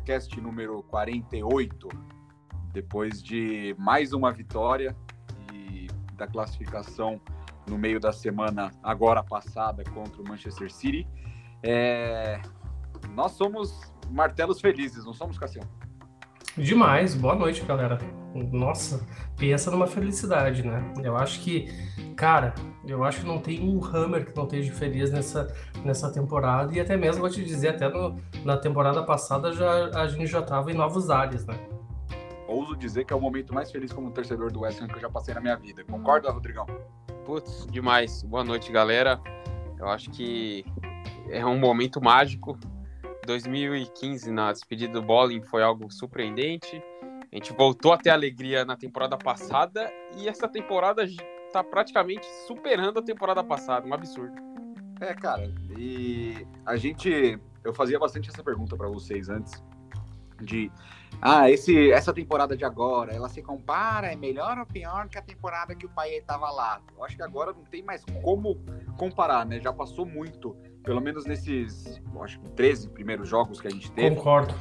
Hammercast 0.00 0.40
número 0.40 0.82
48. 0.84 1.88
Depois 2.72 3.22
de 3.22 3.74
mais 3.78 4.12
uma 4.12 4.32
vitória 4.32 4.96
e 5.52 5.88
da 6.14 6.26
classificação 6.26 7.20
no 7.68 7.76
meio 7.76 8.00
da 8.00 8.12
semana 8.12 8.70
agora 8.82 9.22
passada 9.22 9.84
contra 9.84 10.22
o 10.22 10.28
Manchester 10.28 10.72
City, 10.72 11.06
é... 11.62 12.40
nós 13.14 13.32
somos 13.32 13.92
martelos 14.10 14.60
felizes, 14.60 15.04
não 15.04 15.12
somos, 15.12 15.38
Cassião? 15.38 15.64
Demais, 16.60 17.14
boa 17.14 17.34
noite, 17.34 17.64
galera. 17.64 17.96
Nossa, 18.34 19.06
pensa 19.38 19.70
numa 19.70 19.86
felicidade, 19.86 20.62
né? 20.62 20.92
Eu 21.02 21.16
acho 21.16 21.40
que, 21.40 21.72
cara, 22.14 22.54
eu 22.86 23.02
acho 23.02 23.20
que 23.20 23.26
não 23.26 23.38
tem 23.38 23.66
um 23.66 23.82
Hammer 23.82 24.26
que 24.26 24.36
não 24.36 24.44
esteja 24.44 24.70
feliz 24.70 25.10
nessa, 25.10 25.48
nessa 25.82 26.12
temporada. 26.12 26.76
E 26.76 26.78
até 26.78 26.98
mesmo 26.98 27.22
vou 27.22 27.30
te 27.30 27.42
dizer, 27.42 27.68
até 27.68 27.88
no, 27.88 28.14
na 28.44 28.58
temporada 28.58 29.02
passada 29.02 29.52
já, 29.52 29.86
a 29.98 30.06
gente 30.06 30.26
já 30.26 30.40
estava 30.40 30.70
em 30.70 30.74
novos 30.74 31.08
ares, 31.08 31.46
né? 31.46 31.58
Ouso 32.46 32.76
dizer 32.76 33.06
que 33.06 33.12
é 33.14 33.16
o 33.16 33.20
momento 33.20 33.54
mais 33.54 33.70
feliz 33.72 33.90
como 33.90 34.10
torcedor 34.10 34.52
do 34.52 34.60
West 34.60 34.82
Ham 34.82 34.86
que 34.86 34.96
eu 34.96 35.00
já 35.00 35.08
passei 35.08 35.32
na 35.32 35.40
minha 35.40 35.56
vida. 35.56 35.82
Concorda, 35.84 36.30
Rodrigão? 36.30 36.66
Putz, 37.24 37.66
demais. 37.70 38.22
Boa 38.22 38.44
noite, 38.44 38.70
galera. 38.70 39.18
Eu 39.78 39.88
acho 39.88 40.10
que 40.10 40.66
é 41.30 41.44
um 41.46 41.58
momento 41.58 42.02
mágico. 42.02 42.58
2015, 43.26 44.30
na 44.30 44.52
despedida 44.52 44.94
do 44.94 45.02
Bowling, 45.02 45.42
foi 45.42 45.62
algo 45.62 45.90
surpreendente. 45.90 46.82
A 47.32 47.36
gente 47.36 47.52
voltou 47.52 47.92
a 47.92 47.98
ter 47.98 48.10
alegria 48.10 48.64
na 48.64 48.76
temporada 48.76 49.16
passada 49.16 49.92
e 50.16 50.28
essa 50.28 50.48
temporada 50.48 51.06
tá 51.52 51.62
praticamente 51.62 52.26
superando 52.46 52.98
a 52.98 53.02
temporada 53.02 53.42
passada, 53.44 53.86
um 53.86 53.94
absurdo. 53.94 54.34
É, 55.00 55.14
cara, 55.14 55.50
e 55.76 56.46
a 56.64 56.76
gente. 56.76 57.38
Eu 57.64 57.74
fazia 57.74 57.98
bastante 57.98 58.28
essa 58.28 58.42
pergunta 58.42 58.76
para 58.76 58.88
vocês 58.88 59.28
antes. 59.28 59.62
De. 60.40 60.70
Ah, 61.20 61.50
esse, 61.50 61.90
essa 61.90 62.12
temporada 62.12 62.56
de 62.56 62.64
agora, 62.64 63.12
ela 63.12 63.28
se 63.28 63.42
compara, 63.42 64.12
é 64.12 64.16
melhor 64.16 64.58
ou 64.58 64.66
pior 64.66 65.08
que 65.08 65.18
a 65.18 65.22
temporada 65.22 65.74
que 65.74 65.84
o 65.84 65.88
pai 65.90 66.16
estava 66.16 66.50
lá? 66.50 66.80
Eu 66.96 67.04
acho 67.04 67.16
que 67.16 67.22
agora 67.22 67.52
não 67.52 67.64
tem 67.64 67.82
mais 67.82 68.02
como 68.22 68.56
comparar, 68.96 69.44
né? 69.44 69.60
Já 69.60 69.72
passou 69.72 70.06
muito, 70.06 70.56
pelo 70.82 71.00
menos 71.00 71.24
nesses, 71.26 72.00
acho 72.22 72.40
que 72.40 72.50
13 72.50 72.88
primeiros 72.90 73.28
jogos 73.28 73.60
que 73.60 73.68
a 73.68 73.70
gente 73.70 73.90
teve. 73.92 74.16
Concordo. 74.16 74.54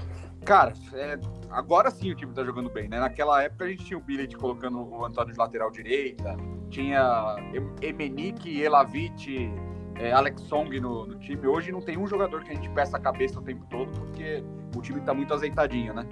Cara, 0.45 0.73
é, 0.93 1.19
agora 1.49 1.91
sim 1.91 2.11
o 2.11 2.15
time 2.15 2.33
tá 2.33 2.43
jogando 2.43 2.69
bem, 2.69 2.87
né? 2.87 2.99
Naquela 2.99 3.43
época 3.43 3.65
a 3.65 3.67
gente 3.67 3.85
tinha 3.85 3.97
o 3.97 4.01
Billet 4.01 4.35
colocando 4.35 4.79
o 4.79 5.05
Antônio 5.05 5.33
de 5.33 5.39
lateral 5.39 5.69
direita, 5.69 6.37
tinha 6.69 7.35
Emenick, 7.81 8.61
Elavite, 8.61 9.51
é, 9.99 10.11
Alex 10.11 10.41
Song 10.43 10.79
no, 10.79 11.05
no, 11.05 11.19
time. 11.19 11.45
Hoje 11.45 11.71
não 11.71 11.81
tem 11.81 11.97
um 11.97 12.07
jogador 12.07 12.43
que 12.43 12.51
a 12.51 12.55
gente 12.55 12.69
peça 12.69 12.97
a 12.97 12.99
cabeça 12.99 13.37
o 13.39 13.41
tempo 13.41 13.65
todo, 13.69 13.91
porque 13.99 14.43
o 14.75 14.81
time 14.81 15.01
tá 15.01 15.13
muito 15.13 15.33
azeitadinho, 15.33 15.93
né? 15.93 16.07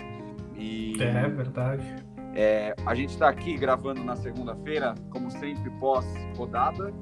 E, 0.55 1.01
é 1.01 1.27
verdade. 1.29 1.95
É, 2.35 2.75
a 2.85 2.93
gente 2.93 3.09
está 3.09 3.29
aqui 3.29 3.55
gravando 3.57 4.03
na 4.03 4.15
segunda-feira, 4.15 4.93
como 5.09 5.31
sempre, 5.31 5.69
pós-rodada. 5.79 6.93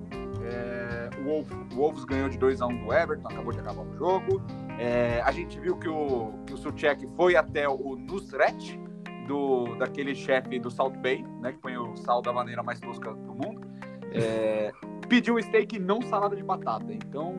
É, 0.43 0.84
o, 1.19 1.23
Wolf, 1.23 1.51
o 1.51 1.75
Wolves 1.75 2.05
ganhou 2.05 2.29
de 2.29 2.37
2 2.37 2.61
a 2.61 2.67
1 2.67 2.69
um 2.69 2.85
do 2.85 2.93
Everton, 2.93 3.27
acabou 3.27 3.51
de 3.51 3.59
acabar 3.59 3.81
o 3.81 3.97
jogo. 3.97 4.41
É, 4.79 5.21
a 5.21 5.31
gente 5.31 5.59
viu 5.59 5.77
que 5.77 5.87
o, 5.87 6.33
que 6.45 6.53
o 6.53 6.57
Suchek 6.57 7.07
foi 7.15 7.35
até 7.35 7.67
o 7.67 7.95
Nusret, 7.95 8.79
do, 9.27 9.75
daquele 9.75 10.15
chefe 10.15 10.59
do 10.59 10.69
Salt 10.69 10.95
Bay, 10.97 11.23
né, 11.41 11.51
que 11.51 11.59
põe 11.59 11.77
o 11.77 11.95
sal 11.97 12.21
da 12.21 12.31
maneira 12.31 12.63
mais 12.63 12.79
tosca 12.79 13.13
do 13.13 13.33
mundo. 13.33 13.61
É, 14.11 14.71
pediu 15.09 15.35
um 15.35 15.41
steak 15.41 15.77
não 15.79 16.01
salada 16.03 16.35
de 16.35 16.43
batata. 16.43 16.91
Então, 16.93 17.35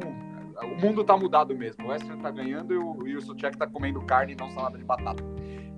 o 0.62 0.81
mundo 0.81 1.05
tá 1.05 1.16
mudado 1.16 1.56
mesmo. 1.56 1.84
O 1.84 1.88
West 1.88 2.09
Ham 2.10 2.19
tá 2.19 2.31
ganhando 2.31 2.75
e 2.75 2.76
o, 2.76 3.06
e 3.06 3.16
o 3.16 3.22
Suchek 3.22 3.56
tá 3.56 3.66
comendo 3.66 4.00
carne 4.03 4.32
e 4.32 4.37
não 4.37 4.50
salada 4.50 4.76
de 4.76 4.84
batata. 4.84 5.22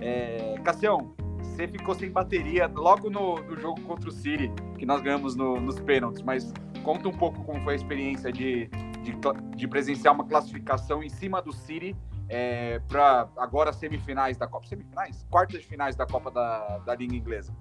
É, 0.01 0.55
Cassião, 0.65 1.15
você 1.43 1.67
ficou 1.67 1.95
sem 1.95 2.11
bateria 2.11 2.67
logo 2.67 3.11
no, 3.11 3.37
no, 3.43 3.57
jogo 3.57 3.81
contra 3.83 4.09
o 4.09 4.13
City, 4.13 4.51
que 4.79 4.87
nós 4.87 5.01
ganhamos 5.03 5.35
no, 5.35 5.61
nos 5.61 5.81
pênaltis, 5.81 6.23
mas 6.23 6.53
conta 6.85 7.09
um 7.09 7.13
pouco 7.13 7.43
como 7.45 7.63
foi 7.65 7.75
a 7.75 7.77
experiência 7.77 8.33
de, 8.33 8.69
de, 9.03 9.17
de 9.57 9.69
presenciar 9.69 10.15
uma 10.15 10.25
classificação 10.25 11.03
em 11.03 11.09
cima 11.09 11.43
do 11.43 11.53
City 11.53 11.97
é, 12.29 12.81
para 12.89 13.29
agora 13.37 13.73
semifinais 13.73 14.37
da 14.37 14.47
Copa. 14.47 14.67
Semifinais? 14.67 15.27
Quartas 15.31 15.61
de 15.61 15.67
finais 15.67 15.97
da 15.97 16.07
Copa 16.07 16.31
da, 16.31 16.79
da 16.79 16.95
Liga 16.95 17.15
Inglesa. 17.15 17.53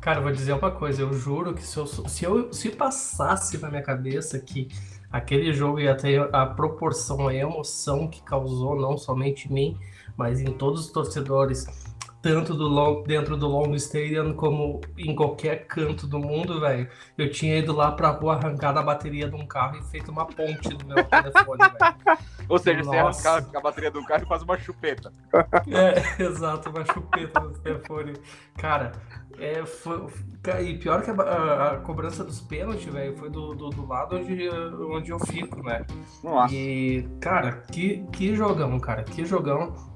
Cara, 0.00 0.20
vou 0.20 0.32
dizer 0.32 0.52
uma 0.52 0.70
coisa, 0.70 1.02
eu 1.02 1.12
juro 1.12 1.54
que 1.54 1.62
se 1.62 1.76
eu, 1.76 1.86
se 1.86 2.24
eu 2.24 2.52
se 2.52 2.70
passasse 2.70 3.58
na 3.58 3.68
minha 3.68 3.82
cabeça 3.82 4.38
que 4.38 4.68
aquele 5.10 5.52
jogo 5.52 5.78
ia 5.78 5.96
ter 5.96 6.28
a 6.34 6.46
proporção, 6.46 7.28
a 7.28 7.34
emoção 7.34 8.08
que 8.08 8.22
causou, 8.22 8.74
não 8.76 8.98
somente 8.98 9.48
em 9.48 9.52
mim, 9.52 9.78
mas 10.16 10.40
em 10.40 10.52
todos 10.52 10.86
os 10.86 10.92
torcedores, 10.92 11.66
tanto 12.24 12.54
do 12.54 12.66
long, 12.66 13.02
dentro 13.02 13.36
do 13.36 13.46
Long 13.46 13.74
Stadium 13.74 14.32
como 14.32 14.80
em 14.96 15.14
qualquer 15.14 15.66
canto 15.66 16.06
do 16.06 16.18
mundo, 16.18 16.58
velho. 16.58 16.88
Eu 17.18 17.30
tinha 17.30 17.58
ido 17.58 17.76
lá 17.76 17.92
pra 17.92 18.08
rua 18.08 18.36
arrancar 18.36 18.72
da 18.72 18.82
bateria 18.82 19.28
de 19.28 19.36
um 19.36 19.46
carro 19.46 19.76
e 19.76 19.82
feito 19.82 20.10
uma 20.10 20.24
ponte 20.24 20.70
no 20.70 20.86
meu 20.86 21.04
telefone, 21.04 21.58
velho. 21.58 22.18
Ou 22.48 22.58
seja, 22.58 22.82
Nossa. 22.82 23.20
você 23.20 23.28
arranca 23.28 23.58
a 23.58 23.60
bateria 23.60 23.90
do 23.90 24.02
carro 24.06 24.22
e 24.22 24.26
faz 24.26 24.42
uma 24.42 24.58
chupeta. 24.58 25.12
É, 25.68 26.16
exato, 26.24 26.70
uma 26.70 26.82
chupeta 26.86 27.40
no 27.40 27.52
telefone. 27.58 28.14
Cara, 28.56 28.92
é, 29.38 29.66
foi, 29.66 30.06
e 30.62 30.78
pior 30.78 31.02
que 31.02 31.10
a, 31.10 31.14
a, 31.14 31.72
a 31.72 31.76
cobrança 31.80 32.24
dos 32.24 32.40
pênaltis, 32.40 32.90
velho, 32.90 33.14
foi 33.18 33.28
do, 33.28 33.54
do, 33.54 33.68
do, 33.68 33.86
lado 33.86 34.16
onde, 34.16 34.48
onde 34.48 35.10
eu 35.10 35.18
fico, 35.18 35.62
né? 35.62 35.84
Nossa. 36.22 36.54
E, 36.54 37.06
cara, 37.20 37.52
que, 37.70 38.06
que 38.12 38.34
jogão, 38.34 38.80
cara, 38.80 39.02
que 39.02 39.26
jogão. 39.26 39.93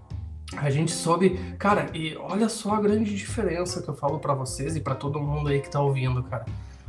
A 0.56 0.70
gente 0.70 0.90
soube, 0.90 1.38
cara, 1.58 1.86
e 1.92 2.16
olha 2.16 2.48
só 2.48 2.74
a 2.74 2.80
grande 2.80 3.14
diferença 3.14 3.82
que 3.82 3.88
eu 3.88 3.94
falo 3.94 4.18
para 4.18 4.32
vocês 4.32 4.76
e 4.76 4.80
para 4.80 4.94
todo 4.94 5.20
mundo 5.20 5.48
aí 5.48 5.60
que 5.60 5.70
tá 5.70 5.80
ouvindo, 5.80 6.22
cara. 6.22 6.46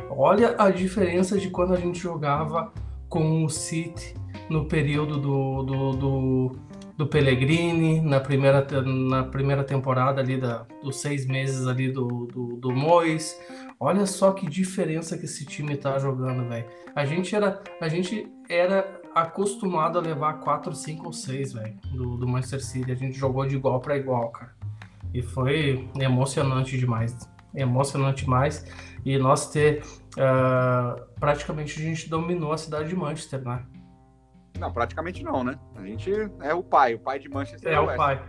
Olha 0.09 0.55
a 0.57 0.69
diferença 0.69 1.37
de 1.37 1.49
quando 1.49 1.73
a 1.73 1.77
gente 1.77 1.99
jogava 1.99 2.71
com 3.09 3.43
o 3.43 3.49
City 3.49 4.15
no 4.49 4.65
período 4.65 5.19
do, 5.19 5.63
do, 5.63 5.91
do, 5.91 6.55
do 6.97 7.07
Pellegrini, 7.07 7.99
na 7.99 8.19
primeira, 8.19 8.65
na 8.85 9.23
primeira 9.23 9.63
temporada 9.63 10.21
ali 10.21 10.39
da, 10.39 10.65
dos 10.81 11.01
seis 11.01 11.25
meses 11.25 11.67
ali 11.67 11.91
do, 11.91 12.27
do, 12.27 12.55
do 12.55 12.71
Mois. 12.71 13.37
Olha 13.79 14.05
só 14.05 14.31
que 14.31 14.49
diferença 14.49 15.17
que 15.17 15.25
esse 15.25 15.45
time 15.45 15.75
tá 15.75 15.97
jogando, 15.99 16.47
velho. 16.47 16.65
A 16.95 17.05
gente 17.05 17.35
era, 17.35 17.61
a 17.79 17.87
gente 17.87 18.31
era 18.49 18.98
acostumado 19.21 19.97
a 19.97 20.01
levar 20.01 20.39
4, 20.39 20.73
5 20.73 21.05
ou 21.05 21.13
6, 21.13 21.53
velho, 21.53 21.75
do, 21.91 22.17
do 22.17 22.27
Manchester 22.27 22.63
City. 22.63 22.91
A 22.91 22.95
gente 22.95 23.17
jogou 23.17 23.45
de 23.45 23.55
igual 23.55 23.79
para 23.79 23.97
igual, 23.97 24.29
cara. 24.29 24.55
E 25.13 25.21
foi 25.21 25.89
emocionante 25.99 26.77
demais. 26.77 27.17
Emocionante 27.55 28.23
demais. 28.23 28.65
E 29.03 29.17
nós 29.17 29.49
ter. 29.49 29.83
Uh, 30.11 31.01
praticamente 31.19 31.79
a 31.79 31.83
gente 31.83 32.09
dominou 32.09 32.51
a 32.51 32.57
cidade 32.57 32.89
de 32.89 32.95
Manchester, 32.95 33.43
né? 33.43 33.65
Não, 34.59 34.71
praticamente 34.71 35.23
não, 35.23 35.43
né? 35.43 35.57
A 35.75 35.81
gente 35.83 36.11
é 36.41 36.53
o 36.53 36.61
pai, 36.61 36.95
o 36.95 36.99
pai 36.99 37.19
de 37.19 37.29
Manchester. 37.29 37.71
É, 37.71 37.79
o 37.79 37.95
pai. 37.95 38.21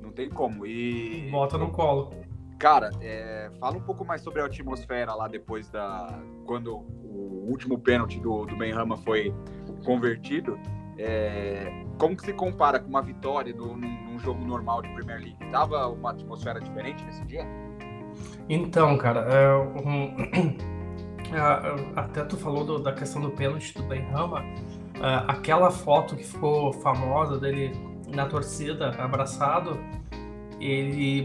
Não 0.00 0.10
tem 0.10 0.28
como. 0.28 0.66
E. 0.66 1.28
Bota 1.30 1.56
no 1.56 1.70
colo. 1.70 2.12
Cara, 2.58 2.90
é, 3.00 3.50
fala 3.58 3.76
um 3.76 3.80
pouco 3.80 4.04
mais 4.04 4.22
sobre 4.22 4.42
a 4.42 4.46
atmosfera 4.46 5.14
lá 5.14 5.28
depois 5.28 5.70
da. 5.70 6.20
Quando 6.46 6.76
o 6.76 7.46
último 7.48 7.78
pênalti 7.78 8.18
do, 8.20 8.44
do 8.44 8.56
Benrama 8.56 8.96
foi 8.98 9.34
convertido, 9.84 10.58
é, 10.98 11.84
como 11.98 12.16
que 12.16 12.24
se 12.24 12.32
compara 12.32 12.78
com 12.78 12.88
uma 12.88 13.02
vitória 13.02 13.54
do, 13.54 13.68
num, 13.68 14.04
num, 14.04 14.18
jogo 14.18 14.44
normal 14.44 14.82
de 14.82 14.88
Premier 14.90 15.18
League? 15.18 15.50
Tava 15.50 15.88
uma 15.88 16.10
atmosfera 16.10 16.60
diferente 16.60 17.02
nesse 17.04 17.24
dia? 17.24 17.46
Então, 18.48 18.98
cara, 18.98 19.20
é, 19.20 19.56
um, 19.56 20.14
até 21.96 22.24
tu 22.24 22.36
falou 22.36 22.64
do, 22.64 22.78
da 22.78 22.92
questão 22.92 23.22
do 23.22 23.30
pênalti 23.30 23.72
do 23.74 23.82
Benrama, 23.84 24.42
é, 24.96 25.24
aquela 25.26 25.70
foto 25.70 26.16
que 26.16 26.24
ficou 26.24 26.72
famosa 26.74 27.38
dele 27.38 27.72
na 28.08 28.26
torcida, 28.26 28.90
abraçado, 29.02 29.78
ele 30.60 31.24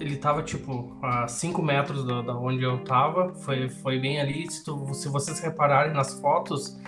ele 0.00 0.16
tava 0.16 0.42
tipo 0.42 0.96
a 1.02 1.28
5 1.28 1.60
metros 1.62 2.04
da, 2.04 2.22
da, 2.22 2.34
onde 2.34 2.62
eu 2.62 2.82
tava, 2.84 3.34
foi, 3.34 3.68
foi 3.68 3.98
bem 3.98 4.18
ali. 4.20 4.50
Se, 4.50 4.64
tu, 4.64 4.94
se 4.94 5.08
vocês 5.08 5.38
repararem 5.40 5.92
nas 5.92 6.18
fotos, 6.18 6.78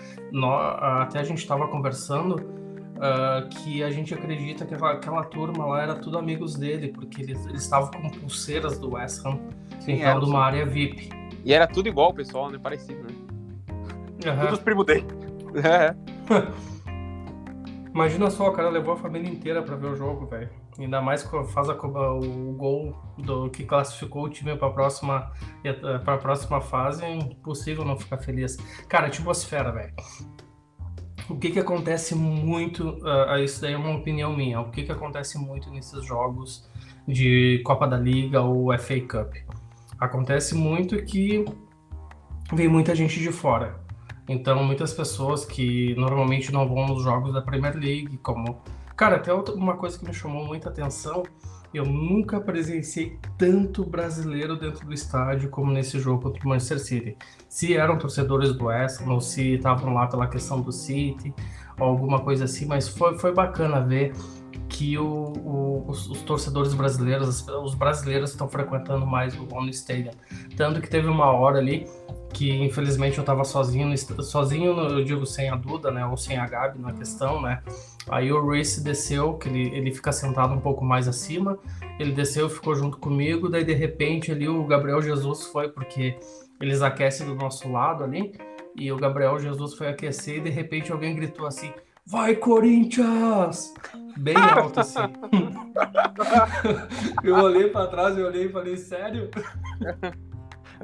até 0.79 1.21
a 1.21 1.25
gente 1.25 1.39
estava 1.39 1.69
conversando 1.69 2.37
uh, 2.37 3.49
que 3.49 3.83
a 3.83 3.91
gente 3.91 4.15
acredita 4.15 4.65
que 4.65 4.75
aquela, 4.75 4.93
aquela, 4.93 5.25
turma 5.25 5.67
lá 5.67 5.83
era 5.83 5.95
tudo 5.95 6.19
amigos 6.19 6.55
dele, 6.55 6.89
porque 6.89 7.23
eles, 7.23 7.45
eles 7.47 7.63
estavam 7.63 7.91
com 7.91 8.09
pulseiras 8.09 8.79
do 8.79 8.95
West 8.95 9.25
Ham, 9.27 9.39
Sim, 9.81 9.95
então, 9.95 10.21
de 10.21 10.27
uma 10.27 10.45
área 10.45 10.65
VIP. 10.65 11.11
E 11.45 11.53
era 11.53 11.67
tudo 11.67 11.89
igual, 11.89 12.15
pessoal, 12.15 12.51
né? 12.51 12.59
Parecido, 12.59 13.03
né? 13.03 13.15
Uhum. 14.25 14.47
Todos 14.47 14.61
primos 14.61 14.87
dele. 14.87 15.07
É. 15.55 15.95
Imagina 17.93 18.31
só, 18.31 18.49
o 18.49 18.53
cara 18.53 18.71
levou 18.71 18.95
a 18.95 18.97
família 18.97 19.29
inteira 19.29 19.63
pra 19.63 19.77
ver 19.77 19.89
o 19.89 19.95
jogo, 19.95 20.25
velho. 20.25 20.49
Ainda 20.79 21.03
mais 21.03 21.23
quando 21.23 21.47
faz 21.49 21.69
a, 21.69 21.75
o 21.75 22.53
gol 22.53 22.97
do 23.19 23.51
que 23.51 23.65
classificou 23.65 24.25
o 24.25 24.29
time 24.29 24.57
para 24.57 24.69
a 24.69 24.71
próxima 24.71 25.33
para 26.05 26.19
próxima 26.19 26.61
fase, 26.61 27.05
é 27.05 27.15
impossível 27.15 27.85
não 27.85 27.99
ficar 27.99 28.19
feliz. 28.19 28.57
Cara, 28.89 29.09
atmosfera, 29.09 29.71
velho. 29.71 29.93
O 31.29 31.37
que 31.37 31.51
que 31.51 31.59
acontece 31.59 32.15
muito, 32.15 32.99
uh, 33.01 33.39
isso 33.43 33.61
daí 33.61 33.75
é 33.75 33.77
uma 33.77 33.97
opinião 33.97 34.35
minha. 34.37 34.61
O 34.61 34.71
que 34.71 34.83
que 34.83 34.93
acontece 34.93 35.39
muito 35.39 35.71
nesses 35.71 36.05
jogos 36.05 36.69
de 37.07 37.63
Copa 37.65 37.87
da 37.87 37.97
Liga 37.97 38.41
ou 38.41 38.77
FA 38.79 39.01
Cup? 39.01 39.35
Acontece 39.99 40.55
muito 40.55 40.97
que 41.05 41.45
vem 42.53 42.69
muita 42.69 42.95
gente 42.95 43.21
de 43.21 43.31
fora. 43.31 43.81
Então, 44.29 44.65
muitas 44.65 44.93
pessoas 44.93 45.45
que 45.45 45.95
normalmente 45.97 46.53
não 46.53 46.69
vão 46.69 46.89
nos 46.89 47.03
jogos 47.03 47.33
da 47.33 47.41
Premier 47.41 47.75
League, 47.75 48.19
como 48.19 48.63
Cara, 48.97 49.17
até 49.17 49.33
uma 49.33 49.77
coisa 49.77 49.99
que 49.99 50.05
me 50.05 50.13
chamou 50.13 50.45
muita 50.45 50.69
atenção, 50.69 51.23
eu 51.73 51.87
nunca 51.87 52.41
presenciei 52.41 53.19
tanto 53.39 53.85
brasileiro 53.85 54.59
dentro 54.59 54.87
do 54.87 54.93
estádio 54.93 55.49
como 55.49 55.73
nesse 55.73 55.99
jogo 55.99 56.23
contra 56.23 56.45
o 56.45 56.49
Manchester 56.49 56.79
City. 56.79 57.17
Se 57.49 57.75
eram 57.75 57.99
torcedores 57.99 58.53
do 58.53 58.67
West 58.67 59.01
ou 59.07 59.21
se 59.21 59.55
estavam 59.55 59.95
lá 59.95 60.07
pela 60.07 60.27
questão 60.27 60.61
do 60.61 60.71
City, 60.71 61.35
ou 61.79 61.87
alguma 61.87 62.21
coisa 62.21 62.45
assim, 62.45 62.67
mas 62.67 62.89
foi, 62.89 63.19
foi 63.19 63.33
bacana 63.33 63.81
ver 63.81 64.13
que 64.69 64.99
o, 64.99 65.33
o, 65.45 65.85
os, 65.89 66.09
os, 66.09 66.23
torcedores 66.23 66.75
brasileiros, 66.75 67.47
os 67.47 67.75
brasileiros 67.75 68.31
estão 68.31 68.49
frequentando 68.49 69.07
mais 69.07 69.35
o 69.35 69.45
London 69.45 69.69
Stadium. 69.71 70.13
Tanto 70.57 70.81
que 70.81 70.89
teve 70.89 71.09
uma 71.09 71.31
hora 71.31 71.59
ali 71.59 71.87
que 72.33 72.51
infelizmente 72.51 73.19
eu 73.19 73.23
estava 73.23 73.45
sozinho, 73.45 73.95
sozinho, 74.23 74.79
eu 74.79 75.05
digo 75.05 75.27
sem 75.27 75.51
a 75.51 75.57
Duda, 75.57 75.91
né, 75.91 76.07
ou 76.07 76.17
sem 76.17 76.39
a 76.39 76.47
Gabi 76.47 76.79
na 76.79 76.93
questão, 76.93 77.41
né. 77.41 77.63
Aí 78.09 78.33
o 78.33 78.49
Reese 78.49 78.83
desceu, 78.83 79.35
que 79.35 79.49
ele, 79.49 79.77
ele 79.77 79.93
fica 79.93 80.11
sentado 80.11 80.55
um 80.55 80.61
pouco 80.61 80.85
mais 80.85 81.07
acima, 81.07 81.59
ele 81.99 82.13
desceu, 82.13 82.49
ficou 82.49 82.75
junto 82.75 82.99
comigo, 82.99 83.49
daí 83.49 83.65
de 83.65 83.75
repente 83.75 84.33
ali 84.33 84.49
o 84.49 84.65
Gabriel 84.65 85.01
Jesus 85.01 85.45
foi, 85.45 85.69
porque 85.69 86.17
eles 86.61 86.83
aquecem 86.83 87.27
do 87.27 87.35
nosso 87.35 87.71
lado 87.71 88.03
ali, 88.03 88.33
e 88.75 88.91
o 88.91 88.97
Gabriel 88.97 89.39
Jesus 89.39 89.75
foi 89.75 89.89
aquecer 89.89 90.39
e 90.39 90.41
de 90.41 90.51
repente 90.51 90.91
alguém 90.91 91.15
gritou 91.15 91.47
assim, 91.47 91.73
vai 92.07 92.35
Corinthians! 92.35 93.75
Bem 94.17 94.35
alto 94.37 94.81
assim. 94.81 95.01
eu 97.23 97.37
olhei 97.37 97.69
para 97.69 97.87
trás, 97.87 98.19
eu 98.19 98.27
olhei 98.27 98.47
e 98.47 98.49
falei, 98.49 98.77
sério? 98.77 99.31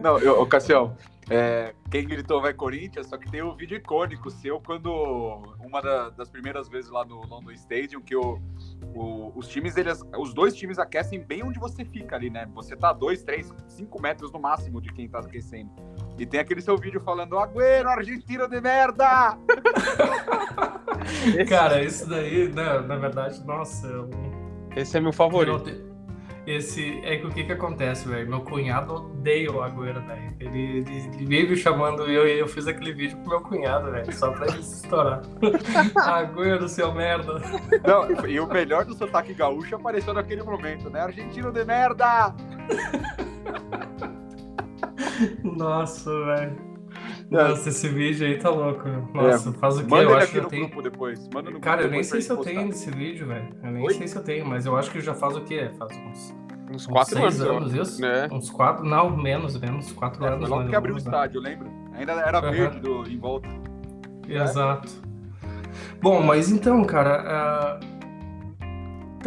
Não, 0.00 0.18
eu, 0.18 0.46
Cassião, 0.46 0.96
é, 1.30 1.74
quem 1.90 2.06
gritou 2.06 2.40
vai 2.40 2.54
Corinthians, 2.54 3.06
só 3.06 3.18
que 3.18 3.30
tem 3.30 3.42
um 3.42 3.54
vídeo 3.54 3.76
icônico 3.76 4.30
seu 4.30 4.60
quando 4.60 4.90
uma 5.60 5.82
da, 5.82 6.08
das 6.10 6.30
primeiras 6.30 6.68
vezes 6.68 6.90
lá 6.90 7.04
no 7.04 7.20
London 7.26 7.50
Stadium 7.52 8.00
que 8.00 8.16
o, 8.16 8.40
o, 8.94 9.32
os 9.36 9.46
times, 9.48 9.76
eles, 9.76 10.02
os 10.18 10.32
dois 10.32 10.54
times 10.54 10.78
aquecem 10.78 11.20
bem 11.20 11.42
onde 11.44 11.58
você 11.58 11.84
fica 11.84 12.16
ali, 12.16 12.30
né? 12.30 12.48
Você 12.54 12.74
tá 12.74 12.92
dois, 12.92 13.22
três, 13.22 13.52
cinco 13.66 14.00
metros 14.00 14.32
no 14.32 14.38
máximo 14.38 14.80
de 14.80 14.90
quem 14.92 15.08
tá 15.08 15.18
aquecendo. 15.18 15.70
E 16.18 16.24
tem 16.24 16.40
aquele 16.40 16.62
seu 16.62 16.78
vídeo 16.78 17.00
falando 17.00 17.38
Agüero, 17.38 17.90
argentino 17.90 18.48
de 18.48 18.60
merda! 18.60 19.38
Cara, 21.48 21.82
isso 21.82 22.08
daí, 22.08 22.48
né, 22.48 22.80
na 22.80 22.96
verdade, 22.96 23.44
nossa. 23.44 23.86
Eu... 23.86 24.10
Esse 24.74 24.96
é 24.96 25.00
meu 25.00 25.12
favorito. 25.12 25.87
Esse 26.48 26.98
é 27.04 27.18
que 27.18 27.26
o 27.26 27.30
que 27.30 27.44
que 27.44 27.52
acontece, 27.52 28.08
velho? 28.08 28.26
Meu 28.26 28.40
cunhado 28.40 28.94
odeia 28.94 29.52
o 29.52 29.62
Agüero, 29.62 30.00
velho. 30.00 30.34
Ele, 30.40 30.78
ele, 30.78 30.96
ele 30.96 31.26
vive 31.26 31.54
chamando 31.54 32.04
eu 32.04 32.26
e 32.26 32.38
eu 32.38 32.48
fiz 32.48 32.66
aquele 32.66 32.94
vídeo 32.94 33.18
pro 33.18 33.28
meu 33.28 33.40
cunhado, 33.42 33.90
velho, 33.90 34.10
só 34.14 34.32
pra 34.32 34.46
ele 34.46 34.62
se 34.62 34.82
estourar. 34.82 35.20
Agüero, 35.94 36.66
seu 36.66 36.90
merda. 36.90 37.34
Não, 37.86 38.26
e 38.26 38.40
o 38.40 38.46
melhor 38.46 38.86
do 38.86 38.94
sotaque 38.94 39.34
gaúcho 39.34 39.76
apareceu 39.76 40.14
naquele 40.14 40.42
momento, 40.42 40.88
né? 40.88 41.00
Argentino 41.02 41.52
de 41.52 41.66
merda! 41.66 42.34
Nossa, 45.44 46.10
velho. 46.24 46.67
Nossa, 47.30 47.68
esse 47.68 47.88
vídeo 47.88 48.26
aí 48.26 48.38
tá 48.38 48.48
louco. 48.48 48.88
Nossa, 49.12 49.50
é, 49.50 49.52
faz 49.54 49.78
o 49.78 49.84
quê? 49.84 49.94
Eu 49.94 50.16
acho 50.16 50.32
que 50.32 50.40
no 50.40 50.48
tenho... 50.48 50.66
grupo 50.66 50.82
depois. 50.82 51.28
Manda 51.32 51.50
no 51.50 51.60
Cara, 51.60 51.82
eu 51.82 51.90
nem 51.90 52.02
sei 52.02 52.22
se 52.22 52.30
eu 52.30 52.38
tenho 52.38 52.68
esse 52.68 52.90
vídeo, 52.90 53.26
velho. 53.26 53.48
Eu 53.62 53.70
nem 53.70 53.84
Oi? 53.84 53.94
sei 53.94 54.08
se 54.08 54.16
eu 54.16 54.22
tenho, 54.22 54.46
mas 54.46 54.64
eu 54.64 54.76
acho 54.76 54.90
que 54.90 55.00
já 55.00 55.14
faz 55.14 55.36
o 55.36 55.42
quê? 55.42 55.70
Faz 55.78 55.92
uns. 55.96 56.34
Uns 56.70 56.86
quatro 56.86 57.18
seis 57.18 57.40
anos, 57.40 57.72
anos 57.72 57.88
isso? 57.88 58.04
É. 58.04 58.28
Uns 58.30 58.50
quatro, 58.50 58.84
não, 58.84 59.16
menos, 59.16 59.58
menos, 59.58 59.90
quatro 59.92 60.24
é, 60.24 60.28
anos. 60.28 60.48
Logo 60.48 60.68
que 60.68 60.76
abriu 60.76 60.94
o 60.94 60.98
estádio, 60.98 61.40
lembra? 61.40 61.68
Ainda 61.94 62.12
era 62.12 62.44
uhum. 62.44 62.50
verde 62.50 62.80
do, 62.80 63.08
em 63.08 63.18
volta. 63.18 63.48
Exato. 64.28 64.88
Bom, 66.02 66.22
mas 66.22 66.50
então, 66.50 66.84
cara, 66.84 67.80
uh 67.82 67.97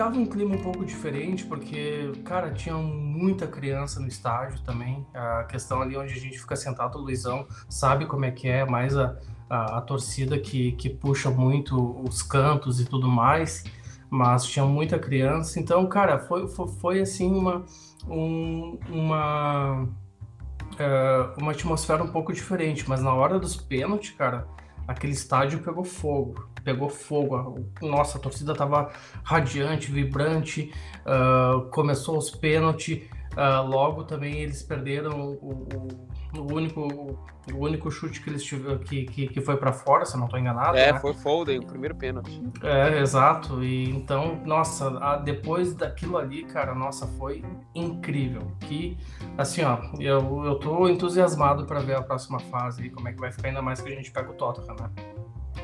tava 0.02 0.18
um 0.18 0.26
clima 0.26 0.56
um 0.56 0.58
pouco 0.58 0.84
diferente, 0.84 1.46
porque, 1.46 2.12
cara, 2.26 2.50
tinha 2.52 2.76
muita 2.76 3.46
criança 3.46 4.00
no 4.00 4.08
estádio 4.08 4.60
também. 4.64 5.06
A 5.14 5.44
questão 5.44 5.80
ali 5.80 5.96
onde 5.96 6.12
a 6.12 6.18
gente 6.18 6.40
fica 6.40 6.56
sentado, 6.56 6.98
o 6.98 7.02
Luizão 7.02 7.46
sabe 7.70 8.08
como 8.08 8.26
é 8.26 8.32
que 8.32 8.48
é, 8.48 8.66
mais 8.66 8.98
a, 8.98 9.16
a, 9.48 9.78
a 9.78 9.82
torcida 9.82 10.40
que, 10.40 10.72
que 10.72 10.90
puxa 10.90 11.30
muito 11.30 12.02
os 12.02 12.24
cantos 12.24 12.82
e 12.82 12.86
tudo 12.86 13.08
mais, 13.08 13.64
mas 14.10 14.44
tinha 14.44 14.66
muita 14.66 14.98
criança. 14.98 15.60
Então, 15.60 15.86
cara, 15.86 16.18
foi, 16.18 16.48
foi, 16.48 16.68
foi 16.68 17.02
assim 17.02 17.32
uma. 17.32 17.64
Um, 18.08 18.80
uma 18.90 19.84
uh, 19.84 21.40
uma 21.40 21.52
atmosfera 21.52 22.04
um 22.04 22.08
pouco 22.08 22.34
diferente, 22.34 22.90
mas 22.90 23.04
na 23.04 23.14
hora 23.14 23.40
dos 23.40 23.56
pênaltis, 23.56 24.10
cara, 24.18 24.48
aquele 24.88 25.14
estádio 25.14 25.60
pegou 25.60 25.84
fogo, 25.84 26.48
pegou 26.64 26.90
fogo. 26.90 27.66
Nossa, 27.82 28.18
a 28.18 28.22
torcida 28.22 28.54
tava 28.54 28.92
radiante, 29.24 29.92
vibrante. 29.92 30.74
Uh, 31.06 31.70
começou 31.70 32.18
os 32.18 32.30
pênaltis. 32.30 33.04
Uh, 33.32 33.66
logo 33.66 34.04
também 34.04 34.42
eles 34.42 34.62
perderam 34.62 35.32
o, 35.32 35.68
o, 35.74 36.11
o, 36.38 36.54
único 36.54 37.18
o 37.52 37.58
único 37.58 37.90
chute 37.92 38.22
que 38.22 38.30
eles 38.30 38.44
tiveram 38.44 38.78
que, 38.80 39.06
que, 39.06 39.28
que 39.28 39.42
foi 39.42 39.58
para 39.58 39.72
fora, 39.74 40.06
se 40.06 40.16
eu 40.16 40.20
não 40.20 40.26
estou 40.26 40.40
enganado. 40.40 40.78
É, 40.78 40.94
né? 40.94 41.00
foi 41.00 41.14
Foden, 41.14 41.60
o 41.60 41.66
primeiro 41.66 41.96
pênalti. 41.96 42.42
É, 42.64 43.00
exato. 43.00 43.64
E 43.64 43.90
então, 43.90 44.42
nossa, 44.46 44.98
a, 45.00 45.18
depois 45.18 45.74
daquilo 45.74 46.18
ali, 46.18 46.44
cara, 46.44 46.74
nossa, 46.74 47.08
foi 47.08 47.44
incrível. 47.76 48.52
Que 48.62 48.98
assim, 49.38 49.64
ó, 49.64 49.80
eu, 50.00 50.46
eu 50.46 50.56
tô 50.56 50.88
entusiasmado 50.88 51.66
para 51.66 51.80
ver 51.80 51.96
a 51.96 52.02
próxima 52.02 52.40
fase 52.40 52.86
e 52.86 52.90
como 52.90 53.08
é 53.08 53.14
que 53.14 53.20
vai 53.20 53.32
ficar 53.32 53.50
ainda 53.50 53.62
mais 53.62 53.82
que 53.82 53.92
a 53.92 53.96
gente 53.96 54.12
pega 54.12 54.30
o 54.30 54.34
Tottenham, 54.34 54.76
né? 54.76 54.90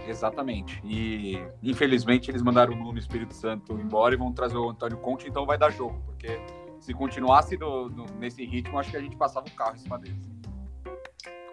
Exatamente. 0.08 0.82
E 0.84 1.42
infelizmente 1.62 2.32
eles 2.32 2.42
mandaram 2.42 2.74
o 2.74 2.76
Nuno 2.76 2.98
Espírito 2.98 3.34
Santo 3.34 3.74
embora 3.74 4.16
e 4.16 4.18
vão 4.18 4.32
trazer 4.32 4.58
o 4.58 4.70
Antônio 4.70 4.98
Conte, 4.98 5.28
então 5.28 5.46
vai 5.46 5.58
dar 5.58 5.70
jogo, 5.70 6.02
porque 6.06 6.40
se 6.80 6.94
continuasse 6.94 7.58
do, 7.58 7.90
do, 7.90 8.06
nesse 8.18 8.46
ritmo, 8.46 8.80
acho 8.80 8.92
que 8.92 8.98
a 8.98 9.02
gente 9.02 9.16
passava 9.16 9.46
o 9.48 9.52
carro 9.52 9.76
em 9.76 9.80
cima 9.80 9.98
deles. 9.98 10.37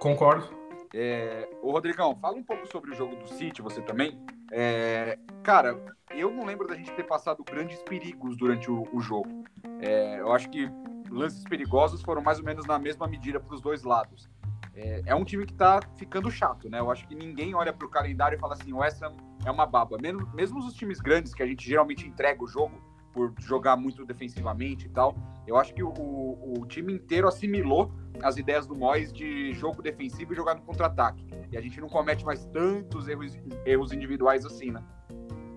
Concordo. 0.04 0.46
É, 0.92 1.48
Rodrigão, 1.62 2.14
fala 2.16 2.36
um 2.36 2.42
pouco 2.42 2.70
sobre 2.70 2.90
o 2.90 2.94
jogo 2.94 3.16
do 3.16 3.26
City, 3.26 3.62
você 3.62 3.80
também. 3.80 4.20
É, 4.52 5.18
cara, 5.42 5.82
eu 6.10 6.30
não 6.30 6.44
lembro 6.44 6.68
da 6.68 6.74
gente 6.74 6.92
ter 6.92 7.04
passado 7.04 7.42
grandes 7.42 7.82
perigos 7.84 8.36
durante 8.36 8.70
o, 8.70 8.86
o 8.92 9.00
jogo. 9.00 9.42
É, 9.80 10.20
eu 10.20 10.30
acho 10.30 10.50
que 10.50 10.70
lances 11.08 11.42
perigosos 11.44 12.02
foram 12.02 12.20
mais 12.20 12.38
ou 12.38 12.44
menos 12.44 12.66
na 12.66 12.78
mesma 12.78 13.08
medida 13.08 13.40
para 13.40 13.54
os 13.54 13.62
dois 13.62 13.82
lados. 13.82 14.28
É, 14.74 15.04
é, 15.06 15.14
um 15.14 15.24
time 15.24 15.46
que 15.46 15.54
tá 15.54 15.80
ficando 15.96 16.30
chato, 16.30 16.68
né? 16.68 16.80
Eu 16.80 16.90
acho 16.90 17.08
que 17.08 17.14
ninguém 17.14 17.54
olha 17.54 17.72
para 17.72 17.86
o 17.86 17.90
calendário 17.90 18.36
e 18.36 18.38
fala 18.38 18.52
assim, 18.52 18.74
o 18.74 18.80
West 18.80 19.00
Ham 19.02 19.16
é 19.46 19.50
uma 19.50 19.64
baba. 19.64 19.96
Mesmo, 19.96 20.28
mesmo 20.34 20.58
os 20.58 20.74
times 20.74 21.00
grandes 21.00 21.32
que 21.32 21.42
a 21.42 21.46
gente 21.46 21.66
geralmente 21.66 22.06
entrega 22.06 22.44
o 22.44 22.46
jogo 22.46 22.78
por 23.14 23.32
jogar 23.38 23.76
muito 23.76 24.04
defensivamente 24.04 24.86
e 24.86 24.88
tal, 24.88 25.16
eu 25.46 25.56
acho 25.56 25.72
que 25.72 25.82
o, 25.82 25.88
o, 25.88 26.60
o 26.60 26.66
time 26.66 26.92
inteiro 26.92 27.28
assimilou 27.28 27.92
as 28.22 28.36
ideias 28.36 28.66
do 28.66 28.74
Moyes 28.74 29.12
de 29.12 29.52
jogo 29.54 29.80
defensivo 29.80 30.32
e 30.32 30.36
jogar 30.36 30.56
no 30.56 30.62
contra-ataque. 30.62 31.24
E 31.50 31.56
a 31.56 31.60
gente 31.60 31.80
não 31.80 31.88
comete 31.88 32.24
mais 32.24 32.44
tantos 32.46 33.06
erros, 33.08 33.38
erros 33.64 33.92
individuais 33.92 34.44
assim, 34.44 34.72
né? 34.72 34.82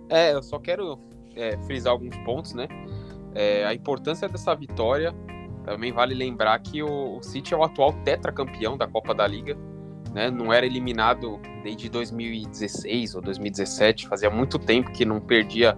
É, 0.08 0.34
eu 0.34 0.44
só 0.44 0.60
quero 0.60 1.00
é, 1.36 1.58
frisar 1.64 1.92
alguns 1.92 2.16
pontos, 2.20 2.54
né? 2.54 2.68
É, 3.34 3.66
a 3.66 3.74
importância 3.74 4.30
dessa 4.30 4.56
vitória 4.56 5.14
também 5.66 5.92
vale 5.92 6.14
lembrar 6.14 6.58
que 6.60 6.82
o, 6.82 7.22
City 7.22 7.54
é 7.54 7.58
o 7.58 7.64
atual 7.64 7.92
tetracampeão 8.04 8.78
da 8.78 8.88
Copa 8.88 9.14
da 9.14 9.28
Liga, 9.28 9.58
né? 10.14 10.30
Não 10.30 10.54
era 10.54 10.66
eliminado 10.66 11.40
desde 11.64 11.90
2016 11.90 13.16
ou 13.16 13.22
2017, 13.22 14.08
fazia 14.08 14.30
muito 14.30 14.58
tempo 14.58 14.92
que 14.92 15.04
não 15.04 15.20
perdia 15.20 15.78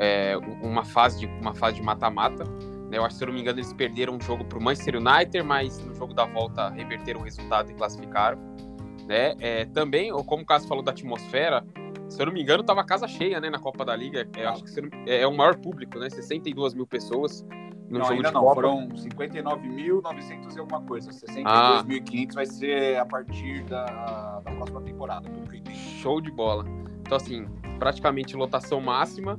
é, 0.00 0.34
uma 0.62 0.84
fase 0.84 1.20
de 1.20 1.26
uma 1.26 1.54
fase 1.54 1.76
de 1.76 1.82
mata-mata. 1.82 2.44
Né? 2.90 2.96
Eu 2.96 3.04
acho 3.04 3.10
que, 3.14 3.18
se 3.18 3.24
eu 3.24 3.26
não 3.26 3.34
me 3.34 3.40
engano, 3.40 3.58
eles 3.58 3.72
perderam 3.74 4.16
um 4.16 4.20
jogo 4.20 4.44
para 4.44 4.58
o 4.58 4.62
Manchester 4.62 4.96
United, 4.96 5.42
mas 5.42 5.78
no 5.84 5.94
jogo 5.94 6.14
da 6.14 6.24
volta 6.24 6.70
reverteram 6.70 7.20
o 7.20 7.22
resultado 7.22 7.70
e 7.70 7.74
classificaram. 7.74 8.38
Né? 9.06 9.36
É, 9.38 9.66
também, 9.66 10.10
como 10.24 10.42
o 10.42 10.46
Cássio 10.46 10.68
falou 10.68 10.82
da 10.82 10.90
atmosfera, 10.90 11.64
se 12.08 12.20
eu 12.20 12.26
não 12.26 12.32
me 12.32 12.42
engano, 12.42 12.62
estava 12.62 12.82
casa 12.82 13.06
cheia 13.06 13.40
né, 13.40 13.50
na 13.50 13.58
Copa 13.58 13.84
da 13.84 13.94
Liga. 13.94 14.26
É, 14.36 14.46
acho 14.46 14.64
que 14.64 14.80
é, 15.06 15.20
é 15.22 15.26
o 15.26 15.36
maior 15.36 15.56
público, 15.56 15.98
né? 15.98 16.08
62 16.08 16.74
mil 16.74 16.86
pessoas 16.86 17.44
no 17.88 17.98
não, 17.98 18.04
jogo 18.06 18.12
ainda 18.14 18.28
de 18.28 18.34
não. 18.34 18.40
Copa? 18.40 18.54
Foram 18.54 18.88
59.900 18.88 20.56
e 20.56 20.58
alguma 20.58 20.80
coisa. 20.82 21.10
62.500 21.10 21.44
ah. 21.44 22.34
vai 22.34 22.46
ser 22.46 22.96
a 22.98 23.04
partir 23.04 23.62
da, 23.64 24.40
da 24.40 24.50
próxima 24.52 24.80
temporada. 24.80 25.28
Show 26.00 26.20
de 26.20 26.30
bola. 26.30 26.64
Então, 27.00 27.16
assim, 27.16 27.46
praticamente 27.78 28.36
lotação 28.36 28.80
máxima. 28.80 29.38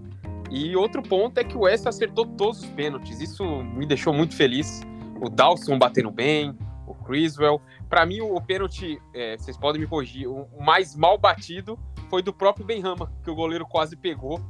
E 0.51 0.75
outro 0.75 1.01
ponto 1.01 1.37
é 1.37 1.43
que 1.45 1.55
o 1.55 1.61
West 1.61 1.87
acertou 1.87 2.25
todos 2.25 2.59
os 2.59 2.69
pênaltis. 2.71 3.21
Isso 3.21 3.43
me 3.63 3.85
deixou 3.85 4.13
muito 4.13 4.35
feliz. 4.35 4.81
O 5.21 5.29
Dawson 5.29 5.79
batendo 5.79 6.11
bem, 6.11 6.53
o 6.85 6.93
Criswell. 6.93 7.61
Para 7.89 8.05
mim, 8.05 8.19
o 8.19 8.39
pênalti, 8.41 9.01
é, 9.13 9.37
vocês 9.37 9.57
podem 9.57 9.79
me 9.79 9.87
corrigir, 9.87 10.27
o 10.27 10.45
mais 10.59 10.95
mal 10.95 11.17
batido 11.17 11.79
foi 12.09 12.21
do 12.21 12.33
próprio 12.33 12.65
Benrama, 12.65 13.09
que 13.23 13.31
o 13.31 13.35
goleiro 13.35 13.65
quase 13.65 13.95
pegou. 13.95 14.41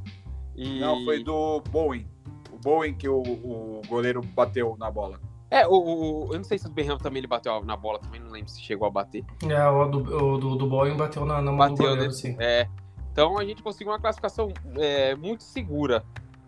E... 0.56 0.80
Não, 0.80 1.04
foi 1.04 1.22
do 1.22 1.62
Bowen. 1.70 2.08
O 2.52 2.58
Bowen 2.58 2.94
que 2.94 3.08
o, 3.08 3.22
o 3.22 3.80
goleiro 3.86 4.20
bateu 4.20 4.76
na 4.78 4.90
bola. 4.90 5.20
É, 5.48 5.66
o, 5.66 5.72
o, 5.72 6.32
eu 6.32 6.38
não 6.38 6.44
sei 6.44 6.58
se 6.58 6.66
o 6.66 6.70
Benham 6.70 6.96
também 6.96 7.18
ele 7.18 7.26
bateu 7.26 7.62
na 7.62 7.76
bola, 7.76 7.98
também 7.98 8.18
não 8.18 8.30
lembro 8.30 8.48
se 8.48 8.60
chegou 8.60 8.88
a 8.88 8.90
bater. 8.90 9.22
É, 9.46 9.68
o 9.68 9.86
do, 9.86 9.98
o 9.98 10.38
do, 10.38 10.56
do 10.56 10.66
Bowen 10.66 10.96
bateu 10.96 11.26
na, 11.26 11.42
na 11.42 11.52
bateu, 11.52 11.76
do 11.76 11.82
goleiro, 11.82 12.04
né? 12.06 12.10
sim. 12.10 12.36
É, 12.40 12.66
então 13.12 13.38
a 13.38 13.44
gente 13.44 13.62
conseguiu 13.62 13.92
uma 13.92 14.00
classificação 14.00 14.52
é, 14.78 15.14
muito 15.14 15.44
segura. 15.44 16.02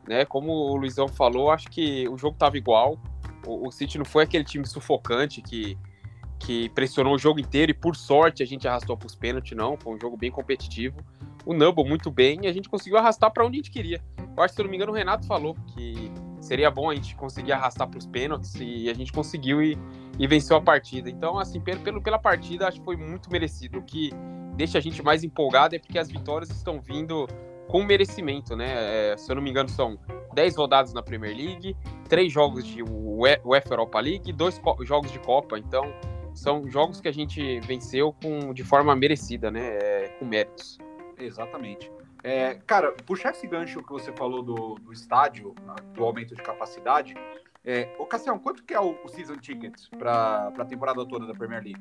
Né? 0.09 0.25
Como 0.25 0.51
o 0.51 0.77
Luizão 0.77 1.07
falou, 1.07 1.51
acho 1.51 1.69
que 1.69 2.09
o 2.09 2.17
jogo 2.17 2.35
estava 2.35 2.57
igual. 2.57 2.99
O, 3.47 3.69
o 3.69 3.71
City 3.71 3.99
não 3.99 4.05
foi 4.05 4.25
aquele 4.25 4.45
time 4.45 4.67
sufocante 4.67 5.43
que, 5.43 5.79
que 6.39 6.69
pressionou 6.71 7.15
o 7.15 7.19
jogo 7.19 7.41
inteiro 7.41 7.71
e 7.71 7.75
por 7.75 7.97
sorte 7.97 8.43
a 8.43 8.47
gente 8.47 8.67
arrastou 8.69 8.97
para 8.97 9.07
os 9.07 9.15
pênaltis, 9.15 9.57
não. 9.57 9.77
Foi 9.77 9.95
um 9.95 10.01
jogo 10.01 10.17
bem 10.17 10.31
competitivo. 10.31 10.97
O 11.45 11.53
Nubble 11.53 11.85
muito 11.85 12.11
bem 12.11 12.41
e 12.43 12.47
a 12.47 12.53
gente 12.53 12.69
conseguiu 12.69 12.99
arrastar 12.99 13.31
para 13.33 13.45
onde 13.45 13.57
a 13.57 13.59
gente 13.59 13.71
queria. 13.71 14.03
Eu 14.37 14.43
acho 14.43 14.53
que, 14.53 14.57
se 14.57 14.63
não 14.63 14.71
me 14.71 14.77
engano, 14.77 14.93
o 14.93 14.95
Renato 14.95 15.27
falou 15.27 15.55
que 15.75 16.11
seria 16.41 16.71
bom 16.71 16.91
a 16.91 16.95
gente 16.95 17.15
conseguir 17.17 17.53
arrastar 17.53 17.89
para 17.89 17.99
os 17.99 18.07
pênaltis 18.07 18.55
e 18.57 18.89
a 18.89 18.95
gente 18.95 19.13
conseguiu 19.13 19.63
e, 19.63 19.79
e 20.19 20.27
venceu 20.27 20.57
a 20.57 20.61
partida. 20.61 21.09
Então, 21.09 21.39
assim, 21.39 21.61
pelo, 21.61 22.03
pela 22.03 22.19
partida, 22.19 22.69
acho 22.69 22.79
que 22.79 22.85
foi 22.85 22.97
muito 22.97 23.31
merecido. 23.31 23.79
O 23.79 23.83
que 23.83 24.11
deixa 24.57 24.79
a 24.79 24.81
gente 24.81 25.03
mais 25.03 25.25
empolgado 25.25 25.75
é 25.75 25.79
porque 25.79 25.99
as 25.99 26.11
vitórias 26.11 26.51
estão 26.51 26.81
vindo 26.81 27.27
com 27.69 27.83
merecimento, 27.83 28.55
né? 28.55 29.13
É, 29.13 29.17
se 29.17 29.31
eu 29.31 29.37
não 29.37 29.43
me 29.43 29.51
engano, 29.51 29.69
são 29.69 29.99
10 30.35 30.57
rodadas 30.57 30.93
na 30.93 31.03
Premier 31.03 31.37
League, 31.37 31.77
3 32.09 32.31
jogos 32.31 32.65
de 32.65 32.83
UEFA 32.83 33.71
Europa 33.71 34.01
League 34.01 34.29
e 34.29 34.33
2 34.33 34.61
jogos 34.83 35.11
de 35.11 35.19
Copa. 35.21 35.59
Então, 35.59 35.85
são 36.35 36.69
jogos 36.69 37.01
que 37.01 37.09
a 37.09 37.13
gente 37.13 37.61
venceu 37.61 38.13
com, 38.13 38.53
de 38.53 38.65
forma 38.65 38.95
merecida, 38.95 39.51
né? 39.51 39.61
É, 39.61 40.17
com 40.19 40.25
méritos. 40.25 40.79
Exatamente. 41.17 41.91
É, 42.23 42.55
cara, 42.67 42.93
puxar 43.07 43.31
esse 43.31 43.47
gancho 43.47 43.83
que 43.83 43.93
você 43.93 44.13
falou 44.13 44.43
do, 44.43 44.75
do 44.77 44.93
estádio, 44.93 45.55
do 45.95 46.05
aumento 46.05 46.35
de 46.35 46.43
capacidade. 46.43 47.15
É, 47.65 47.95
ô, 47.99 48.05
Cassião, 48.05 48.39
quanto 48.39 48.63
que 48.65 48.75
é 48.75 48.81
o, 48.81 48.97
o 49.05 49.09
season 49.09 49.37
ticket 49.37 49.75
para 49.99 50.53
a 50.59 50.65
temporada 50.65 51.07
toda 51.07 51.27
da 51.27 51.35
Premier 51.35 51.63
League? 51.63 51.81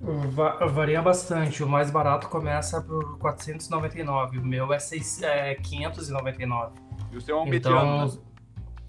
Va 0.00 0.66
varia 0.66 1.00
bastante. 1.00 1.62
O 1.62 1.68
mais 1.68 1.90
barato 1.90 2.28
começa 2.28 2.82
por 2.82 3.16
499. 3.18 4.38
O 4.38 4.44
meu 4.44 4.72
é, 4.72 4.78
6, 4.78 5.22
é 5.22 5.54
599. 5.54 6.74
E 7.10 7.16
o 7.16 7.20
seu 7.20 7.38
é 7.38 7.40
um 7.40 7.54
então, 7.54 7.72
mediano, 7.72 8.12
né? 8.12 8.20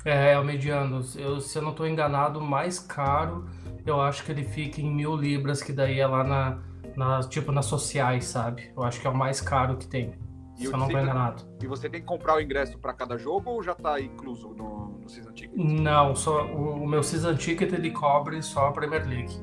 É, 0.05 0.33
é 0.33 0.39
o 0.39 0.45
mediano. 0.45 1.01
Eu, 1.17 1.41
se 1.41 1.57
eu 1.57 1.61
não 1.63 1.71
estou 1.71 1.87
enganado, 1.87 2.39
o 2.39 2.43
mais 2.43 2.79
caro, 2.79 3.49
eu 3.85 3.99
acho 3.99 4.23
que 4.23 4.31
ele 4.31 4.43
fica 4.43 4.79
em 4.79 4.93
mil 4.93 5.15
libras, 5.15 5.63
que 5.63 5.73
daí 5.73 5.99
é 5.99 6.05
lá 6.05 6.23
na, 6.23 6.59
na, 6.95 7.19
tipo, 7.21 7.51
nas 7.51 7.65
sociais, 7.65 8.25
sabe? 8.25 8.71
Eu 8.77 8.83
acho 8.83 9.01
que 9.01 9.07
é 9.07 9.09
o 9.09 9.17
mais 9.17 9.41
caro 9.41 9.75
que 9.77 9.87
tem. 9.87 10.13
E 10.57 10.61
se 10.61 10.65
eu 10.67 10.77
não 10.77 10.85
estou 10.85 11.01
enganado. 11.01 11.43
E 11.61 11.67
você 11.67 11.89
tem 11.89 11.99
que 11.99 12.05
comprar 12.05 12.35
o 12.35 12.41
ingresso 12.41 12.77
para 12.77 12.93
cada 12.93 13.17
jogo 13.17 13.49
ou 13.49 13.63
já 13.63 13.73
está 13.73 13.99
incluso 13.99 14.49
no, 14.49 14.99
no 15.01 15.09
Season 15.09 15.33
Ticket? 15.33 15.57
Não, 15.57 16.15
só, 16.15 16.45
o, 16.45 16.83
o 16.83 16.87
meu 16.87 17.03
Season 17.03 17.35
Ticket 17.35 17.73
ele 17.73 17.91
cobre 17.91 18.41
só 18.41 18.67
a 18.67 18.71
Premier 18.71 19.05
League. 19.05 19.33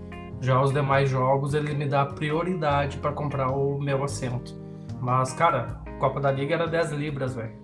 Já 0.40 0.60
os 0.60 0.72
demais 0.72 1.10
jogos 1.10 1.54
ele 1.54 1.74
me 1.74 1.86
dá 1.86 2.06
prioridade 2.06 2.96
para 2.98 3.12
comprar 3.12 3.50
o 3.50 3.78
meu 3.78 4.02
assento. 4.02 4.58
Mas, 5.00 5.32
cara, 5.34 5.82
Copa 5.98 6.20
da 6.20 6.32
Liga 6.32 6.54
era 6.54 6.66
10 6.66 6.92
libras, 6.92 7.34
velho. 7.34 7.54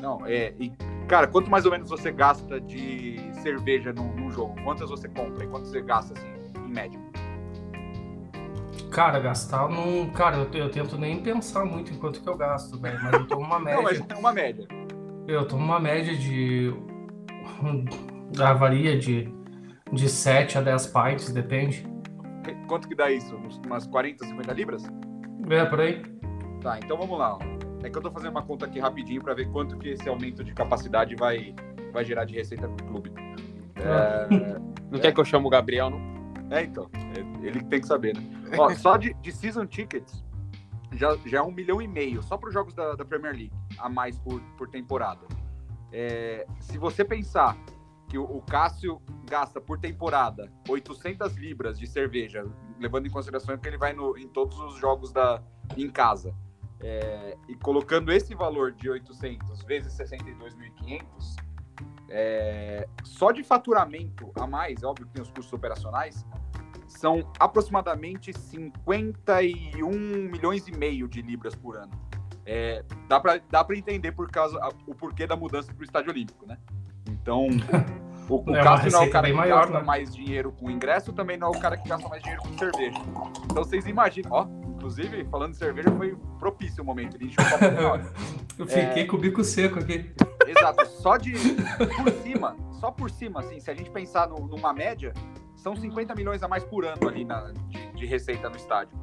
Não, 0.00 0.24
é. 0.24 0.54
E, 0.58 0.72
cara, 1.06 1.26
quanto 1.26 1.50
mais 1.50 1.64
ou 1.64 1.70
menos 1.70 1.88
você 1.88 2.10
gasta 2.10 2.60
de 2.60 3.18
cerveja 3.42 3.92
num, 3.92 4.12
num 4.14 4.30
jogo? 4.30 4.54
Quantas 4.62 4.90
você 4.90 5.08
compra 5.08 5.44
e 5.44 5.48
quanto 5.48 5.66
você 5.66 5.80
gasta, 5.80 6.14
assim, 6.14 6.28
em 6.56 6.72
média? 6.72 7.00
Cara, 8.90 9.18
gastar 9.18 9.68
não. 9.68 10.08
Cara, 10.10 10.36
eu, 10.36 10.50
eu 10.52 10.70
tento 10.70 10.96
nem 10.98 11.22
pensar 11.22 11.64
muito 11.64 11.92
em 11.92 11.98
quanto 11.98 12.22
que 12.22 12.28
eu 12.28 12.36
gasto, 12.36 12.78
velho. 12.78 12.98
Mas 13.02 13.12
eu 13.12 13.26
tomo 13.26 13.44
uma 13.44 13.58
média. 13.60 13.76
não, 13.76 13.82
mas 13.82 14.00
tem 14.00 14.18
uma 14.18 14.32
média. 14.32 14.66
Eu 15.26 15.46
tomo 15.46 15.64
uma 15.64 15.80
média 15.80 16.16
de. 16.16 16.72
Da 18.36 18.52
varia 18.52 18.98
de, 18.98 19.32
de 19.92 20.08
7 20.08 20.58
a 20.58 20.60
10 20.60 20.86
pints, 20.88 21.32
depende. 21.32 21.86
Quanto 22.68 22.88
que 22.88 22.94
dá 22.94 23.10
isso? 23.10 23.36
Umas 23.64 23.86
40, 23.86 24.26
50 24.26 24.52
libras? 24.52 24.84
É, 25.48 25.64
por 25.64 25.80
aí. 25.80 26.02
Tá, 26.60 26.78
então 26.78 26.96
vamos 26.96 27.18
lá. 27.18 27.38
É 27.86 27.90
que 27.90 27.96
eu 27.96 28.02
tô 28.02 28.10
fazendo 28.10 28.32
uma 28.32 28.42
conta 28.42 28.66
aqui 28.66 28.80
rapidinho 28.80 29.22
para 29.22 29.32
ver 29.32 29.48
quanto 29.52 29.78
que 29.78 29.90
esse 29.90 30.08
aumento 30.08 30.42
de 30.42 30.52
capacidade 30.52 31.14
vai, 31.14 31.54
vai 31.92 32.04
gerar 32.04 32.24
de 32.24 32.34
receita 32.34 32.68
pro 32.68 32.84
clube. 32.84 33.12
É... 33.76 34.58
Não 34.90 34.98
é... 34.98 35.02
quer 35.02 35.12
que 35.12 35.20
eu 35.20 35.24
chame 35.24 35.46
o 35.46 35.48
Gabriel, 35.48 35.90
não? 35.90 36.00
É, 36.50 36.64
então. 36.64 36.90
É, 36.94 37.46
ele 37.46 37.62
tem 37.62 37.80
que 37.80 37.86
saber, 37.86 38.16
né? 38.16 38.22
Ó, 38.58 38.68
só 38.74 38.96
de, 38.96 39.14
de 39.14 39.30
season 39.30 39.66
tickets 39.66 40.24
já, 40.92 41.16
já 41.26 41.38
é 41.38 41.42
um 41.42 41.52
milhão 41.52 41.80
e 41.80 41.86
meio, 41.86 42.24
só 42.24 42.36
para 42.36 42.48
os 42.48 42.54
jogos 42.54 42.74
da, 42.74 42.96
da, 42.96 43.04
Premier 43.04 43.32
League, 43.32 43.52
a 43.78 43.88
mais 43.88 44.18
por, 44.18 44.40
por 44.58 44.68
temporada. 44.68 45.24
É, 45.92 46.44
se 46.58 46.78
você 46.78 47.04
pensar 47.04 47.56
que 48.08 48.18
o, 48.18 48.24
o 48.24 48.42
Cássio 48.42 49.00
gasta 49.28 49.60
por 49.60 49.78
temporada 49.78 50.50
800 50.68 51.36
libras 51.36 51.78
de 51.78 51.86
cerveja, 51.86 52.44
levando 52.80 53.06
em 53.06 53.10
consideração 53.10 53.56
que 53.56 53.68
ele 53.68 53.78
vai 53.78 53.92
no, 53.92 54.18
em 54.18 54.26
todos 54.26 54.58
os 54.58 54.76
jogos 54.76 55.12
da, 55.12 55.40
em 55.76 55.88
casa, 55.88 56.34
é, 56.86 57.36
e 57.48 57.56
colocando 57.56 58.12
esse 58.12 58.32
valor 58.32 58.70
de 58.70 58.88
800 58.88 59.64
vezes 59.64 59.92
62.500, 59.94 61.02
é, 62.08 62.88
só 63.02 63.32
de 63.32 63.42
faturamento 63.42 64.30
a 64.36 64.46
mais, 64.46 64.84
óbvio 64.84 65.04
que 65.08 65.14
tem 65.14 65.22
os 65.22 65.30
custos 65.30 65.52
operacionais, 65.52 66.24
são 66.86 67.28
aproximadamente 67.40 68.32
51 68.32 69.90
milhões 69.90 70.68
e 70.68 70.72
meio 70.78 71.08
de 71.08 71.20
libras 71.22 71.56
por 71.56 71.76
ano. 71.76 71.90
É, 72.44 72.84
dá 73.08 73.18
para 73.64 73.76
entender 73.76 74.12
por 74.12 74.30
causa 74.30 74.56
o 74.86 74.94
porquê 74.94 75.26
da 75.26 75.34
mudança 75.34 75.74
para 75.74 75.80
o 75.80 75.84
estádio 75.84 76.12
olímpico, 76.12 76.46
né? 76.46 76.56
Então, 77.08 77.48
o, 78.28 78.50
o 78.50 78.56
é 78.56 78.62
Cássio 78.62 78.92
não 78.92 79.02
é 79.02 79.06
o 79.06 79.10
cara 79.10 79.26
que 79.26 79.32
maior, 79.32 79.60
gasta 79.60 79.78
né? 79.78 79.84
mais 79.84 80.14
dinheiro 80.14 80.52
com 80.52 80.70
ingresso, 80.70 81.12
também 81.12 81.36
não 81.36 81.48
é 81.48 81.56
o 81.56 81.60
cara 81.60 81.76
que 81.76 81.88
gasta 81.88 82.08
mais 82.08 82.22
dinheiro 82.22 82.42
com 82.42 82.58
cerveja. 82.58 82.98
Então 83.44 83.64
vocês 83.64 83.86
imaginam, 83.86 84.30
ó, 84.32 84.46
inclusive, 84.68 85.24
falando 85.26 85.52
de 85.52 85.58
cerveja, 85.58 85.90
foi 85.96 86.16
propício 86.38 86.82
o 86.82 86.86
momento. 86.86 87.16
Ele 87.16 87.34
Eu 88.58 88.66
fiquei 88.66 89.02
é... 89.02 89.06
com 89.06 89.16
o 89.16 89.20
bico 89.20 89.44
seco 89.44 89.78
aqui. 89.78 90.12
Exato, 90.46 90.86
só 90.86 91.16
de 91.16 91.32
por 91.32 92.12
cima, 92.22 92.56
só 92.72 92.90
por 92.90 93.10
cima, 93.10 93.40
assim, 93.40 93.60
se 93.60 93.70
a 93.70 93.74
gente 93.74 93.90
pensar 93.90 94.28
no, 94.28 94.46
numa 94.46 94.72
média, 94.72 95.12
são 95.56 95.74
50 95.74 96.14
milhões 96.14 96.42
a 96.42 96.48
mais 96.48 96.64
por 96.64 96.84
ano 96.84 97.08
ali 97.08 97.24
na, 97.24 97.52
de, 97.68 97.92
de 97.92 98.06
receita 98.06 98.48
no 98.48 98.56
estádio. 98.56 98.96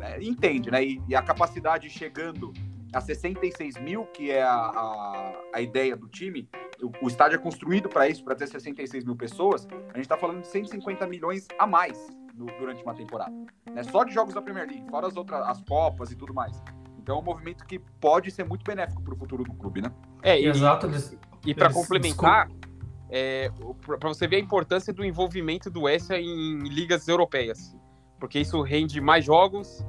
É, 0.00 0.20
entende, 0.22 0.70
né? 0.70 0.82
E, 0.82 1.02
e, 1.08 1.14
a 1.14 1.22
capacidade 1.22 1.88
chegando 1.90 2.52
a 2.92 3.00
66 3.00 3.76
mil, 3.76 4.06
que 4.06 4.30
é 4.30 4.42
a, 4.42 4.54
a, 4.54 5.32
a 5.54 5.60
ideia 5.60 5.94
do 5.94 6.08
time, 6.08 6.48
o, 6.82 6.92
o 7.02 7.08
estádio 7.08 7.36
é 7.36 7.38
construído 7.38 7.88
para 7.88 8.08
isso, 8.08 8.24
para 8.24 8.34
ter 8.34 8.46
66 8.46 9.04
mil 9.04 9.16
pessoas, 9.16 9.66
a 9.66 9.96
gente 9.96 10.00
está 10.00 10.16
falando 10.16 10.40
de 10.40 10.48
150 10.48 11.06
milhões 11.06 11.46
a 11.58 11.66
mais 11.66 12.08
no, 12.34 12.46
durante 12.58 12.82
uma 12.82 12.94
temporada. 12.94 13.34
Né? 13.72 13.82
Só 13.82 14.04
de 14.04 14.12
jogos 14.12 14.34
da 14.34 14.42
Premier 14.42 14.66
League, 14.66 14.84
fora 14.90 15.06
as 15.06 15.16
outras, 15.16 15.40
as 15.46 15.62
Copas 15.62 16.10
e 16.10 16.16
tudo 16.16 16.32
mais. 16.34 16.62
Então 16.98 17.16
é 17.16 17.20
um 17.20 17.24
movimento 17.24 17.64
que 17.64 17.78
pode 18.00 18.30
ser 18.30 18.44
muito 18.44 18.64
benéfico 18.64 19.02
para 19.02 19.14
o 19.14 19.16
futuro 19.16 19.44
do 19.44 19.52
clube, 19.54 19.80
né? 19.82 19.92
É, 20.22 20.40
e, 20.40 20.46
Exato. 20.46 20.88
E, 21.44 21.50
e 21.50 21.54
para 21.54 21.72
complementar, 21.72 22.48
é, 23.08 23.50
para 23.86 24.08
você 24.08 24.28
ver 24.28 24.36
a 24.36 24.40
importância 24.40 24.92
do 24.92 25.04
envolvimento 25.04 25.70
do 25.70 25.82
West 25.82 26.10
em 26.10 26.58
ligas 26.68 27.08
europeias, 27.08 27.74
porque 28.18 28.38
isso 28.38 28.60
rende 28.60 29.00
mais 29.00 29.24
jogos, 29.24 29.84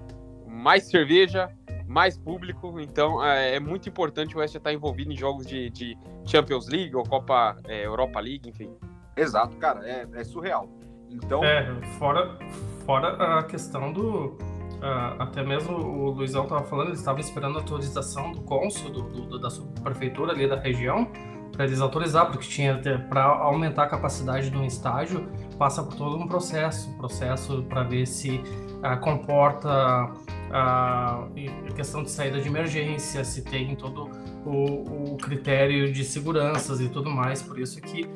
mais 0.47 0.89
cerveja, 0.89 1.49
mais 1.91 2.17
público, 2.17 2.79
então 2.79 3.23
é, 3.23 3.55
é 3.55 3.59
muito 3.59 3.89
importante 3.89 4.35
o 4.35 4.39
West 4.39 4.55
estar 4.55 4.71
envolvido 4.71 5.11
em 5.11 5.17
jogos 5.17 5.45
de, 5.45 5.69
de 5.69 5.97
Champions 6.25 6.67
League 6.67 6.95
ou 6.95 7.03
Copa 7.03 7.57
é, 7.67 7.85
Europa 7.85 8.19
League, 8.19 8.49
enfim. 8.49 8.73
Exato, 9.15 9.57
cara, 9.57 9.85
é, 9.87 10.07
é 10.13 10.23
surreal. 10.23 10.69
Então, 11.09 11.43
é, 11.43 11.67
fora, 11.99 12.39
fora 12.85 13.39
a 13.39 13.43
questão 13.43 13.91
do 13.91 14.37
Uh, 14.81 15.13
até 15.21 15.43
mesmo 15.43 15.77
o 15.77 16.09
Luizão 16.09 16.45
estava 16.45 16.63
falando, 16.63 16.87
eles 16.87 16.97
estavam 16.97 17.21
esperando 17.21 17.55
a 17.55 17.61
autorização 17.61 18.31
do 18.31 18.41
cônsul 18.41 18.89
do, 18.89 19.01
do, 19.03 19.37
da 19.37 19.47
prefeitura 19.83 20.31
ali 20.31 20.49
da 20.49 20.55
região 20.55 21.07
para 21.51 21.65
eles 21.65 21.79
autorizar, 21.79 22.25
porque 22.31 22.47
tinha 22.47 22.79
para 23.07 23.23
aumentar 23.23 23.83
a 23.83 23.87
capacidade 23.87 24.49
de 24.49 24.57
um 24.57 24.65
estágio 24.65 25.29
passa 25.55 25.83
por 25.83 25.93
todo 25.93 26.15
um 26.17 26.27
processo, 26.27 26.91
processo 26.97 27.61
para 27.69 27.83
ver 27.83 28.07
se 28.07 28.37
uh, 28.37 28.99
comporta 29.01 30.11
a 30.53 31.27
questão 31.75 32.03
de 32.03 32.11
saída 32.11 32.39
de 32.39 32.47
emergência, 32.47 33.23
se 33.23 33.41
tem 33.43 33.75
todo 33.75 34.09
o, 34.45 35.13
o 35.13 35.17
critério 35.17 35.91
de 35.91 36.03
seguranças 36.03 36.79
e 36.79 36.89
tudo 36.89 37.09
mais, 37.09 37.41
por 37.41 37.59
isso 37.59 37.81
que 37.81 38.07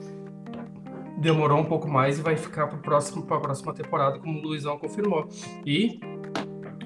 demorou 1.18 1.60
um 1.60 1.66
pouco 1.66 1.90
mais 1.90 2.20
e 2.20 2.22
vai 2.22 2.36
ficar 2.36 2.68
para 2.68 2.78
a 2.78 3.40
próxima 3.40 3.74
temporada, 3.74 4.20
como 4.20 4.40
o 4.40 4.42
Luizão 4.42 4.78
confirmou. 4.78 5.28
E 5.66 6.00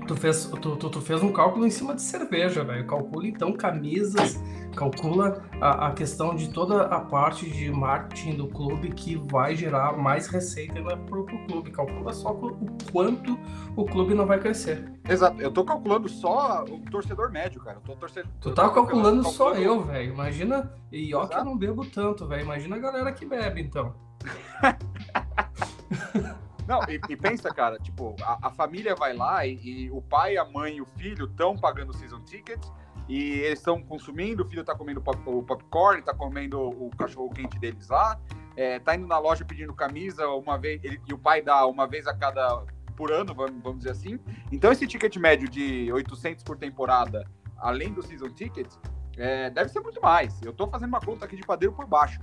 tu 0.10 0.16
fez, 0.16 0.46
tu, 0.46 0.76
tu, 0.76 0.90
tu, 0.90 1.02
fez 1.02 1.22
um 1.22 1.32
cálculo 1.32 1.68
em 1.68 1.70
cima 1.70 1.94
de 1.94 2.02
cerveja, 2.02 2.64
velho. 2.64 2.88
Calcula 2.88 3.28
então 3.28 3.54
camisas, 3.54 4.44
calcula 4.76 5.44
a, 5.62 5.88
a, 5.88 5.92
questão 5.92 6.34
de 6.34 6.50
toda 6.50 6.86
a 6.86 7.00
parte 7.00 7.48
de 7.48 7.72
marketing 7.72 8.36
do 8.36 8.48
clube 8.48 8.90
que 8.90 9.16
vai 9.16 9.56
gerar 9.56 9.96
mais 9.96 10.26
receita 10.26 10.82
para 10.82 11.20
o 11.20 11.26
clube. 11.46 11.70
Calcula 11.70 12.12
só 12.12 12.32
o 12.32 12.58
quanto 12.92 13.38
o 13.76 13.86
clube 13.86 14.16
não 14.16 14.26
vai 14.26 14.40
crescer. 14.40 14.92
Exato, 15.08 15.40
eu 15.40 15.52
tô 15.52 15.64
calculando 15.64 16.10
só 16.10 16.64
o 16.64 16.80
torcedor 16.90 17.32
médio, 17.32 17.62
cara. 17.62 17.78
Eu 17.78 17.82
tô 17.82 17.96
torcendo. 17.96 18.30
Tu 18.42 18.52
tá 18.52 18.64
calculando, 18.64 19.22
calculando 19.22 19.30
só 19.30 19.54
eu, 19.54 19.84
velho. 19.84 20.12
Imagina. 20.12 20.74
E 20.92 21.14
ó, 21.14 21.28
que 21.28 21.38
eu 21.38 21.46
não 21.46 21.56
bebo 21.56 21.86
tanto, 21.86 22.28
velho. 22.28 22.42
Imagina 22.42 22.78
a 22.78 22.80
galera 22.80 23.12
que 23.12 23.28
bebe, 23.28 23.62
então. 23.62 23.94
Não, 26.70 26.82
e, 26.88 27.02
e, 27.10 27.18
pensa, 27.18 27.50
cara, 27.52 27.80
tipo, 27.80 28.16
a, 28.22 28.48
a 28.48 28.52
família 28.52 28.94
vai 28.94 29.12
lá 29.12 29.44
e, 29.44 29.56
e, 29.56 29.92
o 29.92 30.04
pai, 30.04 30.38
a 30.38 30.46
mãe 30.46 30.76
e 30.76 30.82
o 30.82 30.86
filho 30.86 31.26
estão 31.26 31.58
pagando 31.58 31.92
season 31.94 32.22
tickets 32.22 32.72
e 33.08 33.40
eles 33.40 33.58
estão 33.58 33.82
consumindo, 33.82 34.44
o 34.44 34.48
filho 34.48 34.64
tá 34.64 34.76
comendo 34.76 35.02
pop, 35.02 35.18
o 35.26 35.42
popcorn, 35.42 36.00
tá 36.04 36.14
comendo 36.14 36.62
o 36.62 36.92
cachorro 36.96 37.32
quente 37.32 37.58
deles 37.58 37.88
lá, 37.88 38.20
é, 38.56 38.78
tá 38.78 38.94
indo 38.94 39.08
na 39.08 39.18
loja 39.18 39.44
pedindo 39.44 39.74
camisa 39.74 40.28
uma 40.28 40.60
vez, 40.60 40.80
ele, 40.84 41.02
e 41.08 41.12
o 41.12 41.18
pai 41.18 41.42
dá 41.42 41.66
uma 41.66 41.88
vez 41.88 42.06
a 42.06 42.14
cada 42.14 42.64
por 42.96 43.12
ano, 43.12 43.34
vamos, 43.34 43.64
vamos 43.64 43.80
dizer 43.80 43.90
assim. 43.90 44.20
Então 44.52 44.72
esse 44.72 44.86
ticket 44.86 45.16
médio 45.18 45.50
de 45.50 45.92
800 45.92 46.44
por 46.44 46.56
temporada, 46.56 47.26
além 47.58 47.92
do 47.92 48.04
season 48.04 48.30
tickets, 48.30 48.80
é, 49.18 49.50
deve 49.50 49.72
ser 49.72 49.80
muito 49.80 50.00
mais. 50.00 50.40
Eu 50.44 50.54
tô 50.54 50.68
fazendo 50.68 50.90
uma 50.90 51.02
conta 51.02 51.26
aqui 51.26 51.36
de 51.36 51.42
padeiro 51.42 51.74
por 51.74 51.88
baixo 51.88 52.20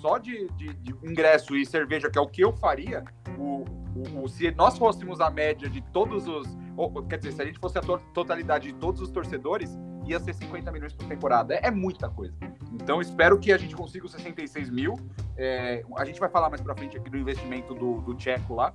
só 0.00 0.18
de, 0.18 0.48
de, 0.56 0.74
de, 0.74 0.94
ingresso 1.02 1.56
e 1.56 1.64
cerveja, 1.64 2.10
que 2.10 2.18
é 2.18 2.20
o 2.20 2.26
que 2.26 2.42
eu 2.42 2.52
faria, 2.52 3.04
o, 3.38 3.64
o, 3.94 4.24
o, 4.24 4.28
se 4.28 4.50
nós 4.52 4.76
fôssemos 4.76 5.20
a 5.20 5.30
média 5.30 5.68
de 5.68 5.80
todos 5.92 6.26
os. 6.26 6.46
Ou, 6.76 7.02
quer 7.04 7.18
dizer, 7.18 7.32
se 7.32 7.42
a 7.42 7.44
gente 7.44 7.58
fosse 7.58 7.78
a 7.78 7.80
to 7.80 7.98
totalidade 8.12 8.70
de 8.70 8.74
todos 8.74 9.00
os 9.00 9.10
torcedores, 9.10 9.76
ia 10.06 10.20
ser 10.20 10.34
50 10.34 10.70
milhões 10.70 10.92
por 10.92 11.06
temporada. 11.06 11.54
É, 11.54 11.68
é 11.68 11.70
muita 11.70 12.08
coisa. 12.08 12.34
Então, 12.72 13.00
espero 13.00 13.38
que 13.38 13.52
a 13.52 13.58
gente 13.58 13.74
consiga 13.74 14.06
os 14.06 14.12
66 14.12 14.70
mil. 14.70 14.94
É, 15.36 15.84
a 15.96 16.04
gente 16.04 16.20
vai 16.20 16.28
falar 16.28 16.48
mais 16.48 16.60
pra 16.60 16.74
frente 16.74 16.96
aqui 16.96 17.10
do 17.10 17.16
investimento 17.16 17.74
do, 17.74 18.00
do 18.02 18.14
Tcheco 18.14 18.54
lá. 18.54 18.72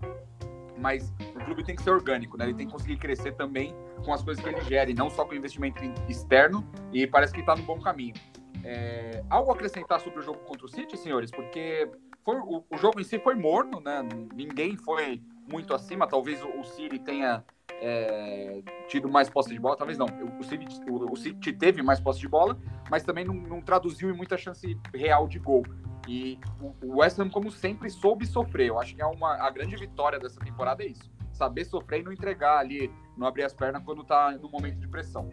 Mas 0.78 1.14
o 1.36 1.46
clube 1.46 1.64
tem 1.64 1.76
que 1.76 1.84
ser 1.84 1.92
orgânico, 1.92 2.38
né? 2.38 2.46
Ele 2.46 2.56
tem 2.56 2.66
que 2.66 2.74
conseguir 2.74 2.98
crescer 2.98 3.34
também 3.34 3.76
com 4.04 4.12
as 4.12 4.24
coisas 4.24 4.44
que 4.44 4.50
ele 4.50 4.62
gera, 4.62 4.90
e 4.90 4.96
não 4.96 5.12
só 5.12 5.24
com 5.24 5.36
investimento 5.36 5.80
externo. 6.10 6.68
E 6.92 7.06
parece 7.06 7.34
que 7.34 7.42
está 7.42 7.56
no 7.56 7.62
bom 7.64 7.80
caminho. 7.80 8.16
É, 8.64 9.24
algo 9.30 9.52
a 9.52 9.56
acrescentar 9.56 10.00
sobre 10.00 10.20
o 10.20 10.22
jogo 10.22 10.40
contra 10.40 10.66
o 10.66 10.70
City, 10.70 10.98
senhores? 10.98 11.32
Porque 11.32 11.90
foi, 12.24 12.38
o, 12.38 12.64
o, 12.70 12.78
jogo 12.78 13.00
em 13.00 13.04
si 13.04 13.20
foi 13.20 13.36
morno, 13.36 13.80
né? 13.80 14.08
Ninguém 14.34 14.76
foi 14.76 15.22
muito 15.50 15.74
acima. 15.74 16.08
Talvez 16.08 16.42
o, 16.44 16.60
o 16.60 16.64
City 16.64 17.00
tenha 17.00 17.44
é, 17.82 18.62
tido 18.88 19.10
mais 19.10 19.30
posse 19.30 19.50
de 19.50 19.60
bola, 19.60 19.76
talvez 19.76 19.98
não. 19.98 20.06
O 20.40 20.44
City, 20.44 20.68
o, 20.90 21.12
o 21.12 21.16
City 21.16 21.52
teve 21.52 21.82
mais 21.82 22.00
posse 22.00 22.20
de 22.20 22.28
bola, 22.28 22.58
mas 22.90 23.04
também 23.04 23.26
não, 23.26 23.34
não, 23.34 23.62
traduziu 23.62 24.10
em 24.10 24.14
muita 24.14 24.38
chance 24.38 24.78
real 24.94 25.28
de 25.28 25.40
gol. 25.40 25.64
E 26.08 26.40
o, 26.84 26.98
West 27.00 27.20
Ham, 27.20 27.30
como 27.30 27.52
sempre, 27.52 27.90
soube 27.90 28.26
sofrer. 28.26 28.68
Eu 28.68 28.80
acho 28.80 28.96
que 28.96 29.02
é 29.02 29.06
uma, 29.06 29.36
a 29.36 29.50
grande 29.50 29.76
vitória 29.76 30.20
dessa 30.20 30.40
temporada 30.40 30.84
é 30.84 30.88
isso. 30.88 31.12
Saber 31.32 31.66
sofrer 31.66 32.02
e 32.02 32.04
não 32.04 32.12
entregar 32.12 32.60
ali, 32.60 32.92
não 33.18 33.26
abrir 33.26 33.44
as 33.44 33.54
pernas 33.54 33.84
quando 33.84 34.04
tá 34.04 34.32
no 34.32 34.50
momento 34.50 34.80
de 34.80 34.88
pressão. 34.88 35.30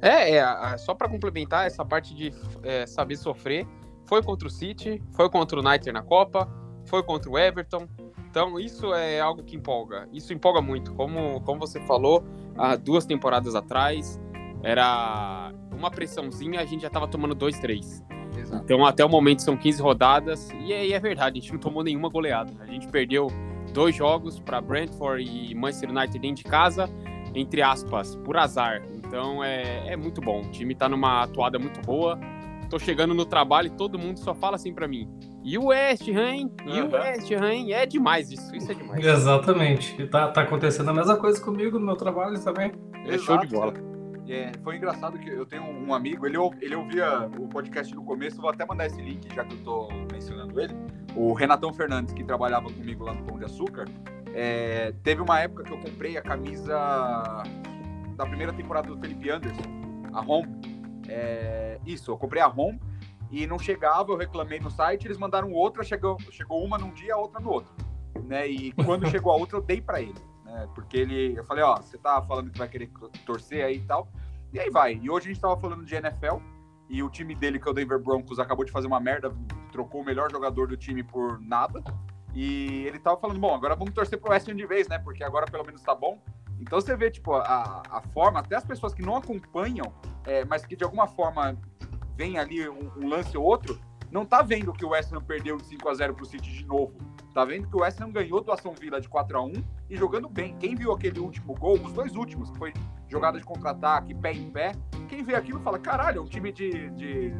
É, 0.00 0.36
é 0.36 0.78
só 0.78 0.94
para 0.94 1.08
complementar 1.08 1.66
essa 1.66 1.84
parte 1.84 2.14
de 2.14 2.32
é, 2.62 2.86
saber 2.86 3.16
sofrer, 3.16 3.66
foi 4.04 4.22
contra 4.22 4.48
o 4.48 4.50
City, 4.50 5.02
foi 5.12 5.28
contra 5.28 5.58
o 5.58 5.66
United 5.66 5.92
na 5.92 6.02
Copa, 6.02 6.48
foi 6.86 7.02
contra 7.02 7.30
o 7.30 7.38
Everton. 7.38 7.86
Então 8.30 8.58
isso 8.58 8.92
é 8.94 9.20
algo 9.20 9.42
que 9.42 9.56
empolga. 9.56 10.08
Isso 10.12 10.32
empolga 10.32 10.60
muito. 10.60 10.94
Como, 10.94 11.40
como 11.42 11.60
você 11.60 11.80
falou, 11.80 12.24
há 12.56 12.76
duas 12.76 13.04
temporadas 13.04 13.54
atrás, 13.54 14.20
era 14.62 15.52
uma 15.72 15.90
pressãozinha, 15.90 16.60
a 16.60 16.64
gente 16.64 16.80
já 16.82 16.88
estava 16.88 17.06
tomando 17.06 17.34
dois, 17.34 17.58
três. 17.58 18.02
Exato. 18.36 18.62
Então 18.64 18.86
até 18.86 19.04
o 19.04 19.08
momento 19.08 19.42
são 19.42 19.56
15 19.56 19.82
rodadas 19.82 20.50
e 20.60 20.72
aí 20.72 20.92
é 20.92 21.00
verdade, 21.00 21.38
a 21.38 21.42
gente 21.42 21.52
não 21.52 21.60
tomou 21.60 21.82
nenhuma 21.82 22.08
goleada. 22.08 22.52
A 22.60 22.66
gente 22.66 22.86
perdeu 22.88 23.28
dois 23.72 23.94
jogos 23.94 24.38
para 24.40 24.60
Brentford 24.60 25.22
e 25.22 25.54
Manchester 25.54 25.90
United 25.90 26.18
dentro 26.18 26.42
de 26.42 26.44
casa, 26.44 26.88
entre 27.34 27.62
aspas, 27.62 28.16
por 28.16 28.36
azar. 28.36 28.82
Então 29.08 29.42
é, 29.42 29.88
é 29.88 29.96
muito 29.96 30.20
bom. 30.20 30.42
O 30.42 30.50
time 30.50 30.74
tá 30.74 30.88
numa 30.88 31.22
atuada 31.22 31.58
muito 31.58 31.80
boa. 31.80 32.18
Tô 32.68 32.78
chegando 32.78 33.14
no 33.14 33.24
trabalho 33.24 33.68
e 33.68 33.70
todo 33.70 33.98
mundo 33.98 34.18
só 34.18 34.34
fala 34.34 34.56
assim 34.56 34.74
para 34.74 34.86
mim. 34.86 35.08
E 35.42 35.56
o 35.56 35.68
West 35.68 36.06
Ham, 36.08 36.50
e 36.66 36.80
o 36.82 36.92
West 36.92 37.32
Ham, 37.32 37.72
é 37.72 37.86
demais 37.86 38.30
isso, 38.30 38.54
isso 38.54 38.70
é 38.70 38.74
demais. 38.74 39.02
Exatamente. 39.02 40.06
Tá, 40.08 40.28
tá 40.28 40.42
acontecendo 40.42 40.90
a 40.90 40.92
mesma 40.92 41.16
coisa 41.16 41.40
comigo 41.40 41.78
no 41.78 41.86
meu 41.86 41.96
trabalho 41.96 42.38
também. 42.38 42.70
É 43.06 43.16
show 43.16 43.38
de 43.38 43.46
bola. 43.46 43.72
É, 44.28 44.52
foi 44.62 44.76
engraçado 44.76 45.18
que 45.18 45.30
eu 45.30 45.46
tenho 45.46 45.62
um 45.62 45.94
amigo, 45.94 46.26
ele, 46.26 46.36
ele 46.60 46.74
ouvia 46.74 47.30
o 47.38 47.48
podcast 47.48 47.94
no 47.94 48.04
começo, 48.04 48.38
vou 48.38 48.50
até 48.50 48.66
mandar 48.66 48.84
esse 48.84 49.00
link, 49.00 49.34
já 49.34 49.42
que 49.42 49.54
eu 49.54 49.58
tô 49.64 49.88
mencionando 50.12 50.60
ele. 50.60 50.74
O 51.16 51.32
Renatão 51.32 51.72
Fernandes, 51.72 52.12
que 52.12 52.22
trabalhava 52.22 52.70
comigo 52.70 53.04
lá 53.04 53.14
no 53.14 53.22
Pão 53.24 53.38
de 53.38 53.46
Açúcar, 53.46 53.86
é, 54.34 54.92
teve 55.02 55.22
uma 55.22 55.40
época 55.40 55.64
que 55.64 55.72
eu 55.72 55.78
comprei 55.78 56.18
a 56.18 56.22
camisa 56.22 57.42
da 58.18 58.26
primeira 58.26 58.52
temporada 58.52 58.88
do 58.88 58.98
Felipe 58.98 59.30
Anderson, 59.30 59.62
a 60.12 60.20
Home. 60.20 60.48
É, 61.08 61.78
isso, 61.86 62.10
eu 62.10 62.18
comprei 62.18 62.42
a 62.42 62.48
Home 62.48 62.80
e 63.30 63.46
não 63.46 63.58
chegava, 63.58 64.10
eu 64.10 64.16
reclamei 64.16 64.58
no 64.58 64.70
site, 64.70 65.06
eles 65.06 65.16
mandaram 65.16 65.52
outra, 65.52 65.84
chegou, 65.84 66.18
chegou 66.32 66.64
uma 66.64 66.76
num 66.76 66.92
dia, 66.92 67.14
a 67.14 67.16
outra 67.16 67.40
no 67.40 67.50
outro. 67.50 67.72
Né? 68.24 68.48
E 68.48 68.72
quando 68.72 69.06
chegou 69.08 69.30
a 69.32 69.36
outra, 69.36 69.56
eu 69.58 69.62
dei 69.62 69.80
para 69.80 70.02
ele. 70.02 70.18
Né? 70.44 70.68
Porque 70.74 70.96
ele, 70.96 71.38
eu 71.38 71.44
falei, 71.44 71.62
ó, 71.62 71.76
você 71.76 71.96
tá 71.96 72.20
falando 72.20 72.50
que 72.50 72.58
vai 72.58 72.68
querer 72.68 72.90
torcer 73.24 73.64
aí 73.64 73.76
e 73.76 73.82
tal. 73.82 74.08
E 74.52 74.58
aí 74.58 74.68
vai. 74.68 74.94
E 75.00 75.08
hoje 75.08 75.26
a 75.26 75.32
gente 75.32 75.40
tava 75.40 75.56
falando 75.56 75.84
de 75.84 75.94
NFL 75.94 76.38
e 76.88 77.02
o 77.02 77.08
time 77.08 77.36
dele, 77.36 77.60
que 77.60 77.68
é 77.68 77.70
o 77.70 77.74
Denver 77.74 78.00
Broncos, 78.00 78.40
acabou 78.40 78.64
de 78.64 78.72
fazer 78.72 78.88
uma 78.88 78.98
merda, 78.98 79.32
trocou 79.70 80.00
o 80.00 80.04
melhor 80.04 80.28
jogador 80.30 80.66
do 80.66 80.76
time 80.76 81.04
por 81.04 81.40
nada. 81.40 81.84
E 82.34 82.84
ele 82.86 82.98
tava 82.98 83.16
falando, 83.20 83.38
bom, 83.38 83.54
agora 83.54 83.76
vamos 83.76 83.94
torcer 83.94 84.18
pro 84.18 84.32
West 84.32 84.48
Ham 84.48 84.56
de 84.56 84.66
vez, 84.66 84.88
né? 84.88 84.98
Porque 84.98 85.22
agora 85.22 85.46
pelo 85.46 85.64
menos 85.64 85.82
tá 85.82 85.94
bom. 85.94 86.20
Então 86.60 86.80
você 86.80 86.96
vê, 86.96 87.10
tipo, 87.10 87.34
a, 87.34 87.82
a 87.90 88.02
forma, 88.12 88.40
até 88.40 88.56
as 88.56 88.64
pessoas 88.64 88.92
que 88.92 89.02
não 89.02 89.16
acompanham, 89.16 89.92
é, 90.26 90.44
mas 90.44 90.64
que 90.64 90.76
de 90.76 90.84
alguma 90.84 91.06
forma 91.06 91.56
vem 92.16 92.38
ali 92.38 92.68
um, 92.68 92.90
um, 92.96 93.08
lance 93.08 93.36
ou 93.36 93.44
outro, 93.44 93.78
não 94.10 94.24
tá 94.24 94.42
vendo 94.42 94.72
que 94.72 94.84
o 94.84 94.90
West 94.90 95.12
Ham 95.12 95.20
perdeu 95.20 95.56
de 95.56 95.64
5 95.66 95.88
a 95.88 95.94
0 95.94 96.14
pro 96.14 96.26
City 96.26 96.50
de 96.50 96.64
novo. 96.64 96.94
Tá 97.32 97.44
vendo 97.44 97.68
que 97.68 97.76
o 97.76 97.80
West 97.80 98.00
Ham 98.00 98.10
ganhou 98.10 98.42
do 98.42 98.50
Aston 98.50 98.72
Villa 98.72 99.00
de 99.00 99.08
4 99.08 99.38
a 99.38 99.42
1 99.42 99.52
e 99.90 99.96
jogando 99.96 100.28
bem. 100.28 100.56
Quem 100.58 100.74
viu 100.74 100.92
aquele 100.92 101.20
último 101.20 101.54
gol, 101.54 101.74
os 101.74 101.92
dois 101.92 102.16
últimos, 102.16 102.50
que 102.50 102.58
foi 102.58 102.72
jogada 103.08 103.38
de 103.38 103.44
contra-ataque, 103.44 104.14
pé 104.14 104.32
em 104.32 104.50
pé, 104.50 104.72
quem 105.08 105.22
vê 105.22 105.34
aquilo 105.34 105.60
fala, 105.60 105.78
caralho, 105.78 106.18
é 106.18 106.22
um 106.22 106.26
time 106.26 106.52
de... 106.52 106.90
de 106.90 107.34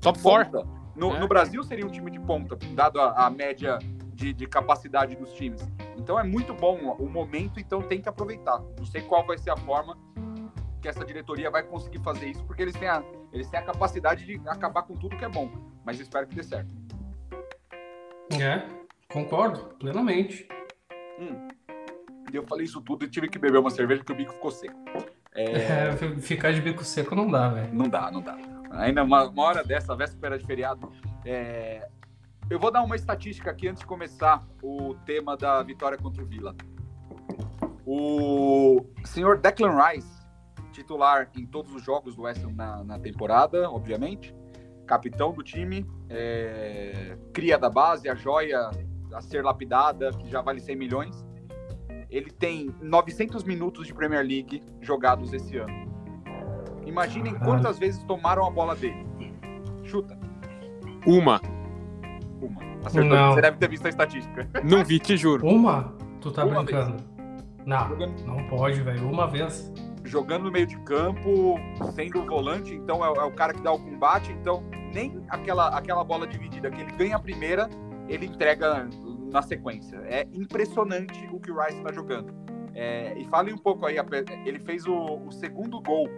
Top 0.00 0.18
4. 0.20 0.66
No, 0.96 1.14
é. 1.14 1.20
no, 1.20 1.28
Brasil 1.28 1.62
seria 1.62 1.86
um 1.86 1.90
time 1.90 2.10
de 2.10 2.18
ponta, 2.18 2.56
dado 2.74 3.00
a, 3.00 3.26
a 3.26 3.30
média 3.30 3.78
de, 4.20 4.34
de, 4.34 4.46
capacidade 4.46 5.16
dos 5.16 5.32
times. 5.32 5.66
Então 5.96 6.18
é 6.18 6.22
muito 6.22 6.52
bom 6.52 6.76
o 6.98 7.08
momento, 7.08 7.58
então 7.58 7.80
tem 7.80 8.00
que 8.02 8.08
aproveitar. 8.08 8.60
Não 8.78 8.84
sei 8.84 9.00
qual 9.00 9.26
vai 9.26 9.38
ser 9.38 9.50
a 9.50 9.56
forma 9.56 9.96
que 10.80 10.88
essa 10.88 11.04
diretoria 11.04 11.50
vai 11.50 11.62
conseguir 11.62 12.00
fazer 12.00 12.28
isso, 12.28 12.44
porque 12.44 12.62
eles 12.62 12.74
têm 12.74 12.88
a, 12.88 13.02
eles 13.32 13.48
têm 13.48 13.58
a 13.58 13.62
capacidade 13.62 14.24
de 14.24 14.40
acabar 14.46 14.82
com 14.82 14.94
tudo 14.94 15.16
que 15.16 15.24
é 15.24 15.28
bom. 15.28 15.50
Mas 15.84 15.98
espero 15.98 16.26
que 16.26 16.34
dê 16.34 16.42
certo. 16.42 16.74
É, 18.38 18.62
concordo, 19.10 19.74
plenamente. 19.78 20.46
Hum. 21.18 21.48
Eu 22.32 22.46
falei 22.46 22.64
isso 22.64 22.80
tudo 22.82 23.04
e 23.04 23.08
tive 23.08 23.28
que 23.28 23.38
beber 23.38 23.58
uma 23.58 23.70
cerveja 23.70 24.00
porque 24.00 24.12
o 24.12 24.16
bico 24.16 24.32
ficou 24.34 24.50
seco. 24.50 24.78
É... 25.34 25.88
é 25.88 25.96
ficar 26.20 26.52
de 26.52 26.60
bico 26.60 26.84
seco 26.84 27.14
não 27.14 27.28
dá, 27.28 27.48
velho. 27.48 27.74
Não 27.74 27.88
dá, 27.88 28.10
não 28.10 28.20
dá. 28.20 28.36
Ainda 28.70 29.02
uma, 29.02 29.24
uma 29.28 29.42
hora 29.42 29.64
dessa, 29.64 29.96
véspera 29.96 30.38
de 30.38 30.46
feriado, 30.46 30.92
é, 31.24 31.88
eu 32.50 32.58
vou 32.58 32.72
dar 32.72 32.82
uma 32.82 32.96
estatística 32.96 33.48
aqui 33.48 33.68
antes 33.68 33.80
de 33.80 33.86
começar 33.86 34.44
o 34.60 34.94
tema 35.06 35.36
da 35.36 35.62
vitória 35.62 35.96
contra 35.96 36.20
o 36.20 36.26
Vila. 36.26 36.54
O 37.86 38.84
senhor 39.04 39.38
Declan 39.38 39.78
Rice, 39.80 40.20
titular 40.72 41.30
em 41.36 41.46
todos 41.46 41.72
os 41.72 41.82
jogos 41.82 42.16
do 42.16 42.22
West 42.22 42.42
Ham 42.44 42.52
na, 42.52 42.82
na 42.82 42.98
temporada, 42.98 43.70
obviamente, 43.70 44.34
capitão 44.84 45.32
do 45.32 45.44
time, 45.44 45.88
é, 46.08 47.16
cria 47.32 47.56
da 47.56 47.70
base, 47.70 48.08
a 48.08 48.16
joia 48.16 48.68
a 49.12 49.20
ser 49.20 49.44
lapidada, 49.44 50.10
que 50.10 50.28
já 50.28 50.40
vale 50.40 50.60
100 50.60 50.76
milhões. 50.76 51.24
Ele 52.10 52.30
tem 52.30 52.74
900 52.82 53.44
minutos 53.44 53.86
de 53.86 53.94
Premier 53.94 54.26
League 54.26 54.60
jogados 54.80 55.32
esse 55.32 55.56
ano. 55.56 55.88
Imaginem 56.84 57.38
quantas 57.38 57.78
vezes 57.78 58.02
tomaram 58.04 58.44
a 58.44 58.50
bola 58.50 58.74
dele. 58.74 59.06
Chuta. 59.84 60.18
Uma. 61.06 61.40
Uma. 62.40 62.60
Acertou. 62.84 63.16
Não. 63.16 63.34
Você 63.34 63.42
deve 63.42 63.56
ter 63.58 63.68
visto 63.68 63.86
a 63.86 63.88
estatística. 63.88 64.48
Não 64.64 64.84
vi, 64.84 64.98
te 64.98 65.16
juro. 65.16 65.46
Uma? 65.46 65.94
Tu 66.20 66.30
tá 66.30 66.44
Uma 66.44 66.62
brincando? 66.62 66.92
Vez. 66.92 67.10
Não, 67.66 67.88
Jogando... 67.88 68.26
não 68.26 68.48
pode, 68.48 68.80
velho. 68.82 69.08
Uma 69.08 69.26
vez. 69.26 69.72
Jogando 70.04 70.44
no 70.44 70.50
meio 70.50 70.66
de 70.66 70.78
campo, 70.78 71.56
sendo 71.94 72.24
volante, 72.24 72.74
então 72.74 73.04
é, 73.04 73.08
é, 73.08 73.22
o 73.22 73.30
cara 73.32 73.52
que 73.52 73.60
dá 73.60 73.70
o 73.70 73.78
combate, 73.78 74.32
então 74.32 74.62
nem 74.94 75.22
aquela, 75.28 75.68
aquela 75.68 76.02
bola 76.02 76.26
dividida 76.26 76.70
que 76.70 76.80
ele 76.80 76.90
ganha 76.92 77.16
a 77.16 77.18
primeira, 77.18 77.68
ele 78.08 78.26
entrega 78.26 78.88
na 79.30 79.42
sequência. 79.42 79.98
É 80.06 80.26
impressionante 80.32 81.28
o 81.30 81.38
que 81.38 81.50
o 81.50 81.60
Rice 81.60 81.76
está 81.76 81.92
jogando. 81.92 82.34
É, 82.74 83.16
e 83.18 83.24
fale 83.26 83.52
um 83.52 83.58
pouco 83.58 83.84
aí, 83.84 83.96
ele 84.46 84.58
fez 84.58 84.86
o, 84.86 84.94
o 84.94 85.30
segundo 85.30 85.80
gol 85.82 86.08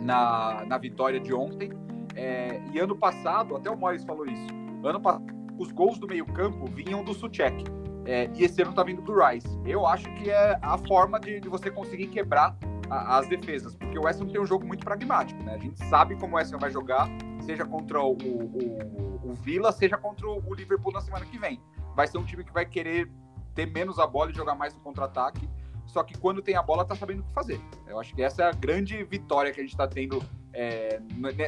na, 0.00 0.64
na 0.66 0.76
vitória 0.76 1.20
de 1.20 1.32
ontem. 1.32 1.70
É, 2.14 2.60
e 2.72 2.78
ano 2.78 2.96
passado, 2.96 3.56
até 3.56 3.70
o 3.70 3.76
Morris 3.76 4.04
falou 4.04 4.26
isso, 4.26 4.46
ano 4.82 5.00
passado 5.00 5.35
os 5.58 5.72
gols 5.72 5.98
do 5.98 6.06
meio 6.06 6.26
campo 6.26 6.66
vinham 6.66 7.04
do 7.04 7.14
Suchek. 7.14 7.64
É, 8.04 8.30
e 8.34 8.44
esse 8.44 8.62
ano 8.62 8.72
tá 8.72 8.84
vindo 8.84 9.02
do 9.02 9.12
Rice. 9.12 9.48
Eu 9.64 9.86
acho 9.86 10.12
que 10.14 10.30
é 10.30 10.58
a 10.62 10.78
forma 10.78 11.18
de, 11.18 11.40
de 11.40 11.48
você 11.48 11.70
conseguir 11.70 12.06
quebrar 12.06 12.56
a, 12.88 13.18
as 13.18 13.28
defesas, 13.28 13.74
porque 13.74 13.98
o 13.98 14.04
West 14.04 14.20
Ham 14.20 14.28
tem 14.28 14.40
um 14.40 14.46
jogo 14.46 14.64
muito 14.64 14.84
pragmático, 14.84 15.42
né? 15.42 15.54
A 15.54 15.58
gente 15.58 15.84
sabe 15.86 16.14
como 16.16 16.34
o 16.34 16.36
West 16.36 16.52
Ham 16.52 16.58
vai 16.58 16.70
jogar, 16.70 17.08
seja 17.40 17.64
contra 17.64 18.00
o, 18.00 18.12
o, 18.12 19.30
o 19.30 19.34
Villa, 19.34 19.72
seja 19.72 19.96
contra 19.96 20.28
o 20.28 20.54
Liverpool 20.54 20.92
na 20.92 21.00
semana 21.00 21.26
que 21.26 21.36
vem. 21.36 21.60
Vai 21.96 22.06
ser 22.06 22.18
um 22.18 22.24
time 22.24 22.44
que 22.44 22.52
vai 22.52 22.64
querer 22.64 23.10
ter 23.54 23.66
menos 23.66 23.98
a 23.98 24.06
bola 24.06 24.30
e 24.30 24.34
jogar 24.34 24.54
mais 24.54 24.72
no 24.74 24.80
contra-ataque, 24.80 25.48
só 25.86 26.02
que 26.02 26.16
quando 26.18 26.42
tem 26.42 26.56
a 26.56 26.62
bola 26.62 26.84
tá 26.84 26.94
sabendo 26.94 27.20
o 27.20 27.24
que 27.24 27.32
fazer. 27.32 27.60
Eu 27.86 27.98
acho 27.98 28.14
que 28.14 28.22
essa 28.22 28.42
é 28.42 28.48
a 28.48 28.52
grande 28.52 29.02
vitória 29.04 29.52
que 29.52 29.60
a 29.60 29.62
gente 29.62 29.72
está 29.72 29.88
tendo 29.88 30.22
é, 30.52 31.00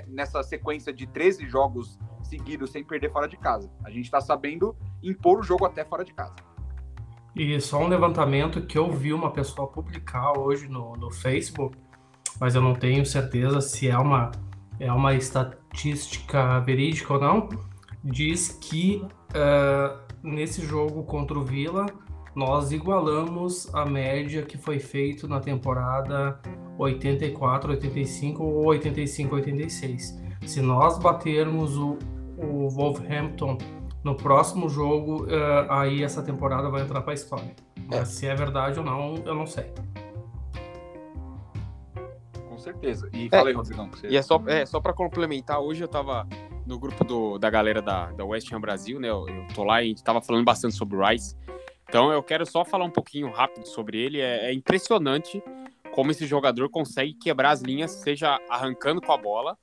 nessa 0.07 0.43
sequência 0.43 0.93
de 0.93 1.07
13 1.07 1.47
jogos 1.49 1.99
seguidos 2.29 2.71
sem 2.71 2.85
perder 2.85 3.11
fora 3.11 3.27
de 3.27 3.37
casa. 3.37 3.71
A 3.85 3.91
gente 3.91 4.05
está 4.05 4.21
sabendo 4.21 4.77
impor 5.03 5.41
o 5.41 5.43
jogo 5.43 5.65
até 5.65 5.85
fora 5.85 6.05
de 6.05 6.13
casa. 6.13 6.35
E 7.35 7.61
só 7.61 7.81
um 7.81 7.89
levantamento 7.89 8.67
que 8.67 8.77
eu 8.77 8.91
vi 8.91 9.13
uma 9.13 9.31
pessoa 9.31 9.69
publicar 9.69 10.37
hoje 10.39 10.69
no, 10.69 10.95
no 10.95 11.11
Facebook, 11.11 11.77
mas 12.41 12.55
eu 12.55 12.61
não 12.61 12.75
tenho 12.75 13.05
certeza 13.07 13.61
se 13.61 13.89
é 13.89 13.97
uma, 13.97 14.31
é 14.81 14.93
uma 14.93 15.15
estatística 15.15 16.61
verídica 16.61 17.15
ou 17.15 17.21
não, 17.21 17.49
diz 18.03 18.49
que 18.61 19.03
uh, 19.31 19.99
nesse 20.23 20.65
jogo 20.65 21.05
contra 21.05 21.39
o 21.39 21.43
Vila 21.43 21.87
nós 22.35 22.71
igualamos 22.71 23.73
a 23.75 23.85
média 23.85 24.43
que 24.43 24.57
foi 24.57 24.79
feito 24.79 25.27
na 25.27 25.41
temporada 25.41 26.41
84, 26.79 27.71
85 27.73 28.45
ou 28.45 28.67
85, 28.67 29.35
86. 29.35 30.21
Se 30.47 30.61
nós 30.61 30.99
batermos 30.99 31.77
o, 31.77 31.99
o 32.39 32.69
Wolverhampton 32.69 33.59
no 34.03 34.15
próximo 34.15 34.69
jogo, 34.69 35.25
uh, 35.25 35.71
aí 35.71 36.03
essa 36.03 36.23
temporada 36.23 36.71
vai 36.71 36.83
entrar 36.83 37.03
para 37.03 37.13
a 37.13 37.15
história. 37.15 37.55
É. 37.91 37.99
Mas 37.99 38.09
se 38.09 38.27
é 38.27 38.35
verdade 38.35 38.79
ou 38.79 38.85
não, 38.85 39.17
eu 39.25 39.35
não 39.35 39.47
sei. 39.47 39.73
Com 42.49 42.59
certeza. 42.59 43.09
E 43.13 43.29
é, 43.31 43.53
Rodrigão. 43.53 43.91
Você... 43.91 44.09
E 44.09 44.17
é 44.17 44.23
só, 44.23 44.43
é, 44.47 44.65
só 44.65 44.81
para 44.81 44.93
complementar, 44.93 45.61
hoje 45.61 45.83
eu 45.83 45.89
tava 45.89 46.27
no 46.67 46.79
grupo 46.79 47.05
do, 47.05 47.39
da 47.39 47.49
galera 47.49 47.81
da, 47.81 48.13
da 48.13 48.25
West 48.25 48.53
Ham 48.53 48.61
Brasil, 48.61 49.01
né? 49.01 49.09
Eu, 49.09 49.27
eu 49.29 49.47
tô 49.55 49.65
lá 49.65 49.83
e 49.83 49.87
a 49.87 49.89
gente 49.89 50.03
tava 50.03 50.21
falando 50.21 50.45
bastante 50.45 50.75
sobre 50.75 50.97
o 50.97 51.07
Rice. 51.07 51.35
Então 51.89 52.13
eu 52.13 52.23
quero 52.23 52.45
só 52.45 52.65
falar 52.65 52.85
um 52.85 52.91
pouquinho 52.91 53.31
rápido 53.31 53.67
sobre 53.67 53.99
ele. 53.99 54.21
É, 54.21 54.51
é 54.51 54.53
impressionante 54.53 55.43
como 55.93 56.11
esse 56.11 56.27
jogador 56.27 56.69
consegue 56.69 57.15
quebrar 57.15 57.51
as 57.51 57.63
linhas, 57.63 57.93
seja 57.93 58.39
arrancando 58.49 59.01
com 59.01 59.13
a 59.13 59.17
bola 59.17 59.57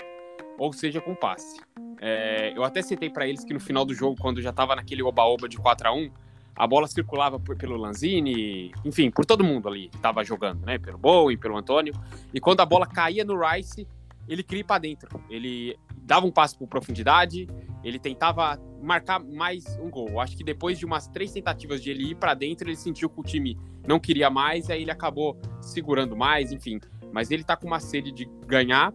ou 0.57 0.73
seja 0.73 0.99
com 0.99 1.13
passe. 1.13 1.61
É, 2.01 2.53
eu 2.55 2.63
até 2.63 2.81
citei 2.81 3.09
para 3.09 3.27
eles 3.27 3.43
que 3.43 3.53
no 3.53 3.59
final 3.59 3.85
do 3.85 3.93
jogo, 3.93 4.15
quando 4.19 4.41
já 4.41 4.49
estava 4.49 4.75
naquele 4.75 5.03
oba-oba 5.03 5.47
de 5.47 5.57
4 5.57 5.87
a 5.87 5.93
1 5.93 6.11
a 6.55 6.65
bola 6.65 6.87
circulava 6.87 7.37
por, 7.37 7.57
pelo 7.57 7.75
Lanzini, 7.75 8.71
enfim, 8.85 9.11
por 9.11 9.25
todo 9.25 9.43
mundo 9.43 9.67
ali 9.67 9.89
que 9.89 9.97
estava 9.97 10.23
jogando, 10.23 10.65
né? 10.65 10.77
Pelo 10.77 10.97
Bowen, 10.97 11.37
pelo 11.37 11.57
Antônio. 11.57 11.93
E 12.33 12.39
quando 12.39 12.61
a 12.61 12.65
bola 12.65 12.87
caía 12.87 13.25
no 13.25 13.37
Rice, 13.37 13.85
ele 14.27 14.45
ir 14.49 14.63
para 14.63 14.79
dentro. 14.79 15.21
Ele 15.29 15.77
dava 15.97 16.25
um 16.25 16.31
passo 16.31 16.57
por 16.57 16.67
profundidade, 16.67 17.47
ele 17.83 17.99
tentava 17.99 18.57
marcar 18.81 19.19
mais 19.19 19.65
um 19.79 19.89
gol. 19.89 20.19
Acho 20.21 20.37
que 20.37 20.43
depois 20.43 20.79
de 20.79 20.85
umas 20.85 21.07
três 21.07 21.31
tentativas 21.31 21.83
de 21.83 21.89
ele 21.89 22.11
ir 22.11 22.15
para 22.15 22.33
dentro, 22.33 22.69
ele 22.69 22.77
sentiu 22.77 23.09
que 23.09 23.19
o 23.19 23.23
time 23.23 23.57
não 23.85 23.99
queria 23.99 24.29
mais, 24.29 24.69
aí 24.69 24.81
ele 24.81 24.91
acabou 24.91 25.37
segurando 25.61 26.15
mais, 26.15 26.51
enfim. 26.51 26.79
Mas 27.11 27.31
ele 27.31 27.43
tá 27.43 27.57
com 27.57 27.67
uma 27.67 27.79
sede 27.79 28.11
de 28.11 28.25
ganhar. 28.47 28.93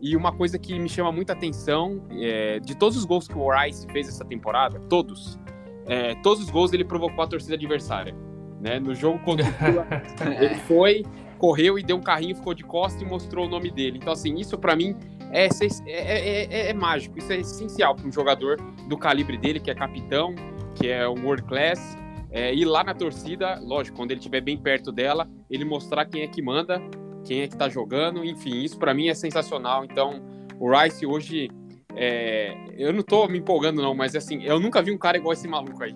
E 0.00 0.16
uma 0.16 0.32
coisa 0.32 0.58
que 0.58 0.78
me 0.78 0.88
chama 0.88 1.10
muita 1.10 1.32
atenção, 1.32 2.02
é, 2.12 2.60
de 2.60 2.74
todos 2.74 2.96
os 2.96 3.04
gols 3.04 3.26
que 3.26 3.36
o 3.36 3.50
Rice 3.50 3.86
fez 3.90 4.08
essa 4.08 4.24
temporada, 4.24 4.78
todos, 4.88 5.38
é, 5.86 6.14
todos 6.16 6.42
os 6.42 6.50
gols 6.50 6.72
ele 6.72 6.84
provocou 6.84 7.24
a 7.24 7.26
torcida 7.26 7.54
adversária. 7.54 8.14
Né? 8.60 8.78
No 8.78 8.94
jogo 8.94 9.18
contra 9.20 9.46
o 9.46 9.48
ele 10.42 10.54
foi, 10.60 11.04
correu 11.38 11.78
e 11.78 11.82
deu 11.82 11.96
um 11.96 12.02
carrinho, 12.02 12.36
ficou 12.36 12.54
de 12.54 12.64
costa 12.64 13.02
e 13.02 13.06
mostrou 13.06 13.46
o 13.46 13.48
nome 13.48 13.70
dele. 13.70 13.98
Então, 13.98 14.12
assim, 14.12 14.34
isso 14.34 14.58
para 14.58 14.76
mim 14.76 14.94
é, 15.30 15.46
é, 15.46 15.48
é, 15.86 16.44
é, 16.44 16.70
é, 16.70 16.74
mágico, 16.74 17.18
isso 17.18 17.32
é 17.32 17.38
essencial 17.38 17.94
para 17.94 18.06
um 18.06 18.12
jogador 18.12 18.60
do 18.88 18.96
calibre 18.96 19.36
dele, 19.36 19.60
que 19.60 19.70
é 19.70 19.74
capitão, 19.74 20.34
que 20.74 20.88
é 20.88 21.08
um 21.08 21.24
world 21.24 21.42
class, 21.44 21.96
é, 22.30 22.54
ir 22.54 22.64
lá 22.64 22.84
na 22.84 22.94
torcida, 22.94 23.58
lógico, 23.60 23.96
quando 23.96 24.10
ele 24.10 24.20
estiver 24.20 24.40
bem 24.40 24.58
perto 24.58 24.92
dela, 24.92 25.28
ele 25.50 25.64
mostrar 25.64 26.04
quem 26.04 26.22
é 26.22 26.26
que 26.26 26.42
manda 26.42 26.80
quem 27.26 27.40
é 27.42 27.48
que 27.48 27.56
tá 27.56 27.68
jogando, 27.68 28.24
enfim, 28.24 28.62
isso 28.62 28.78
para 28.78 28.94
mim 28.94 29.08
é 29.08 29.14
sensacional. 29.14 29.84
Então, 29.84 30.22
o 30.60 30.70
Rice 30.70 31.04
hoje, 31.04 31.50
é, 31.94 32.56
eu 32.78 32.92
não 32.92 33.02
tô 33.02 33.26
me 33.26 33.38
empolgando 33.38 33.82
não, 33.82 33.94
mas 33.94 34.14
assim, 34.14 34.44
eu 34.44 34.60
nunca 34.60 34.80
vi 34.80 34.92
um 34.92 34.98
cara 34.98 35.18
igual 35.18 35.32
esse 35.32 35.48
maluco 35.48 35.82
aí. 35.82 35.94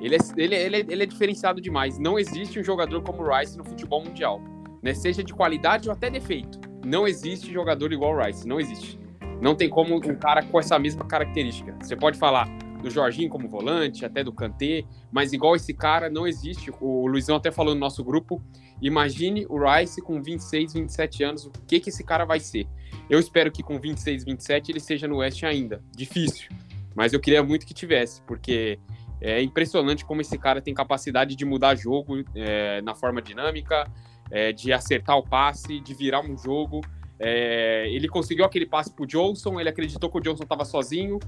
Ele 0.00 0.14
é, 0.14 0.18
ele, 0.36 0.54
ele, 0.54 0.76
é, 0.76 0.86
ele 0.88 1.02
é 1.02 1.06
diferenciado 1.06 1.60
demais. 1.60 1.98
Não 1.98 2.18
existe 2.18 2.60
um 2.60 2.62
jogador 2.62 3.02
como 3.02 3.22
o 3.22 3.36
Rice 3.36 3.56
no 3.56 3.64
futebol 3.64 4.04
mundial, 4.04 4.40
né? 4.82 4.94
Seja 4.94 5.24
de 5.24 5.32
qualidade 5.32 5.88
ou 5.88 5.94
até 5.94 6.08
defeito. 6.10 6.60
Não 6.84 7.08
existe 7.08 7.52
jogador 7.52 7.92
igual 7.92 8.14
o 8.14 8.22
Rice, 8.22 8.46
não 8.46 8.60
existe. 8.60 9.00
Não 9.40 9.54
tem 9.54 9.68
como 9.68 9.96
um 9.96 10.14
cara 10.16 10.42
com 10.42 10.60
essa 10.60 10.78
mesma 10.78 11.04
característica. 11.04 11.74
Você 11.80 11.96
pode 11.96 12.18
falar 12.18 12.48
do 12.82 12.90
Jorginho 12.90 13.28
como 13.28 13.48
volante, 13.48 14.04
até 14.04 14.22
do 14.22 14.32
Kanté, 14.32 14.84
mas 15.10 15.32
igual 15.32 15.56
esse 15.56 15.74
cara 15.74 16.08
não 16.08 16.26
existe. 16.26 16.72
O 16.80 17.06
Luizão 17.06 17.36
até 17.36 17.50
falou 17.50 17.74
no 17.74 17.80
nosso 17.80 18.04
grupo, 18.04 18.42
imagine 18.80 19.46
o 19.48 19.58
Rice 19.58 20.00
com 20.00 20.22
26, 20.22 20.74
27 20.74 21.24
anos, 21.24 21.46
o 21.46 21.50
que 21.66 21.80
que 21.80 21.90
esse 21.90 22.04
cara 22.04 22.24
vai 22.24 22.40
ser? 22.40 22.66
Eu 23.10 23.18
espero 23.18 23.50
que 23.50 23.62
com 23.62 23.78
26, 23.78 24.24
27 24.24 24.72
ele 24.72 24.80
seja 24.80 25.08
no 25.08 25.18
West 25.18 25.42
ainda. 25.42 25.82
Difícil, 25.94 26.48
mas 26.94 27.12
eu 27.12 27.20
queria 27.20 27.42
muito 27.42 27.66
que 27.66 27.74
tivesse, 27.74 28.22
porque 28.22 28.78
é 29.20 29.42
impressionante 29.42 30.04
como 30.04 30.20
esse 30.20 30.38
cara 30.38 30.60
tem 30.60 30.72
capacidade 30.72 31.34
de 31.34 31.44
mudar 31.44 31.74
jogo 31.74 32.24
é, 32.34 32.80
na 32.82 32.94
forma 32.94 33.20
dinâmica, 33.20 33.90
é, 34.30 34.52
de 34.52 34.72
acertar 34.72 35.16
o 35.16 35.22
passe, 35.22 35.80
de 35.80 35.94
virar 35.94 36.20
um 36.20 36.36
jogo. 36.36 36.80
É, 37.18 37.88
ele 37.90 38.08
conseguiu 38.08 38.44
aquele 38.44 38.64
passe 38.66 38.92
pro 38.92 39.06
Johnson, 39.06 39.58
ele 39.58 39.68
acreditou 39.68 40.08
que 40.08 40.18
o 40.18 40.20
Johnson 40.20 40.44
estava 40.44 40.64
sozinho, 40.64 41.18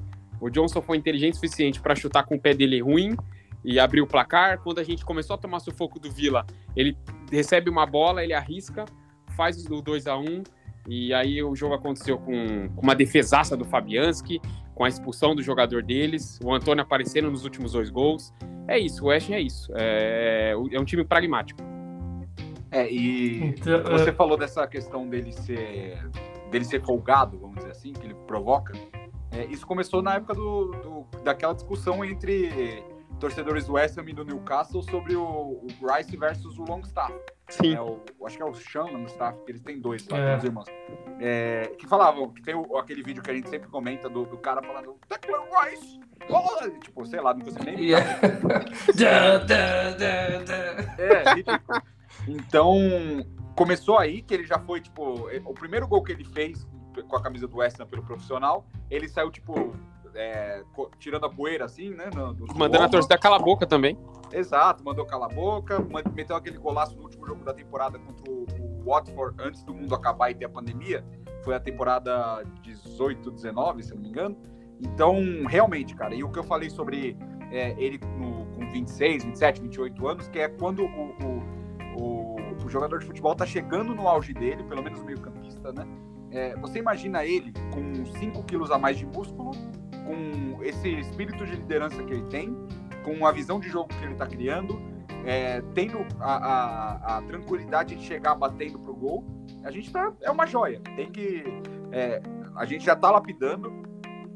o 0.40 0.48
Johnson 0.48 0.80
foi 0.80 0.96
inteligente 0.96 1.34
o 1.34 1.36
suficiente 1.36 1.80
para 1.80 1.94
chutar 1.94 2.24
com 2.24 2.36
o 2.36 2.40
pé 2.40 2.54
dele 2.54 2.80
ruim 2.80 3.16
e 3.64 3.78
abrir 3.78 4.00
o 4.00 4.06
placar. 4.06 4.60
Quando 4.60 4.78
a 4.78 4.84
gente 4.84 5.04
começou 5.04 5.34
a 5.34 5.38
tomar 5.38 5.60
sufoco 5.60 5.98
do 5.98 6.10
Vila, 6.10 6.46
ele 6.74 6.96
recebe 7.30 7.68
uma 7.68 7.86
bola, 7.86 8.24
ele 8.24 8.32
arrisca, 8.32 8.84
faz 9.36 9.64
o 9.66 9.80
2 9.82 10.06
a 10.06 10.16
1 10.16 10.42
e 10.88 11.12
aí 11.12 11.42
o 11.42 11.54
jogo 11.54 11.74
aconteceu 11.74 12.18
com, 12.18 12.68
com 12.74 12.82
uma 12.82 12.94
defesaça 12.94 13.56
do 13.56 13.64
Fabianski, 13.64 14.40
com 14.74 14.84
a 14.84 14.88
expulsão 14.88 15.34
do 15.34 15.42
jogador 15.42 15.82
deles, 15.82 16.38
o 16.42 16.54
Antônio 16.54 16.82
aparecendo 16.82 17.30
nos 17.30 17.44
últimos 17.44 17.72
dois 17.72 17.90
gols. 17.90 18.32
É 18.66 18.78
isso, 18.78 19.04
o 19.04 19.08
West 19.08 19.30
é 19.30 19.40
isso. 19.40 19.70
É, 19.76 20.52
é 20.52 20.80
um 20.80 20.84
time 20.84 21.04
pragmático. 21.04 21.60
É, 22.70 22.90
e 22.90 23.44
então, 23.44 23.82
você 23.82 24.10
é... 24.10 24.12
falou 24.12 24.38
dessa 24.38 24.66
questão 24.66 25.08
dele 25.08 25.32
ser 25.32 25.98
dele 26.50 26.64
ser 26.64 26.84
folgado, 26.84 27.38
vamos 27.38 27.56
dizer 27.56 27.70
assim, 27.70 27.92
que 27.92 28.04
ele 28.04 28.14
provoca. 28.26 28.72
É, 29.32 29.44
isso 29.46 29.66
começou 29.66 30.02
na 30.02 30.14
época 30.14 30.34
do, 30.34 30.66
do, 30.66 31.06
daquela 31.22 31.54
discussão 31.54 32.04
entre 32.04 32.84
torcedores 33.20 33.66
do 33.66 33.74
West 33.74 33.96
Ham 33.98 34.08
e 34.08 34.12
do 34.12 34.24
Newcastle 34.24 34.82
sobre 34.82 35.14
o, 35.14 35.22
o 35.22 35.66
Rice 35.82 36.16
versus 36.16 36.58
o 36.58 36.64
Longstaff. 36.64 37.14
Sim. 37.48 37.74
É, 37.74 37.80
o, 37.80 38.00
acho 38.24 38.36
que 38.36 38.42
é 38.42 38.46
o 38.46 38.54
Sean 38.54 38.84
Longstaff, 38.84 39.38
que 39.44 39.52
eles 39.52 39.60
têm 39.60 39.80
dois, 39.80 40.04
tá, 40.06 40.16
é. 40.16 40.36
os 40.36 40.44
irmãos. 40.44 40.66
É, 41.20 41.72
que 41.78 41.86
falavam, 41.86 42.30
que 42.30 42.42
tem 42.42 42.54
o, 42.54 42.76
aquele 42.76 43.02
vídeo 43.02 43.22
que 43.22 43.30
a 43.30 43.34
gente 43.34 43.48
sempre 43.48 43.68
comenta 43.68 44.08
do, 44.08 44.24
do 44.24 44.38
cara 44.38 44.62
falando 44.62 44.96
Declan 45.08 45.44
Rice! 45.64 46.00
Oh! 46.28 46.68
Tipo, 46.80 47.06
sei 47.06 47.20
lá, 47.20 47.34
não 47.34 47.40
consigo 47.40 47.64
nem... 47.64 47.80
Yeah. 47.80 48.08
é, 50.98 51.34
ridículo. 51.34 51.82
Então, 52.28 52.76
começou 53.54 53.98
aí, 53.98 54.22
que 54.22 54.34
ele 54.34 54.46
já 54.46 54.58
foi, 54.58 54.80
tipo, 54.80 55.28
o 55.44 55.54
primeiro 55.54 55.86
gol 55.86 56.02
que 56.02 56.12
ele 56.12 56.24
fez 56.24 56.66
com 57.08 57.16
a 57.16 57.22
camisa 57.22 57.46
do 57.46 57.58
West 57.58 57.78
Ham 57.80 57.86
pelo 57.86 58.02
profissional, 58.02 58.66
ele 58.90 59.08
saiu, 59.08 59.30
tipo, 59.30 59.74
é, 60.14 60.62
tirando 60.98 61.26
a 61.26 61.30
poeira, 61.30 61.64
assim, 61.64 61.90
né? 61.90 62.10
No, 62.14 62.34
Mandando 62.54 62.84
a 62.84 62.88
torcida 62.88 63.18
cala 63.18 63.36
a 63.36 63.38
boca 63.38 63.66
também. 63.66 63.98
Exato, 64.32 64.84
mandou 64.84 65.04
cala 65.04 65.26
a 65.26 65.28
boca, 65.28 65.84
meteu 66.14 66.36
aquele 66.36 66.58
golaço 66.58 66.96
no 66.96 67.02
último 67.02 67.26
jogo 67.26 67.44
da 67.44 67.52
temporada 67.52 67.98
contra 67.98 68.30
o, 68.30 68.46
o 68.60 68.84
Watford, 68.84 69.36
antes 69.40 69.62
do 69.64 69.74
mundo 69.74 69.94
acabar 69.94 70.30
e 70.30 70.34
ter 70.34 70.44
a 70.44 70.48
pandemia. 70.48 71.04
Foi 71.42 71.54
a 71.54 71.60
temporada 71.60 72.44
18, 72.62 73.30
19, 73.30 73.82
se 73.82 73.94
não 73.94 74.02
me 74.02 74.08
engano. 74.08 74.36
Então, 74.80 75.16
realmente, 75.46 75.94
cara, 75.94 76.14
e 76.14 76.22
o 76.22 76.30
que 76.30 76.38
eu 76.38 76.44
falei 76.44 76.70
sobre 76.70 77.16
é, 77.50 77.74
ele 77.78 77.98
no, 78.16 78.46
com 78.54 78.70
26, 78.70 79.24
27, 79.24 79.60
28 79.62 80.08
anos, 80.08 80.28
que 80.28 80.38
é 80.38 80.48
quando 80.48 80.84
o, 80.84 80.86
o, 80.86 82.00
o, 82.00 82.64
o 82.64 82.68
jogador 82.68 82.98
de 83.00 83.06
futebol 83.06 83.34
tá 83.34 83.44
chegando 83.44 83.94
no 83.94 84.08
auge 84.08 84.32
dele, 84.32 84.62
pelo 84.64 84.82
menos 84.82 85.02
meio 85.02 85.20
campista, 85.20 85.72
né? 85.72 85.86
É, 86.32 86.54
você 86.56 86.78
imagina 86.78 87.24
ele 87.24 87.52
com 87.72 88.04
5 88.18 88.42
quilos 88.44 88.70
a 88.70 88.78
mais 88.78 88.96
de 88.96 89.06
músculo, 89.06 89.52
com 90.04 90.62
esse 90.62 90.88
espírito 91.00 91.44
de 91.44 91.52
liderança 91.52 92.02
que 92.02 92.12
ele 92.12 92.24
tem, 92.24 92.56
com 93.04 93.26
a 93.26 93.32
visão 93.32 93.58
de 93.58 93.68
jogo 93.68 93.88
que 93.88 94.04
ele 94.04 94.12
está 94.12 94.26
criando, 94.26 94.80
é, 95.24 95.62
tendo 95.74 95.98
a, 96.18 96.34
a, 96.34 97.18
a, 97.18 97.22
tranquilidade 97.22 97.94
de 97.94 98.04
chegar 98.04 98.34
batendo 98.34 98.78
pro 98.78 98.94
gol, 98.94 99.24
a 99.64 99.70
gente 99.70 99.90
tá, 99.92 100.12
é 100.22 100.30
uma 100.30 100.46
joia. 100.46 100.80
Tem 100.96 101.10
que. 101.10 101.44
É, 101.92 102.22
a 102.56 102.64
gente 102.64 102.84
já 102.84 102.96
tá 102.96 103.10
lapidando, 103.10 103.82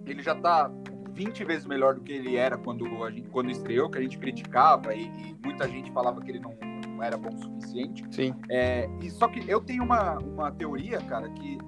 ele 0.07 0.23
já 0.23 0.35
tá 0.35 0.71
20 1.13 1.45
vezes 1.45 1.65
melhor 1.65 1.95
do 1.95 2.01
que 2.01 2.13
ele 2.13 2.37
era 2.37 2.59
quando, 2.59 3.05
a 3.05 3.11
gente, 3.11 3.29
quando 3.31 3.51
estreou, 3.51 3.89
que 3.89 3.99
a 3.99 4.03
gente 4.03 4.19
criticava 4.19 4.95
e, 4.95 5.05
e 5.05 5.37
muita 5.43 5.69
gente 5.69 5.91
falava 5.93 6.21
que 6.21 6.31
ele 6.31 6.41
não, 6.41 6.55
não 6.89 7.03
era 7.03 7.17
bom 7.17 7.31
o 7.33 7.39
suficiente. 7.39 8.05
Sim. 8.11 8.35
É, 8.51 8.89
e 9.01 9.11
só 9.11 9.29
que 9.29 9.49
eu 9.49 9.61
tenho 9.61 9.85
uma, 9.85 10.19
uma 10.19 10.51
teoria, 10.51 11.01
cara, 11.03 11.29
que 11.31 11.59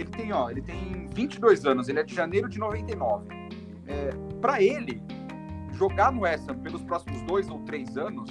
ele 0.00 0.10
tem, 0.10 0.32
ó, 0.32 0.50
ele 0.50 0.62
tem 0.62 1.06
22 1.08 1.64
anos, 1.64 1.88
ele 1.88 2.00
é 2.00 2.02
de 2.02 2.14
janeiro 2.14 2.48
de 2.48 2.58
99. 2.58 3.26
É, 3.86 4.10
para 4.40 4.62
ele, 4.62 5.02
jogar 5.72 6.12
no 6.12 6.22
West 6.22 6.48
Ham 6.48 6.58
pelos 6.58 6.82
próximos 6.82 7.22
dois 7.22 7.48
ou 7.48 7.60
três 7.60 7.96
anos 7.96 8.30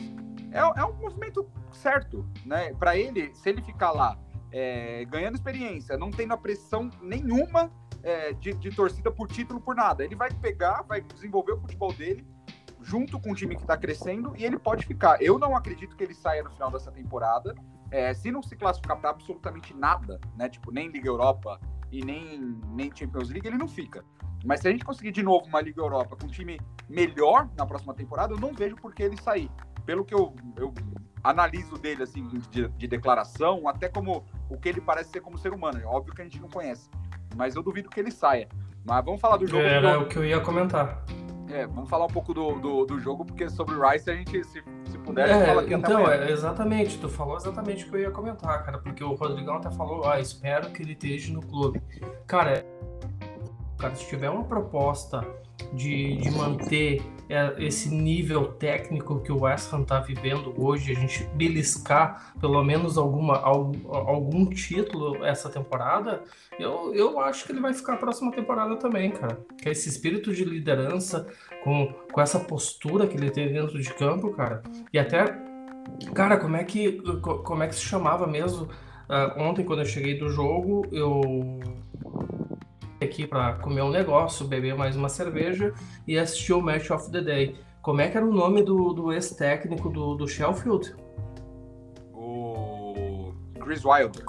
é, 0.51 0.59
é 0.59 0.85
um 0.85 0.93
movimento 0.93 1.49
certo, 1.71 2.25
né? 2.45 2.73
Para 2.73 2.97
ele, 2.97 3.33
se 3.33 3.49
ele 3.49 3.61
ficar 3.61 3.91
lá 3.91 4.17
é, 4.51 5.05
ganhando 5.05 5.35
experiência, 5.35 5.97
não 5.97 6.09
tendo 6.09 6.33
a 6.33 6.37
pressão 6.37 6.89
nenhuma 7.01 7.71
é, 8.03 8.33
de, 8.33 8.53
de, 8.53 8.69
torcida 8.71 9.11
por 9.11 9.27
título, 9.27 9.59
por 9.59 9.75
nada, 9.75 10.03
ele 10.03 10.15
vai 10.15 10.31
pegar, 10.31 10.83
vai 10.83 11.01
desenvolver 11.01 11.53
o 11.53 11.59
futebol 11.59 11.91
dele 11.93 12.25
junto 12.81 13.19
com 13.19 13.31
o 13.31 13.35
time 13.35 13.55
que 13.55 13.61
está 13.61 13.75
crescendo 13.75 14.33
e 14.37 14.45
ele 14.45 14.57
pode 14.57 14.85
ficar. 14.85 15.21
Eu 15.21 15.37
não 15.37 15.55
acredito 15.55 15.95
que 15.95 16.03
ele 16.03 16.13
saia 16.13 16.43
no 16.43 16.49
final 16.51 16.71
dessa 16.71 16.91
temporada. 16.91 17.53
É, 17.91 18.13
se 18.13 18.31
não 18.31 18.41
se 18.41 18.55
classificar 18.55 18.97
para 18.99 19.11
absolutamente 19.11 19.73
nada, 19.73 20.19
né? 20.35 20.49
Tipo, 20.49 20.71
nem 20.71 20.89
Liga 20.89 21.07
Europa 21.07 21.59
e 21.91 22.03
nem, 22.03 22.59
nem 22.73 22.91
Champions 22.93 23.29
League, 23.29 23.47
ele 23.47 23.57
não 23.57 23.67
fica. 23.67 24.03
Mas 24.45 24.59
se 24.61 24.67
a 24.67 24.71
gente 24.71 24.85
conseguir 24.85 25.11
de 25.11 25.23
novo 25.23 25.45
uma 25.47 25.61
Liga 25.61 25.81
Europa 25.81 26.15
com 26.15 26.25
um 26.25 26.29
time 26.29 26.59
melhor 26.89 27.49
na 27.57 27.65
próxima 27.65 27.93
temporada, 27.93 28.33
eu 28.33 28.39
não 28.39 28.53
vejo 28.53 28.75
por 28.75 28.93
que 28.93 29.03
ele 29.03 29.17
sair 29.21 29.49
pelo 29.85 30.03
que 30.03 30.13
eu, 30.13 30.35
eu 30.57 30.73
analiso 31.23 31.77
dele, 31.77 32.03
assim, 32.03 32.27
de, 32.51 32.67
de, 32.67 32.87
declaração, 32.87 33.67
até 33.69 33.87
como 33.87 34.25
o 34.49 34.57
que 34.57 34.67
ele 34.67 34.81
parece 34.81 35.11
ser 35.11 35.21
como 35.21 35.37
ser 35.37 35.53
humano. 35.53 35.79
É 35.79 35.85
óbvio 35.85 36.13
que 36.13 36.21
a 36.21 36.25
gente 36.25 36.41
não 36.41 36.49
conhece, 36.49 36.89
mas 37.35 37.55
eu 37.55 37.63
duvido 37.63 37.89
que 37.89 37.99
ele 37.99 38.11
saia. 38.11 38.49
Mas 38.85 39.03
vamos 39.03 39.21
falar 39.21 39.37
do 39.37 39.47
jogo. 39.47 39.63
Era 39.63 39.97
do... 39.97 40.03
o 40.03 40.07
que 40.07 40.17
eu 40.17 40.25
ia 40.25 40.39
comentar. 40.41 41.03
É, 41.49 41.65
vamos 41.65 41.89
falar 41.89 42.05
um 42.05 42.09
pouco 42.09 42.33
do, 42.33 42.59
do, 42.59 42.85
do 42.85 42.99
jogo, 42.99 43.23
porque 43.23 43.49
sobre 43.49 43.75
o 43.75 43.87
Rice 43.87 44.09
a 44.09 44.15
gente, 44.15 44.43
se, 44.43 44.63
se 44.85 44.97
puder, 44.97 45.29
é, 45.29 45.45
fala 45.45 45.61
aqui 45.61 45.73
Então, 45.73 46.09
é, 46.09 46.29
exatamente, 46.29 46.99
tu 46.99 47.07
falou 47.07 47.37
exatamente 47.37 47.85
o 47.85 47.89
que 47.89 47.95
eu 47.95 48.01
ia 48.01 48.11
comentar, 48.11 48.65
cara, 48.65 48.77
porque 48.79 49.03
o 49.03 49.13
Rodrigão 49.13 49.55
até 49.55 49.71
falou, 49.71 50.07
ah, 50.09 50.19
espero 50.19 50.69
que 50.71 50.81
ele 50.81 50.91
esteja 50.91 51.33
no 51.33 51.41
clube. 51.41 51.81
Cara, 52.25 52.65
cara 53.77 53.95
se 53.95 54.07
tiver 54.07 54.29
uma 54.29 54.43
proposta 54.43 55.25
de, 55.73 56.17
de 56.17 56.31
manter 56.31 57.01
é, 57.29 57.55
esse 57.59 57.89
nível 57.89 58.53
técnico 58.53 59.19
que 59.19 59.31
o 59.31 59.41
West 59.41 59.73
Ham 59.73 59.81
está 59.81 59.99
vivendo 59.99 60.53
hoje, 60.57 60.91
a 60.91 60.95
gente 60.95 61.23
beliscar 61.35 62.33
pelo 62.39 62.63
menos 62.63 62.97
alguma, 62.97 63.37
algum, 63.37 63.93
algum 63.93 64.45
título 64.45 65.23
essa 65.25 65.49
temporada, 65.49 66.23
eu, 66.57 66.93
eu 66.95 67.19
acho 67.19 67.45
que 67.45 67.51
ele 67.51 67.59
vai 67.59 67.73
ficar 67.73 67.93
a 67.93 67.97
próxima 67.97 68.31
temporada 68.31 68.77
também, 68.77 69.11
cara. 69.11 69.39
Que 69.61 69.69
é 69.69 69.71
esse 69.71 69.89
espírito 69.89 70.33
de 70.33 70.45
liderança, 70.45 71.27
com, 71.63 71.93
com 72.11 72.21
essa 72.21 72.39
postura 72.39 73.07
que 73.07 73.17
ele 73.17 73.29
tem 73.29 73.51
dentro 73.51 73.81
de 73.81 73.93
campo, 73.93 74.31
cara. 74.31 74.63
E 74.93 74.97
até, 74.97 75.25
cara, 76.13 76.37
como 76.37 76.55
é 76.55 76.63
que, 76.63 77.01
como 77.21 77.63
é 77.63 77.67
que 77.67 77.75
se 77.75 77.81
chamava 77.81 78.25
mesmo? 78.25 78.69
Uh, 79.09 79.41
ontem, 79.41 79.63
quando 79.63 79.79
eu 79.79 79.85
cheguei 79.85 80.17
do 80.17 80.29
jogo, 80.29 80.85
eu 80.91 81.59
aqui 83.05 83.27
para 83.27 83.53
comer 83.53 83.81
um 83.81 83.89
negócio, 83.89 84.47
beber 84.47 84.75
mais 84.75 84.95
uma 84.95 85.09
cerveja 85.09 85.73
e 86.07 86.17
assistir 86.17 86.53
o 86.53 86.61
Match 86.61 86.89
of 86.89 87.11
the 87.11 87.21
Day. 87.21 87.55
Como 87.81 88.01
é 88.01 88.09
que 88.09 88.17
era 88.17 88.25
o 88.25 88.33
nome 88.33 88.63
do, 88.63 88.93
do 88.93 89.13
ex-técnico 89.13 89.89
do, 89.89 90.15
do 90.15 90.27
Sheffield? 90.27 90.95
O 92.13 93.33
Chris 93.59 93.85
Wilder. 93.85 94.23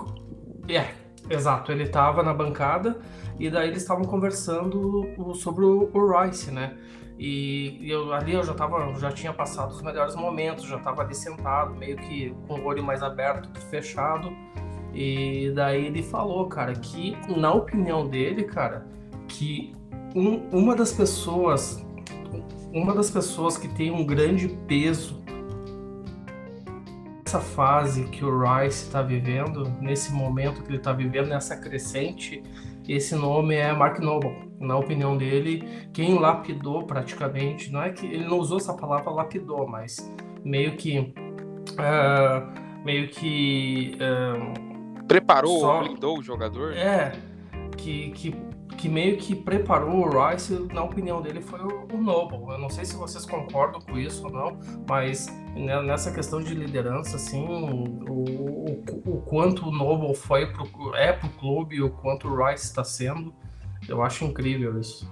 É, 0.69 0.91
exato. 1.29 1.73
Ele 1.73 1.85
estava 1.85 2.23
na 2.23 2.33
bancada 2.33 2.99
e 3.39 3.51
daí 3.51 3.69
eles 3.69 3.83
estavam 3.83 4.05
conversando 4.05 5.35
sobre 5.35 5.65
o, 5.65 5.91
o 5.93 6.21
Rice, 6.21 6.51
né? 6.51 6.77
E 7.19 7.91
eu, 7.91 8.13
ali 8.13 8.35
eu 8.35 8.45
já 8.45 8.55
tava, 8.55 8.95
já 8.95 9.11
tinha 9.11 9.33
passado 9.33 9.73
os 9.73 9.83
melhores 9.83 10.15
momentos, 10.15 10.65
já 10.65 10.77
estava 10.77 11.03
ali 11.03 11.15
sentado, 11.15 11.75
meio 11.75 11.97
que 11.97 12.33
com 12.47 12.61
o 12.61 12.65
olho 12.65 12.83
mais 12.85 13.03
aberto 13.03 13.51
que 13.51 13.61
fechado. 13.61 14.31
E 15.01 15.53
daí 15.55 15.87
ele 15.87 16.03
falou, 16.03 16.49
cara, 16.49 16.73
que 16.73 17.17
na 17.37 17.55
opinião 17.55 18.09
dele, 18.09 18.43
cara, 18.43 18.85
que 19.29 19.73
um, 20.13 20.39
uma 20.51 20.75
das 20.75 20.93
pessoas, 20.93 21.87
uma 22.73 22.93
das 22.93 23.09
pessoas 23.09 23.57
que 23.57 23.69
tem 23.69 23.93
um 23.93 24.05
grande 24.05 24.49
peso 24.67 25.23
nessa 27.25 27.39
fase 27.39 28.09
que 28.09 28.25
o 28.25 28.43
Rice 28.43 28.87
está 28.87 29.01
vivendo, 29.01 29.73
nesse 29.81 30.13
momento 30.13 30.65
que 30.65 30.69
ele 30.69 30.79
está 30.79 30.93
vivendo, 30.93 31.29
nessa 31.29 31.57
crescente, 31.57 32.43
esse 32.89 33.15
nome 33.15 33.55
é 33.55 33.73
Mark 33.73 34.01
Noble. 34.01 34.49
Na 34.59 34.77
opinião 34.77 35.17
dele, 35.17 35.63
quem 35.93 36.19
lapidou 36.19 36.89
praticamente, 36.89 37.71
não 37.71 37.83
é 37.83 37.91
que 37.91 38.05
ele 38.05 38.27
não 38.27 38.41
usou 38.41 38.57
essa 38.57 38.75
palavra 38.75 39.13
lapidou, 39.13 39.65
mas 39.65 40.13
meio 40.43 40.77
que 40.77 40.99
uh, 40.99 42.85
meio 42.85 43.09
que 43.09 43.97
uh, 43.97 44.68
Preparou, 45.09 45.61
Só... 45.61 45.83
blindou 45.83 46.19
o 46.19 46.23
jogador? 46.23 46.75
É, 46.75 47.13
que, 47.79 48.11
que, 48.11 48.37
que 48.77 48.89
meio 48.89 49.17
que 49.17 49.35
preparou 49.35 50.07
o 50.07 50.29
Rice, 50.29 50.53
na 50.73 50.83
opinião 50.83 51.23
dele, 51.23 51.41
foi 51.41 51.61
o, 51.61 51.89
o 51.91 51.97
Noble. 51.97 52.53
Eu 52.53 52.59
não 52.59 52.69
sei 52.69 52.85
se 52.85 52.95
vocês 52.95 53.25
concordam 53.25 53.81
com 53.81 53.97
isso 53.97 54.27
ou 54.27 54.31
não, 54.31 54.59
mas 54.87 55.27
nessa 55.57 56.13
questão 56.13 56.43
de 56.43 56.55
liderança, 56.55 57.17
assim, 57.17 57.43
o, 57.43 58.11
o, 58.11 58.85
o 59.07 59.23
quanto 59.23 59.67
o 59.67 59.73
Noble 59.73 60.15
foi 60.15 60.47
pro, 60.53 60.95
é 60.95 61.13
pro 61.13 61.31
clube 61.31 61.77
e 61.77 61.83
o 61.83 61.91
quanto 61.91 62.29
o 62.29 62.47
Rice 62.47 62.65
está 62.65 62.85
sendo, 62.85 63.35
eu 63.89 64.03
acho 64.03 64.25
incrível 64.27 64.79
isso. 64.79 65.11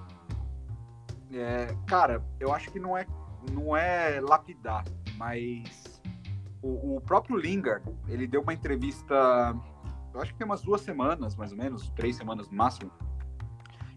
É, 1.32 1.74
cara, 1.86 2.22
eu 2.38 2.52
acho 2.52 2.70
que 2.70 2.78
não 2.78 2.96
é, 2.96 3.06
não 3.50 3.76
é 3.76 4.20
lapidar, 4.20 4.84
mas 5.16 6.00
o, 6.62 6.96
o 6.96 7.00
próprio 7.00 7.36
Lingard, 7.36 7.84
ele 8.08 8.26
deu 8.26 8.42
uma 8.42 8.52
entrevista 8.52 9.54
eu 10.16 10.22
acho 10.22 10.32
que 10.32 10.38
tem 10.38 10.46
umas 10.46 10.62
duas 10.62 10.80
semanas, 10.80 11.36
mais 11.36 11.52
ou 11.52 11.58
menos, 11.58 11.90
três 11.90 12.16
semanas 12.16 12.48
máximo. 12.48 12.90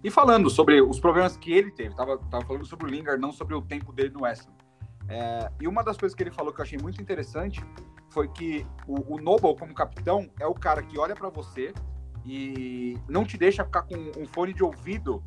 E 0.04 0.12
falando 0.12 0.50
sobre 0.50 0.82
os 0.82 1.00
problemas 1.00 1.38
que 1.38 1.52
ele 1.52 1.72
teve, 1.72 1.96
tava, 1.96 2.18
tava 2.30 2.46
falando 2.46 2.66
sobre 2.66 2.86
o 2.86 2.90
Lingard, 2.90 3.22
não 3.22 3.32
sobre 3.32 3.56
o 3.56 3.62
tempo 3.62 3.94
dele 3.94 4.10
no 4.10 4.24
West 4.24 4.48
Ham. 4.48 4.54
É, 5.08 5.52
e 5.62 5.68
uma 5.68 5.84
das 5.84 5.98
coisas 5.98 6.16
que 6.16 6.22
ele 6.22 6.32
falou 6.32 6.54
que 6.54 6.60
eu 6.60 6.64
achei 6.64 6.78
muito 6.78 7.02
interessante 7.02 7.64
foi 8.10 8.28
que 8.28 8.66
o, 8.86 9.16
o 9.16 9.22
Noble, 9.22 9.56
como 9.56 9.74
capitão, 9.74 10.30
é 10.40 10.46
o 10.46 10.54
cara 10.54 10.84
que 10.84 11.00
olha 11.00 11.16
para 11.16 11.30
você 11.30 11.74
e 12.26 12.98
não 13.08 13.24
te 13.24 13.38
deixa 13.38 13.64
ficar 13.64 13.84
com 13.84 13.96
um 14.18 14.26
fone 14.28 14.54
de 14.54 14.64
ouvido 14.64 15.24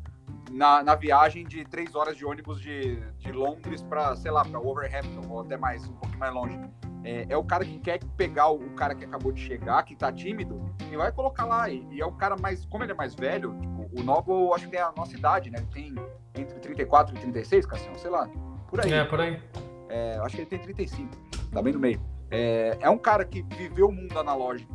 na, 0.51 0.83
na 0.83 0.95
viagem 0.95 1.45
de 1.45 1.65
três 1.65 1.95
horas 1.95 2.15
de 2.15 2.25
ônibus 2.25 2.61
de, 2.61 2.95
de 3.17 3.31
Londres 3.31 3.81
para, 3.81 4.15
sei 4.15 4.31
lá, 4.31 4.45
para 4.45 4.59
Wolverhampton 4.59 5.27
ou 5.29 5.41
até 5.41 5.57
mais, 5.57 5.87
um 5.87 5.93
pouquinho 5.93 6.19
mais 6.19 6.33
longe. 6.33 6.59
É, 7.03 7.25
é, 7.29 7.37
o 7.37 7.43
cara 7.43 7.65
que 7.65 7.79
quer 7.79 7.99
pegar 8.15 8.49
o, 8.49 8.59
cara 8.71 8.95
que 8.95 9.03
acabou 9.03 9.31
de 9.31 9.41
chegar, 9.41 9.83
que 9.83 9.95
tá 9.95 10.11
tímido, 10.11 10.63
e 10.89 10.95
vai 10.95 11.11
colocar 11.11 11.45
lá. 11.45 11.69
E, 11.69 11.85
e 11.91 11.99
é 11.99 12.05
o 12.05 12.13
cara 12.13 12.37
mais. 12.37 12.65
Como 12.65 12.83
ele 12.83 12.93
é 12.93 12.95
mais 12.95 13.13
velho, 13.13 13.57
tipo, 13.59 13.89
o 13.99 14.03
Novo 14.03 14.53
acho 14.53 14.65
que 14.65 14.71
tem 14.71 14.79
a 14.79 14.93
nossa 14.95 15.15
idade, 15.15 15.49
né? 15.49 15.59
Ele 15.59 15.67
tem 15.67 15.95
entre 16.35 16.59
34 16.59 17.15
e 17.15 17.19
36, 17.19 17.65
Cassião, 17.65 17.95
sei 17.95 18.09
lá. 18.09 18.29
Por 18.69 18.79
aí. 18.79 18.93
É, 18.93 19.03
por 19.03 19.19
aí. 19.19 19.41
É, 19.89 20.17
acho 20.23 20.35
que 20.35 20.41
ele 20.41 20.49
tem 20.49 20.59
35. 20.59 21.09
Tá 21.51 21.61
bem 21.61 21.73
no 21.73 21.79
meio. 21.79 22.01
É, 22.31 22.77
é 22.79 22.89
um 22.89 22.97
cara 22.97 23.25
que 23.25 23.41
viveu 23.41 23.89
o 23.89 23.91
mundo 23.91 24.17
analógico. 24.17 24.73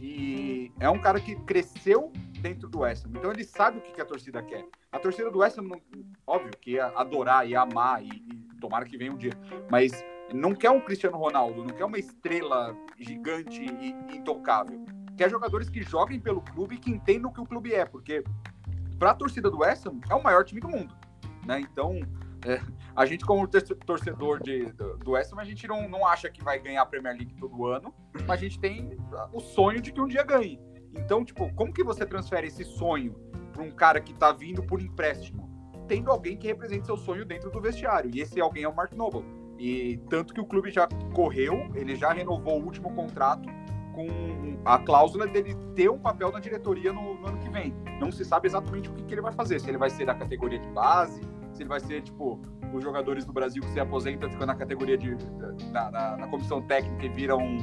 E 0.00 0.72
é 0.78 0.88
um 0.88 0.98
cara 0.98 1.20
que 1.20 1.34
cresceu 1.34 2.12
dentro 2.40 2.68
do 2.68 2.80
West 2.80 3.06
Ham. 3.06 3.10
Então 3.16 3.30
ele 3.30 3.44
sabe 3.44 3.78
o 3.78 3.80
que, 3.80 4.00
a 4.00 4.04
torcida 4.04 4.42
quer. 4.42 4.64
A 4.90 4.98
torcida 4.98 5.30
do 5.30 5.38
West 5.38 5.58
Ham, 5.58 5.68
óbvio, 6.26 6.50
que 6.60 6.72
ia 6.72 6.86
adorar 6.96 7.48
e 7.48 7.54
amar, 7.54 8.02
e, 8.02 8.08
e 8.08 8.60
tomara 8.60 8.84
que 8.84 8.96
venha 8.96 9.12
um 9.12 9.16
dia. 9.16 9.32
Mas 9.70 10.04
não 10.32 10.54
quer 10.54 10.70
um 10.70 10.80
Cristiano 10.80 11.16
Ronaldo, 11.16 11.64
não 11.64 11.74
quer 11.74 11.84
uma 11.84 11.98
estrela 11.98 12.76
gigante 12.98 13.62
e 13.62 14.16
intocável. 14.16 14.84
Quer 15.16 15.30
jogadores 15.30 15.68
que 15.68 15.82
joguem 15.82 16.18
pelo 16.18 16.40
clube 16.40 16.76
e 16.76 16.78
que 16.78 16.90
entendam 16.90 17.30
o 17.30 17.34
que 17.34 17.40
o 17.40 17.46
clube 17.46 17.74
é, 17.74 17.84
porque 17.84 18.24
para 18.98 19.10
a 19.10 19.14
torcida 19.14 19.50
do 19.50 19.58
West 19.58 19.86
Ham 19.86 20.00
é 20.08 20.14
o 20.14 20.22
maior 20.22 20.44
time 20.44 20.60
do 20.60 20.68
mundo, 20.68 20.94
né? 21.46 21.60
Então, 21.60 22.00
é, 22.46 22.60
a 22.96 23.04
gente 23.04 23.24
como 23.24 23.46
torcedor 23.46 24.42
de, 24.42 24.64
do, 24.72 24.96
do 24.98 25.10
West 25.12 25.32
Ham, 25.32 25.40
a 25.40 25.44
gente 25.44 25.66
não, 25.66 25.88
não 25.88 26.06
acha 26.06 26.30
que 26.30 26.42
vai 26.42 26.58
ganhar 26.58 26.82
a 26.82 26.86
Premier 26.86 27.16
League 27.16 27.34
todo 27.34 27.66
ano, 27.66 27.94
mas 28.26 28.30
a 28.30 28.36
gente 28.36 28.58
tem 28.58 28.96
o 29.32 29.40
sonho 29.40 29.80
de 29.80 29.92
que 29.92 30.00
um 30.00 30.06
dia 30.06 30.22
ganhe. 30.22 30.58
Então, 30.94 31.24
tipo, 31.24 31.52
como 31.54 31.72
que 31.72 31.84
você 31.84 32.04
transfere 32.04 32.46
esse 32.46 32.64
sonho 32.64 33.14
para 33.52 33.62
um 33.62 33.70
cara 33.70 34.00
que 34.00 34.12
está 34.12 34.32
vindo 34.32 34.62
por 34.62 34.80
empréstimo? 34.80 35.48
Tendo 35.86 36.10
alguém 36.10 36.36
que 36.36 36.46
represente 36.46 36.86
seu 36.86 36.96
sonho 36.96 37.24
dentro 37.24 37.50
do 37.50 37.60
vestiário. 37.60 38.10
E 38.14 38.20
esse 38.20 38.40
alguém 38.40 38.64
é 38.64 38.68
o 38.68 38.74
Mark 38.74 38.92
Noble. 38.92 39.24
E 39.58 39.98
tanto 40.08 40.32
que 40.32 40.40
o 40.40 40.46
clube 40.46 40.70
já 40.70 40.88
correu, 41.14 41.70
ele 41.74 41.94
já 41.94 42.12
renovou 42.12 42.60
o 42.60 42.64
último 42.64 42.94
contrato 42.94 43.48
com 43.92 44.58
a 44.64 44.78
cláusula 44.78 45.26
dele 45.26 45.54
ter 45.74 45.90
um 45.90 45.98
papel 45.98 46.30
na 46.32 46.38
diretoria 46.38 46.92
no, 46.92 47.14
no 47.14 47.26
ano 47.26 47.38
que 47.38 47.48
vem. 47.50 47.74
Não 48.00 48.10
se 48.10 48.24
sabe 48.24 48.48
exatamente 48.48 48.88
o 48.88 48.94
que, 48.94 49.04
que, 49.04 49.14
ele 49.14 49.20
vai 49.20 49.32
fazer, 49.32 49.60
se 49.60 49.68
ele 49.68 49.78
vai 49.78 49.90
ser 49.90 50.06
da 50.06 50.14
categoria 50.14 50.58
de 50.58 50.68
base, 50.68 51.20
se 51.52 51.62
ele 51.62 51.68
vai 51.68 51.80
ser, 51.80 52.02
tipo, 52.02 52.40
os 52.72 52.82
jogadores 52.82 53.24
do 53.24 53.32
Brasil 53.32 53.62
que 53.62 53.70
se 53.70 53.80
aposentam 53.80 54.30
ficam 54.30 54.46
na 54.46 54.54
categoria 54.54 54.96
de. 54.96 55.16
na, 55.72 55.90
na, 55.90 56.16
na 56.16 56.28
comissão 56.28 56.62
técnica 56.62 57.04
e 57.04 57.08
viram 57.08 57.58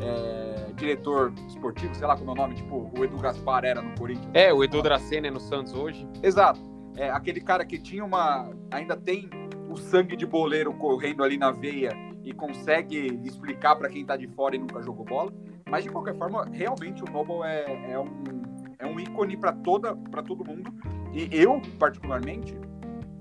é, 0.00 0.72
diretor 0.74 1.32
esportivo, 1.48 1.94
sei 1.94 2.06
lá 2.06 2.16
como 2.16 2.30
é 2.30 2.32
o 2.32 2.36
nome, 2.36 2.54
tipo, 2.54 2.90
o 2.96 3.04
Edu 3.04 3.18
Gaspar 3.18 3.64
era 3.64 3.82
no 3.82 3.94
Corinthians. 3.96 4.30
É, 4.34 4.52
o 4.52 4.64
Edu 4.64 4.82
Dracena 4.82 5.28
é 5.28 5.30
no 5.30 5.40
Santos 5.40 5.74
hoje. 5.74 6.08
Exato. 6.22 6.60
É, 6.96 7.10
aquele 7.10 7.40
cara 7.40 7.64
que 7.64 7.78
tinha 7.78 8.04
uma. 8.04 8.50
ainda 8.70 8.96
tem 8.96 9.28
o 9.68 9.76
sangue 9.76 10.16
de 10.16 10.26
boleiro 10.26 10.72
correndo 10.74 11.22
ali 11.22 11.36
na 11.36 11.50
veia 11.50 11.92
e 12.24 12.32
consegue 12.32 13.20
explicar 13.24 13.76
para 13.76 13.88
quem 13.88 14.04
tá 14.04 14.16
de 14.16 14.26
fora 14.28 14.56
e 14.56 14.58
nunca 14.58 14.82
jogou 14.82 15.04
bola. 15.04 15.32
Mas 15.68 15.84
de 15.84 15.90
qualquer 15.90 16.16
forma, 16.16 16.44
realmente 16.52 17.02
o 17.02 17.10
Noble 17.10 17.42
é, 17.44 17.92
é 17.92 17.98
um, 17.98 18.42
é 18.78 18.86
um 18.86 18.98
ícone 18.98 19.36
para 19.36 19.52
toda 19.52 19.94
para 19.94 20.22
todo 20.22 20.44
mundo. 20.44 20.72
E 21.12 21.28
eu, 21.30 21.60
particularmente, 21.78 22.56